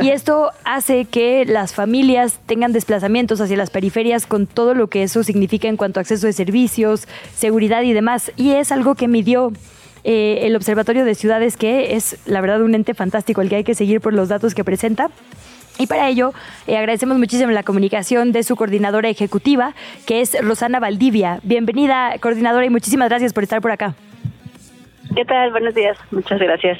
[0.00, 5.02] y esto hace que las familias tengan desplazamientos hacia las periferias con todo lo que
[5.02, 8.32] eso significa en cuanto a acceso de servicios, seguridad y demás.
[8.36, 9.52] Y es algo que midió
[10.04, 13.64] eh, el Observatorio de Ciudades, que es la verdad un ente fantástico, el que hay
[13.64, 15.10] que seguir por los datos que presenta.
[15.78, 16.32] Y para ello
[16.66, 19.74] eh, agradecemos muchísimo la comunicación de su coordinadora ejecutiva,
[20.06, 21.40] que es Rosana Valdivia.
[21.42, 23.94] Bienvenida, coordinadora, y muchísimas gracias por estar por acá.
[25.14, 25.50] ¿Qué tal?
[25.50, 25.96] Buenos días.
[26.10, 26.78] Muchas gracias.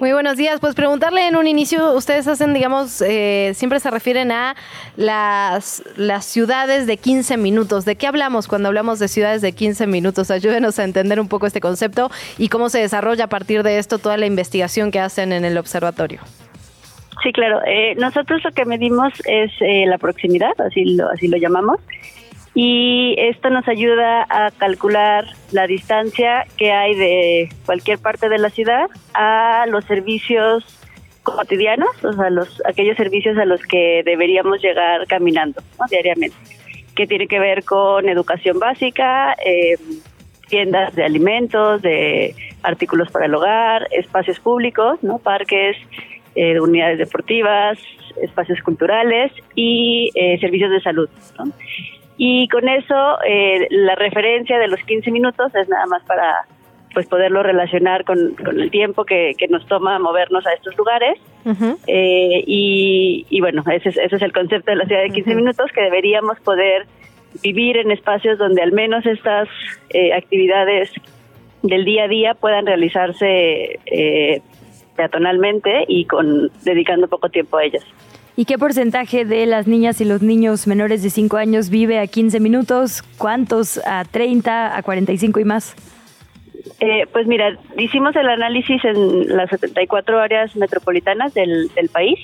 [0.00, 0.58] Muy buenos días.
[0.58, 4.56] Pues preguntarle en un inicio, ustedes hacen, digamos, eh, siempre se refieren a
[4.96, 7.84] las, las ciudades de 15 minutos.
[7.84, 10.32] ¿De qué hablamos cuando hablamos de ciudades de 15 minutos?
[10.32, 13.98] Ayúdenos a entender un poco este concepto y cómo se desarrolla a partir de esto
[13.98, 16.20] toda la investigación que hacen en el observatorio.
[17.22, 17.60] Sí, claro.
[17.64, 21.78] Eh, nosotros lo que medimos es eh, la proximidad, así lo, así lo llamamos,
[22.54, 28.50] y esto nos ayuda a calcular la distancia que hay de cualquier parte de la
[28.50, 30.64] ciudad a los servicios
[31.24, 36.36] cotidianos, o sea, los aquellos servicios a los que deberíamos llegar caminando diariamente,
[36.94, 39.76] que tiene que ver con educación básica, eh,
[40.48, 45.76] tiendas de alimentos, de artículos para el hogar, espacios públicos, no parques,
[46.36, 47.78] eh, unidades deportivas,
[48.22, 51.08] espacios culturales y eh, servicios de salud.
[52.16, 56.46] Y con eso, eh, la referencia de los 15 minutos es nada más para
[56.92, 61.18] pues poderlo relacionar con, el tiempo que, nos toma movernos a estos lugares.
[62.46, 65.80] y, bueno, ese es, ese es el concepto de la ciudad de 15 minutos, que
[65.80, 66.86] deberíamos poder
[67.42, 69.48] vivir en espacios donde al menos estas
[70.16, 70.92] actividades
[71.64, 74.42] del día a día puedan realizarse eh,
[74.96, 77.84] peatonalmente y con dedicando poco tiemo a ellas.
[78.36, 82.06] ¿Y qué porcentaje de las niñas y los niños menores de 5 años vive a
[82.08, 83.02] 15 minutos?
[83.16, 85.76] ¿Cuántos a 30, a 45 y más?
[86.80, 92.18] Eh, pues mira, hicimos el análisis en las 74 áreas metropolitanas del, país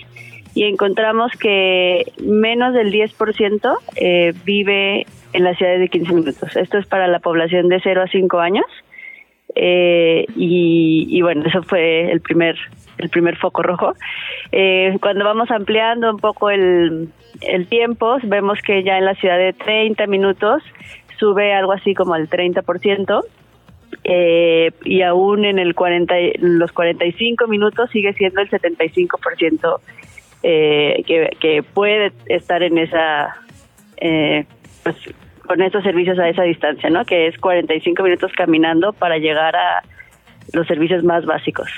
[0.53, 6.57] y encontramos que menos del 10% eh, vive en las ciudades de 15 minutos.
[6.57, 8.67] Esto es para la población de 0 a 5 años
[9.55, 12.57] eh, y, bueno, eso fue el primer,
[12.99, 13.95] el primer foco rojo.
[14.53, 17.09] Eh, cuando vamos ampliando un poco el,
[17.41, 20.63] el tiempo, vemos que ya en la ciudad de 30 minutos
[21.19, 23.23] sube algo así como al 30%.
[24.05, 29.81] Eh, y aún en el 40, los 45 minutos sigue siendo el 75%
[30.43, 33.37] eh, que, que puede estar en esa
[33.99, 34.47] eh,
[34.83, 34.97] pues
[35.51, 37.05] con estos servicios a esa distancia, ¿no?
[37.05, 39.83] Que es 45 minutos caminando para llegar a
[40.53, 41.69] los servicios más básicos.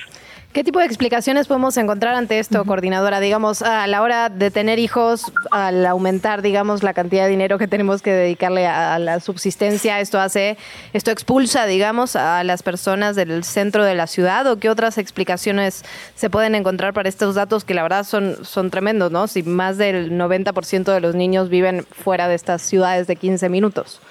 [0.52, 3.20] ¿Qué tipo de explicaciones podemos encontrar ante esto, coordinadora?
[3.20, 7.66] Digamos, a la hora de tener hijos, al aumentar, digamos, la cantidad de dinero que
[7.66, 10.58] tenemos que dedicarle a, la subsistencia, esto hace,
[10.92, 15.86] esto expulsa, digamos, a las personas del centro de la ciudad, o qué otras explicaciones
[16.16, 19.28] se pueden encontrar para estos datos que la verdad son, son tremendos, ¿no?
[19.28, 24.02] Si más del 90% de los niños viven fuera de estas ciudades de 15 minutos.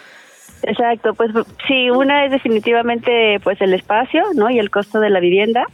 [0.64, 1.32] Exacto, pues
[1.68, 4.50] sí, una es definitivamente pues el espacio, ¿no?
[4.50, 5.66] Y el costo de la vivienda,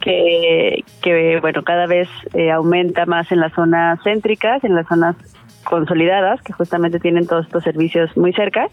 [0.00, 5.16] que, que bueno, cada vez eh, aumenta más en las zonas céntricas, en las zonas
[5.64, 8.68] consolidadas, que justamente tienen todos estos servicios muy cerca.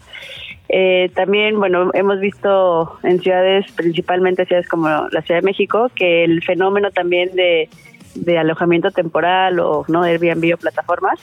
[0.70, 6.24] Eh, también, bueno, hemos visto en ciudades, principalmente ciudades como la Ciudad de México, que
[6.24, 7.70] el fenómeno también de,
[8.16, 11.20] de alojamiento temporal o no Airbnb o plataformas,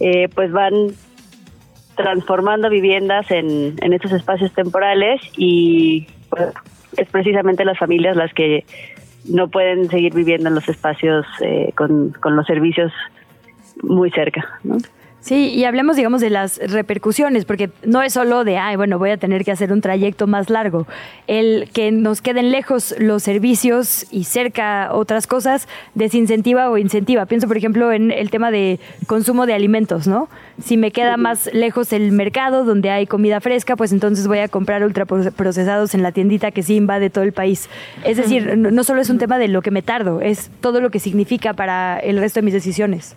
[0.00, 0.72] eh, pues van
[2.02, 6.48] transformando viviendas en, estos espacios temporales y pues,
[6.96, 8.64] es precisamente las familias las que
[9.28, 12.92] no pueden seguir viviendo en los espacios eh, con, con los servicios
[13.82, 14.58] muy cerca.
[14.64, 14.78] ¿no?
[15.20, 19.10] Sí, y hablemos, digamos, de las repercusiones, porque no es solo de, ay, bueno, voy
[19.10, 20.86] a tener que hacer un trayecto más largo.
[21.26, 27.26] El que nos queden lejos los servicios y cerca otras cosas desincentiva o incentiva.
[27.26, 30.30] Pienso, por ejemplo, en el tema de consumo de alimentos, ¿no?
[30.64, 34.48] Si me queda más lejos el mercado donde hay comida fresca, pues entonces voy a
[34.48, 37.68] comprar ultraprocesados en la tiendita que sí invade todo el país.
[38.04, 40.90] Es decir, no solo es un tema de lo que me tardo, es todo lo
[40.90, 43.16] que significa para el resto de mis decisiones.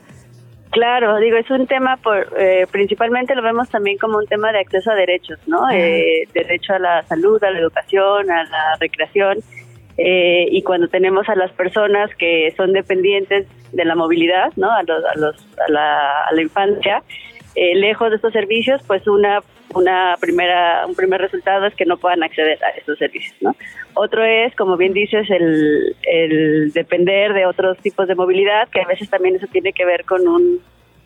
[0.74, 4.60] Claro, digo, es un tema, por, eh, principalmente lo vemos también como un tema de
[4.60, 5.70] acceso a derechos, ¿no?
[5.70, 9.38] Eh, derecho a la salud, a la educación, a la recreación.
[10.00, 14.72] Eh, y cuando tenemos a las personas que son dependientes de la movilidad, ¿no?
[14.72, 17.04] A, los, a, los, a, la, a la infancia,
[17.54, 19.42] eh, lejos de estos servicios, pues una,
[19.74, 23.36] una primera, un primer resultado es que no puedan acceder a estos servicios.
[23.42, 23.56] ¿no?
[23.94, 28.88] Otro es, como bien dices, el, el depender de otros tipos de movilidad, que a
[28.88, 30.62] veces también eso tiene que ver con un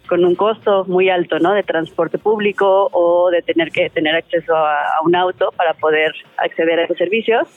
[0.07, 1.53] con un costo muy alto, ¿no?
[1.53, 6.79] De transporte público o de tener que tener acceso a, un auto para poder acceder
[6.79, 7.47] a esos servicios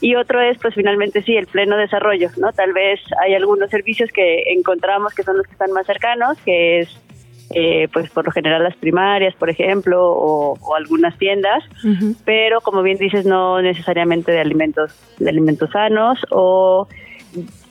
[0.00, 4.10] y otro es pues finalmente sí el pleno desarrollo no tal vez hay algunos servicios
[4.12, 7.00] que encontramos que son los que están más cercanos que es
[7.50, 11.64] eh, pues por lo general las primarias, por ejemplo, o, algunas tiendas,
[12.24, 16.86] pero como bien dices, no necesariamente de alimentos, de alimentos sanos o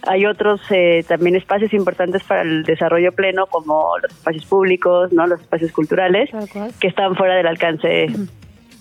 [0.07, 5.27] hay otros eh, también espacios importantes para el desarrollo pleno como los espacios públicos, no
[5.27, 6.29] los espacios culturales
[6.79, 8.07] que están fuera del alcance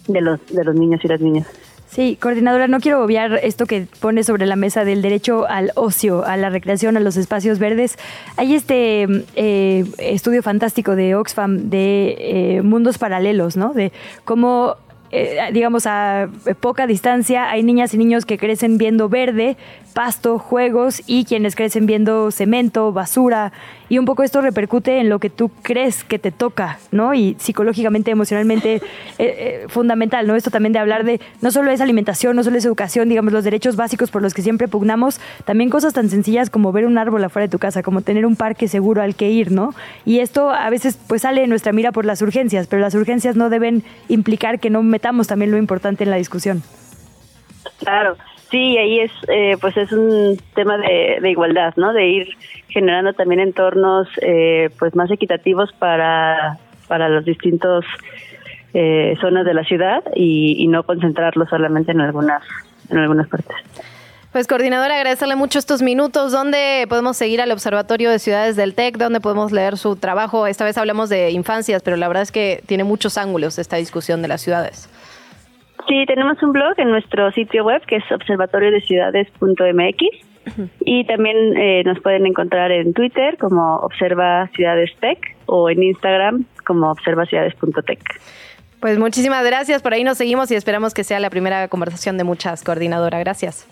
[0.08, 1.46] de los de los niños y las niñas.
[1.88, 6.24] Sí, coordinadora, no quiero obviar esto que pone sobre la mesa del derecho al ocio,
[6.24, 7.96] a la recreación, a los espacios verdes.
[8.36, 9.06] Hay este
[9.36, 13.72] eh, estudio fantástico de Oxfam de eh, mundos paralelos, ¿no?
[13.72, 13.92] De
[14.24, 14.76] cómo
[15.12, 16.28] eh, digamos, a
[16.60, 19.56] poca distancia hay niñas y niños que crecen viendo verde,
[19.96, 23.50] pasto, juegos y quienes crecen viendo cemento, basura.
[23.88, 27.14] Y un poco esto repercute en lo que tú crees que te toca, ¿no?
[27.14, 28.82] Y psicológicamente, emocionalmente, eh,
[29.18, 30.36] eh, fundamental, ¿no?
[30.36, 33.42] Esto también de hablar de no solo es alimentación, no solo es educación, digamos, los
[33.42, 37.24] derechos básicos por los que siempre pugnamos, también cosas tan sencillas como ver un árbol
[37.24, 39.74] afuera de tu casa, como tener un parque seguro al que ir, ¿no?
[40.04, 43.34] Y esto a veces pues sale en nuestra mira por las urgencias, pero las urgencias
[43.34, 46.62] no deben implicar que no metamos también lo importante en la discusión.
[47.78, 48.18] Claro.
[48.50, 51.92] Sí, ahí es, eh, pues es un tema de, igualdad, ¿no?
[51.92, 52.28] De ir
[52.68, 57.84] generando también entornos, eh, pues más equitativos para para los distintos
[58.74, 62.42] eh, zonas de la ciudad y, no concentrarlo solamente en algunas
[62.90, 63.56] en algunas partes.
[64.32, 66.30] Pues coordinadora, agradecerle mucho estos minutos.
[66.30, 68.98] ¿Dónde podemos seguir al Observatorio de Ciudades del TEC?
[68.98, 70.46] ¿Dónde podemos leer su trabajo?
[70.46, 74.20] Esta vez hablamos de infancias, pero la verdad es que tiene muchos ángulos esta discusión
[74.20, 74.90] de las ciudades.
[75.88, 80.00] Sí, tenemos un blog en nuestro sitio web que es observatoriodeciudades.mx
[80.80, 86.44] y también eh, nos pueden encontrar en Twitter como Observa Ciudades Tech o en Instagram
[86.64, 88.00] como observaciudades.tech.
[88.80, 92.24] Pues muchísimas gracias, por ahí nos seguimos y esperamos que sea la primera conversación de
[92.24, 93.18] muchas, coordinadora.
[93.18, 93.68] Gracias.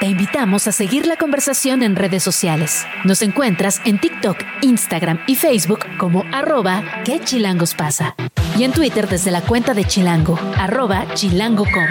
[0.00, 2.86] Te invitamos a seguir la conversación en redes sociales.
[3.04, 8.16] Nos encuentras en TikTok, Instagram y Facebook como arroba que chilangos pasa.
[8.58, 11.86] Y en Twitter desde la cuenta de Chilango, arroba chilango.com.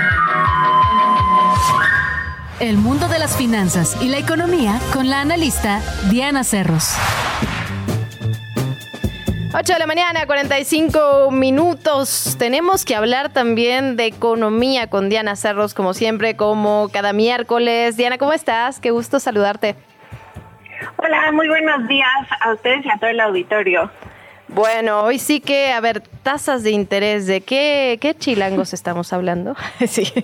[2.60, 6.94] El mundo de las finanzas y la economía con la analista Diana Cerros.
[9.54, 12.38] 8 de la mañana, 45 minutos.
[12.40, 17.98] Tenemos que hablar también de economía con Diana Cerros, como siempre, como cada miércoles.
[17.98, 18.80] Diana, ¿cómo estás?
[18.80, 19.76] Qué gusto saludarte.
[20.96, 22.08] Hola, muy buenos días
[22.40, 23.92] a ustedes y a todo el auditorio.
[24.48, 29.58] Bueno, hoy sí que, a ver, tasas de interés, ¿de qué, qué chilangos estamos hablando?
[29.86, 30.06] sí.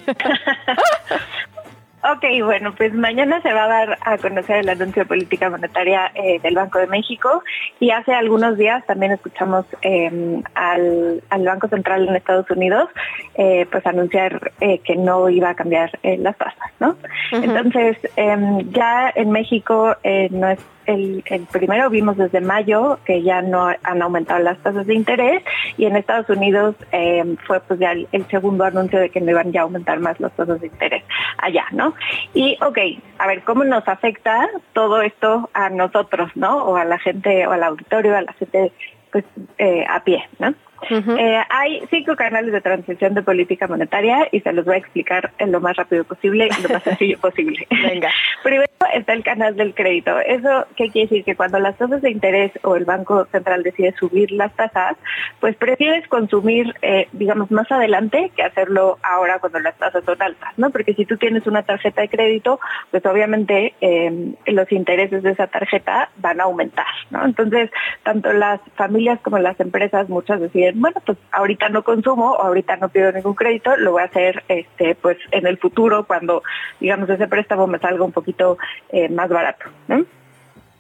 [2.10, 6.10] Ok, bueno, pues mañana se va a dar a conocer el anuncio de política monetaria
[6.16, 7.44] eh, del Banco de México
[7.82, 12.90] y hace algunos días también escuchamos em, al, Banco Central en Estados Unidos
[13.36, 16.96] eh, pues anunciar eh, que no iba a cambiar las tasas, ¿no?
[17.32, 19.96] Entonces, em, ya en México
[20.32, 24.96] no es el, primero vimos desde mayo que ya no han aumentado las tasas de
[24.96, 25.44] interés
[25.78, 29.52] y en Estados Unidos eh, fue pues ya el, segundo anuncio de que no iban
[29.52, 31.04] ya a aumentar más las tasas de interés
[31.38, 31.94] allá, ¿no?
[32.34, 32.78] Y ok,
[33.20, 36.64] a ver, ¿cómo nos afecta todo esto a nosotros, ¿no?
[36.64, 38.72] O a la gente, o al auditorio, a la gente
[39.12, 39.26] pues
[39.58, 40.54] eh, a pie, ¿no?
[40.90, 45.32] Eh, hay cinco canales de transmisión de política monetaria y se los voy a explicar
[45.38, 47.68] en lo más rápido posible y lo más sencillo posible.
[47.84, 48.10] Venga.
[48.44, 50.20] Primero está el canal del crédito.
[50.20, 51.24] ¿Eso qué quiere decir?
[51.24, 54.98] Que cuando las tasas de interés o el Banco Central decide subir las tasas,
[55.40, 60.54] pues prefieres consumir, eh, digamos, más adelante que hacerlo ahora cuando las tasas son altas,
[60.58, 60.70] ¿no?
[60.70, 62.60] Porque si tú tienes una tarjeta de crédito,
[62.92, 67.26] pues obviamente eh, los intereses de esa tarjeta van a aumentar, ¿no?
[67.26, 67.70] Entonces,
[68.04, 72.78] tanto las familias como las empresas muchas deciden bueno, pues ahorita no consumo, o ahorita
[72.78, 76.44] no pido ningún crédito, lo voy a hacer este, pues en el futuro cuando,
[76.80, 78.58] digamos, ese préstamo me salga un poquito
[78.90, 79.66] eh, más barato.
[79.88, 80.06] ¿no?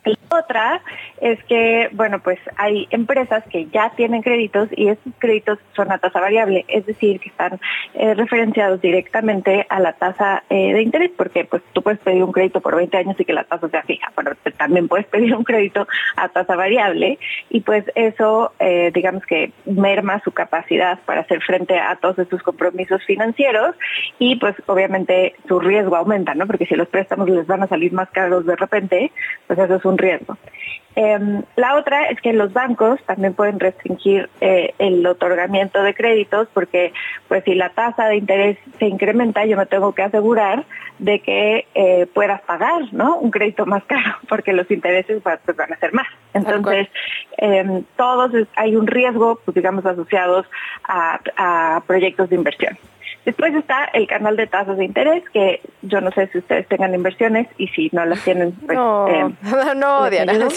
[0.08, 0.82] La otra
[1.22, 5.98] es que, bueno, pues hay empresas que ya tienen créditos y esos créditos son a
[5.98, 7.60] tasa variable, es decir, que están
[7.94, 12.32] eh, referenciados directamente a la tasa eh, de interés, porque pues tú puedes pedir un
[12.32, 15.44] crédito por 20 años y que la tasa sea fija, pero también puedes pedir un
[15.44, 17.20] crédito a tasa variable
[17.50, 22.44] y pues eso, eh, digamos que merma su capacidad para hacer frente a todos estos
[22.44, 23.76] compromisos financieros
[24.20, 26.46] y pues obviamente su riesgo aumenta, ¿no?
[26.48, 29.12] Porque si los préstamos les van a salir más caros de repente,
[29.48, 30.38] pues eso es un riesgo.
[31.00, 36.48] Em, la otra es que los bancos también pueden restringir eh, el otorgamiento de créditos
[36.56, 36.92] porque
[37.28, 40.66] pues si la tasa de interés se incrementa yo me tengo que asegurar
[40.98, 43.16] de que eh, puedas pagar ¿no?
[43.18, 46.08] un crédito más caro porque los intereses pues, van a ser más.
[46.34, 46.88] Entonces
[47.38, 50.48] em, todos hay un riesgo pues digamos asociados
[50.88, 52.76] a proyectos de inversión.
[53.28, 56.96] Después está el canal de tasas de interés, que yo no sé si ustedes tengan
[56.96, 58.78] inversiones y si no las tienen, pues...
[58.78, 59.36] No, eh,
[59.76, 60.32] no, Diana.
[60.38, 60.48] no,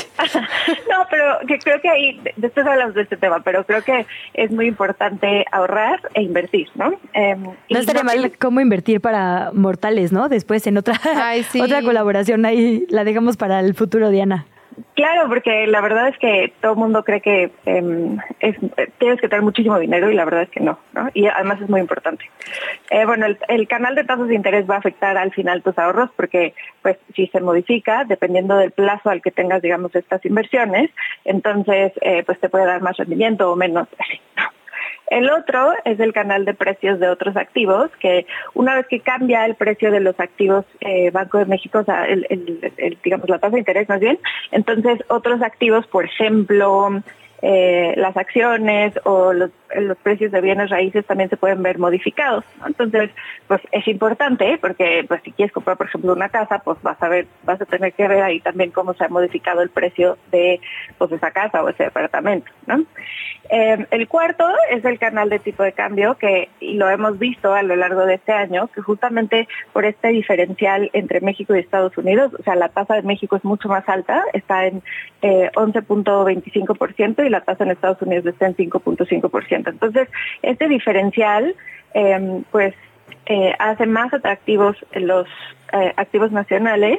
[1.11, 4.69] pero que creo que ahí, después hablamos de este tema, pero creo que es muy
[4.69, 6.93] importante ahorrar e invertir, ¿no?
[7.13, 10.29] Eh, No estaría mal cómo invertir para mortales, ¿no?
[10.29, 10.95] Después en otra,
[11.61, 14.47] otra colaboración ahí la dejamos para el futuro, Diana.
[14.95, 18.57] Claro, porque la verdad es que todo el mundo cree que em, es,
[18.99, 21.09] tienes que tener muchísimo dinero y la verdad es que no, ¿no?
[21.15, 22.31] Y además es muy importante.
[22.91, 26.11] Eh, bueno, el, canal de tasas de interés va a afectar al final tus ahorros
[26.17, 30.91] porque, pues, si se modifica, dependiendo del plazo al que tengas, digamos, estas inversiones,
[31.25, 33.89] entonces, eh, pues te puede dar más rendimiento o menos.
[35.11, 39.45] El otro es el canal de precios de otros activos, que una vez que cambia
[39.45, 42.27] el precio de los activos eh, Banco de México, o sea, el,
[43.03, 44.21] digamos la tasa de interés más bien,
[44.53, 47.03] entonces otros activos, por ejemplo,
[47.43, 49.51] eh, las acciones o los,
[50.03, 52.45] precios de bienes raíces también se pueden ver modificados.
[52.67, 53.11] Entonces,
[53.47, 57.09] pues es importante porque pues si quieres comprar, por ejemplo, una casa, pues vas a
[57.09, 60.61] ver, vas a tener que ver ahí también cómo se ha modificado el precio de
[60.99, 62.85] pues esa casa o ese departamento, ¿no?
[63.53, 67.53] Eh, el cuarto es el canal de tipo de cambio que y lo hemos visto
[67.53, 71.97] a lo largo de este año, que justamente por este diferencial entre México y Estados
[71.99, 74.83] Unidos, o sea, la tasa de México es mucho más alta, está en
[75.23, 79.69] eh, 11.25% la tasa en Estados Unidos está en 5.5%.
[79.69, 80.09] Entonces,
[80.43, 81.55] este diferencial,
[81.95, 82.75] eh, pues,
[83.27, 85.27] eh, hace más atractivos los
[85.73, 86.99] eh, activos nacionales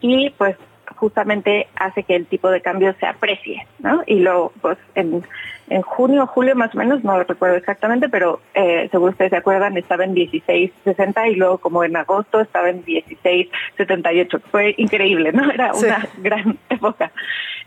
[0.00, 0.56] y, pues,
[0.96, 4.02] justamente hace que el tipo de cambio se aprecie, ¿no?
[4.06, 5.24] Y luego, pues, en,
[5.68, 9.30] en junio o julio más o menos, no lo recuerdo exactamente, pero eh, según ustedes
[9.30, 14.40] se acuerdan, estaba en 16.60 y luego como en agosto estaba en 16.78.
[14.50, 15.50] Fue increíble, ¿no?
[15.50, 15.86] Era Sí.
[15.86, 17.10] una gran época.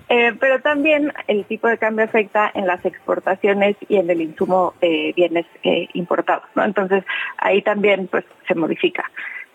[0.07, 4.73] Eh, pero también el tipo de cambio afecta en las exportaciones y en el insumo
[4.81, 6.63] de bienes eh, importados, ¿no?
[6.63, 7.03] Entonces
[7.37, 9.03] ahí también pues se modifica.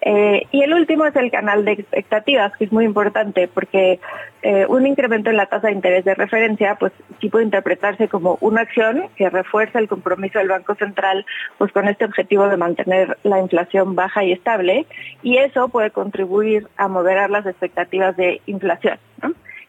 [0.06, 4.00] Eh, y el último es el canal de expectativas, que es muy importante porque
[4.42, 6.92] eh, un incremento en la tasa de interés de referencia, pues
[7.22, 11.24] sí puede interpretarse como una acción que refuerza el compromiso del Banco Central,
[11.56, 14.84] pues con este objetivo de mantener la inflación baja y estable,
[15.22, 18.98] y eso puede contribuir a moderar las expectativas de inflación,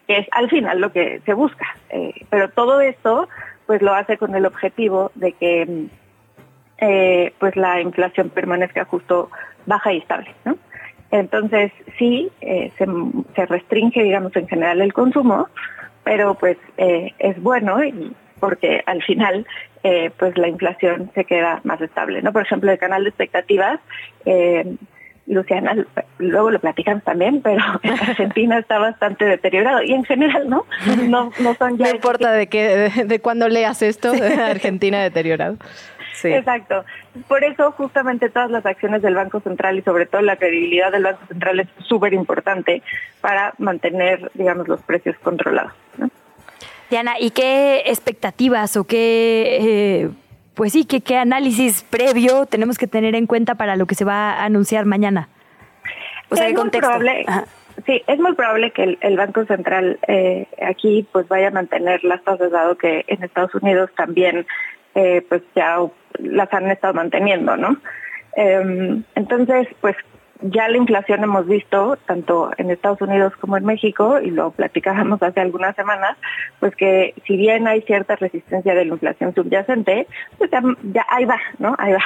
[0.06, 1.64] que es al final lo que se busca.
[1.88, 3.30] Eh, pero todo esto,
[3.66, 5.86] pues lo hace con el objetivo de que mm,
[7.38, 9.30] pues la inflación permanezca justo
[9.66, 10.56] baja y estable, ¿no?
[11.10, 12.86] Entonces sí eh, se,
[13.34, 15.48] se restringe, digamos, en general el consumo,
[16.04, 19.46] pero pues eh, es bueno y porque al final
[19.82, 22.32] eh, pues la inflación se queda más estable, ¿no?
[22.32, 23.78] Por ejemplo, el canal de expectativas,
[24.24, 24.76] eh,
[25.26, 25.76] Luciana,
[26.18, 30.66] luego lo platicamos también, pero en Argentina está bastante deteriorado y en general, ¿no?
[31.08, 34.12] No, no son ya No importa de qué, de, de cuándo leas esto,
[34.44, 35.56] Argentina deteriorado.
[36.16, 36.32] Sí.
[36.32, 36.84] Exacto.
[37.28, 41.04] Por eso justamente todas las acciones del Banco Central y sobre todo la credibilidad del
[41.04, 42.82] Banco Central es súper importante
[43.20, 45.72] para mantener, digamos, los precios controlados.
[45.98, 46.08] ¿no?
[46.88, 50.10] Diana, ¿y qué expectativas o qué, eh,
[50.54, 54.04] pues sí, qué, qué análisis previo tenemos que tener en cuenta para lo que se
[54.04, 55.28] va a anunciar mañana?
[56.30, 56.88] O sea, es ¿qué muy contexto?
[56.88, 57.44] probable, Ajá.
[57.84, 62.02] sí, es muy probable que el, el Banco Central eh, aquí pues vaya a mantener
[62.04, 64.46] las tasas dado que en Estados Unidos también
[64.96, 65.78] eh, pues ya
[66.18, 67.76] las han estado manteniendo, ¿no?
[68.34, 69.94] Em, entonces, pues
[70.40, 75.22] ya la inflación hemos visto tanto en Estados Unidos como en México y lo platicábamos
[75.22, 76.16] hace algunas semanas,
[76.60, 80.06] pues que si bien hay cierta resistencia de la inflación subyacente,
[80.38, 81.74] pues ya, ahí va, ¿no?
[81.78, 82.04] Ahí va.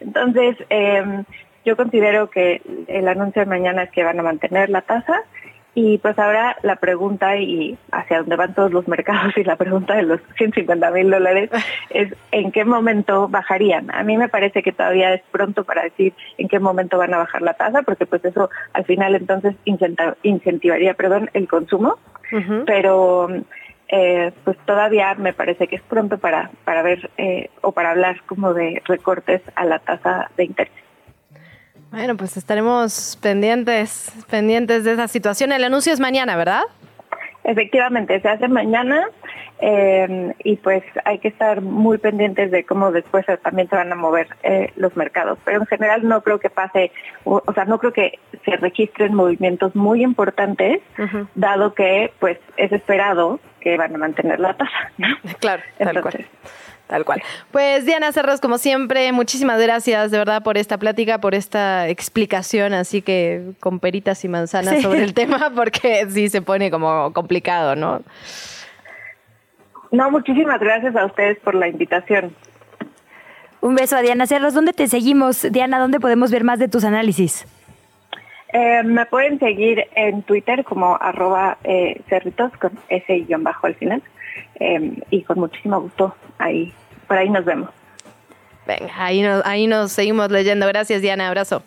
[0.00, 1.24] Entonces, em,
[1.66, 5.22] yo considero que el anuncio de mañana es que van a mantener la tasa
[5.74, 9.94] y pues ahora la pregunta y hacia dónde van todos los mercados y la pregunta
[9.94, 11.50] de los 150 mil dólares
[11.90, 13.94] es en qué momento bajarían.
[13.94, 17.18] A mí me parece que todavía es pronto para decir en qué momento van a
[17.18, 19.56] bajar la tasa porque pues eso al final entonces
[20.22, 21.98] incentivaría perdón, el consumo,
[22.66, 23.28] pero
[23.88, 28.22] eh, pues todavía me parece que es pronto para, para ver eh, o para hablar
[28.26, 30.84] como de recortes a la tasa de interés.
[31.94, 35.52] Bueno, pues estaremos pendientes, pendientes de esa situación.
[35.52, 36.62] El anuncio es mañana, ¿verdad?
[37.44, 39.06] Efectivamente, se hace mañana
[39.60, 43.94] eh, y pues hay que estar muy pendientes de cómo después también se van a
[43.94, 45.38] mover eh, los mercados.
[45.44, 46.90] Pero en general no creo que pase,
[47.22, 50.80] o, o sea, no creo que se registren movimientos muy importantes,
[51.36, 54.90] dado que pues es esperado que van a mantener la tasa.
[54.98, 55.06] ¿no?
[55.38, 56.26] Claro, tal Entonces,
[56.86, 57.22] Tal cual.
[57.50, 62.74] Pues Diana Cerros, como siempre, muchísimas gracias de verdad por esta plática, por esta explicación,
[62.74, 64.82] así que con peritas y manzanas Sí.
[64.82, 68.02] sobre el tema, porque sí se pone como complicado, ¿no?
[69.92, 72.34] No, muchísimas gracias a ustedes por la invitación.
[73.60, 74.52] Un beso a Diana Cerros.
[74.52, 75.78] ¿Dónde te seguimos, Diana?
[75.78, 77.46] ¿Dónde podemos ver más de tus análisis?
[78.52, 83.74] Eh, me pueden seguir en Twitter como arroba eh, cerritos con ese guion bajo al
[83.74, 84.02] final.
[84.60, 86.72] Eh, y con muchísimo gusto ahí,
[87.06, 87.70] por ahí nos vemos.
[88.66, 90.66] Venga, ahí nos, ahí nos seguimos leyendo.
[90.66, 91.28] Gracias, Diana.
[91.28, 91.62] Abrazo.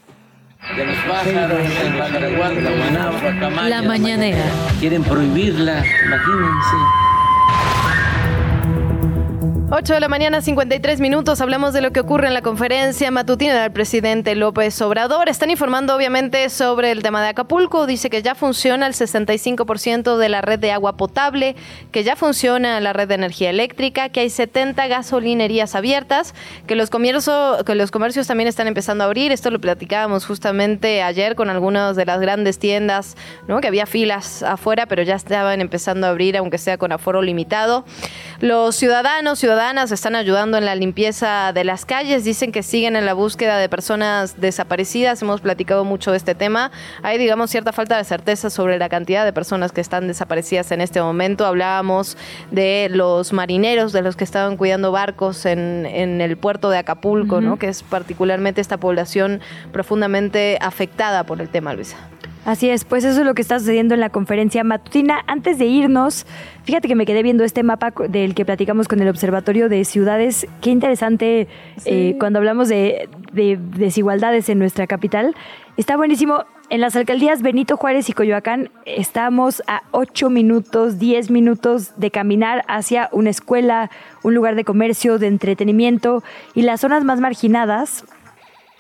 [0.76, 4.44] De los pájaros, el la Camaña, La mañanera.
[4.80, 7.07] Quieren prohibirla, imagínense.
[9.69, 11.41] 8 de la mañana, 53 minutos.
[11.41, 15.27] Hablamos de lo que ocurre en la conferencia matutina del presidente López Obrador.
[15.27, 17.85] Están informando, obviamente, sobre el tema de Acapulco.
[17.85, 21.57] Dice que ya funciona el 65% de la red de agua potable,
[21.91, 26.34] que ya funciona la red de energía eléctrica, que hay 70 gasolinerías abiertas,
[26.65, 29.34] que los, comercio, que los comercios también están empezando a abrir.
[29.34, 33.18] Esto lo platicábamos justamente ayer con algunas de las grandes tiendas,
[33.49, 33.60] ¿no?
[33.60, 37.84] que había filas afuera, pero ya estaban empezando a abrir, aunque sea con aforo limitado.
[38.39, 42.24] Los ciudadanos, ciudadanos, están ayudando en la limpieza de las calles.
[42.24, 45.22] Dicen que siguen en la búsqueda de personas desaparecidas.
[45.24, 46.70] Hemos platicado mucho de este tema.
[47.02, 50.82] Hay, digamos, cierta falta de certeza sobre la cantidad de personas que están desaparecidas en
[50.82, 51.44] este momento.
[51.44, 52.18] Hablábamos
[52.52, 57.42] de los marineros, de los que estaban cuidando barcos en, en el puerto de Acapulco,
[57.42, 57.58] ¿no?
[57.58, 61.98] que es particularmente esta población profundamente afectada por el tema, Luisa.
[62.48, 65.22] Así es, pues eso es lo que está sucediendo en la conferencia matutina.
[65.28, 66.26] Antes de irnos,
[66.64, 70.48] fíjate que me quedé viendo este mapa del que platicamos con el Observatorio de Ciudades.
[70.61, 71.49] Qué interesante
[71.84, 75.36] eh, cuando hablamos de, de desigualdades en nuestra capital.
[75.76, 76.45] Está buenísimo.
[76.69, 82.64] En las alcaldías Benito Juárez y Coyoacán estamos a 8 minutos, 10 minutos de caminar
[82.69, 83.91] hacia una escuela,
[84.24, 86.24] un lugar de comercio, de entretenimiento
[86.56, 88.06] y las zonas más marginadas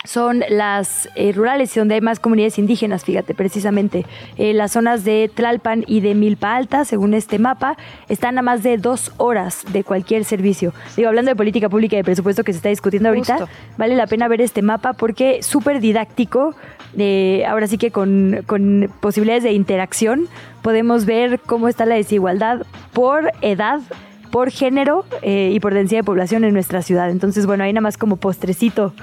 [0.07, 4.05] son las eh, rurales donde hay más comunidades indígenas, fíjate, precisamente.
[4.37, 7.77] Eh, las zonas de Tlalpan y de Milpa Alta, según este mapa,
[8.07, 10.73] están a más de dos horas de cualquier servicio.
[10.95, 13.47] Digo, hablando de política pública y de presupuesto que se está discutiendo ahorita,
[13.77, 16.55] vale la pena ver este mapa porque es súper didáctico,
[16.97, 20.29] eh, ahora sí que con, con posibilidades de interacción
[20.61, 23.81] podemos ver cómo está la desigualdad por edad,
[24.27, 27.09] por género eh, y por densidad de población en nuestra ciudad.
[27.09, 28.93] Entonces, bueno, ahí nada más como postrecito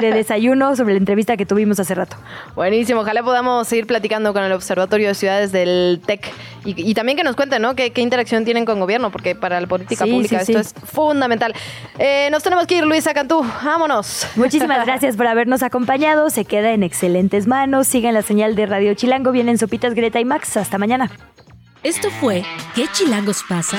[0.00, 2.16] de desayuno sobre la entrevista que tuvimos hace rato.
[2.54, 6.32] Buenísimo, ojalá podamos seguir platicando con el Observatorio de Ciudades del TEC
[6.64, 7.74] y, y también que nos cuenten, ¿no?
[7.74, 10.74] ¿Qué, qué interacción tienen con gobierno, porque para la política Sí, pública sí, esto sí.
[10.80, 11.54] es fundamental.
[11.98, 14.26] Eh, nos tenemos que ir, Luisa Cantú, vámonos.
[14.36, 16.30] Muchísimas gracias por habernos acompañado.
[16.30, 17.86] Se queda en excelentes manos.
[17.86, 19.32] Sigan la señal de Radio Chilango.
[19.32, 20.56] Vienen Sopitas Greta y Max.
[20.56, 21.10] Hasta mañana.
[21.82, 22.44] Esto fue
[22.74, 23.78] ¿Qué chilangos pasa?